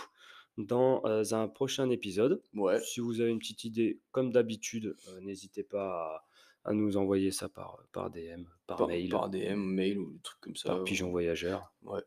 dans, 0.58 1.02
un 1.34 1.48
prochain 1.48 1.90
épisode. 1.90 2.42
Ouais. 2.56 2.80
Si 2.82 3.00
vous 3.00 3.22
avez 3.22 3.32
une 3.32 3.40
petite 3.40 3.64
idée, 3.64 4.00
comme 4.12 4.32
d'habitude, 4.32 4.96
n'hésitez 5.22 5.64
pas 5.64 6.24
à 6.64 6.74
nous 6.74 6.98
envoyer 6.98 7.32
ça 7.32 7.50
par, 7.50 7.80
heu, 7.80 7.88
par 7.92 8.10
DM, 8.10 8.44
par 8.68 8.78
Par 8.78 8.88
mail 8.88 9.10
par 9.10 9.30
DM, 9.30 9.56
mail 9.60 9.98
ou 9.98 10.12
des 10.12 10.20
trucs 10.22 10.40
comme 10.42 10.56
ça, 10.56 10.70
par 10.70 10.84
pigeon 10.84 11.10
voyageur. 11.10 11.74
ouais. 11.84 12.02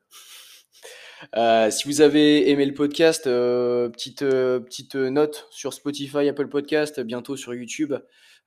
Heu, 1.37 1.71
si 1.71 1.89
vous 1.89 2.01
avez 2.01 2.51
aimé 2.51 2.67
le 2.67 2.75
podcast, 2.75 3.27
heu, 3.27 3.91
petite, 3.93 4.21
petite, 4.21 4.95
note 4.95 5.47
sur 5.51 5.73
Spotify, 5.73 6.29
Apple 6.29 6.49
Podcast, 6.49 7.01
bientôt 7.01 7.37
sur 7.37 7.55
YouTube, 7.55 7.95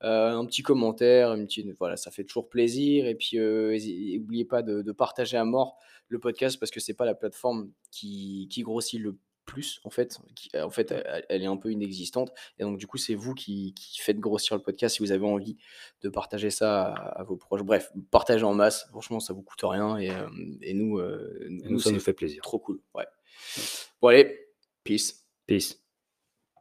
un 0.01 0.45
petit 0.45 0.61
commentaire, 0.63 1.33
une 1.33 1.47
petite 1.47 1.75
voilà, 1.79 1.97
ça 1.97 2.11
fait 2.11 2.23
toujours 2.23 2.49
plaisir 2.49 3.07
et 3.07 3.15
puis, 3.15 3.37
heu, 3.39 3.73
hési 3.73 4.19
oubliez 4.21 4.45
pas 4.45 4.61
de 4.61 4.81
de 4.81 4.91
partager 4.91 5.37
à 5.37 5.45
mort 5.45 5.77
le 6.07 6.19
podcast 6.19 6.59
parce 6.59 6.71
que 6.71 6.79
c'est 6.79 6.93
pas 6.93 7.05
la 7.05 7.15
plateforme 7.15 7.71
qui 7.91 8.47
qui 8.51 8.61
grossit 8.61 8.99
le 9.01 9.17
plus 9.47 9.79
en 9.83 9.89
fait, 9.89 10.19
qui 10.35 10.49
en 10.55 10.69
fait, 10.69 10.91
elle 10.91 11.25
elle 11.29 11.41
est 11.41 11.47
un 11.47 11.57
peu 11.57 11.71
inexistante 11.71 12.31
et 12.59 12.63
donc 12.63 12.77
du 12.77 12.85
coup, 12.85 12.97
c'est 12.97 13.15
vous 13.15 13.33
qui 13.33 13.73
qui 13.73 13.99
faites 13.99 14.19
grossir 14.19 14.55
le 14.55 14.61
podcast 14.61 14.97
si 14.97 15.01
vous 15.01 15.11
avez 15.11 15.25
envie 15.25 15.57
de 16.03 16.09
partager 16.09 16.51
ça 16.51 16.83
à 16.93 17.21
à 17.21 17.23
vos 17.23 17.37
proches. 17.37 17.63
Bref, 17.63 17.91
partagez 18.11 18.43
en 18.43 18.53
masse, 18.53 18.85
franchement, 18.89 19.19
ça 19.19 19.33
vous 19.33 19.41
coûte 19.41 19.61
rien 19.63 19.97
et 19.97 20.11
et 20.61 20.73
nous, 20.75 20.99
Et 20.99 21.49
nous, 21.49 21.71
nous, 21.71 21.79
ça 21.79 21.91
nous 21.91 21.99
fait 21.99 22.13
plaisir. 22.13 22.43
trop 22.43 22.59
cool, 22.59 22.79
ouais. 22.93 23.07
Bon 24.01 24.09
allez, 24.09 24.37
peace. 24.83 25.25
Peace. 25.47 25.86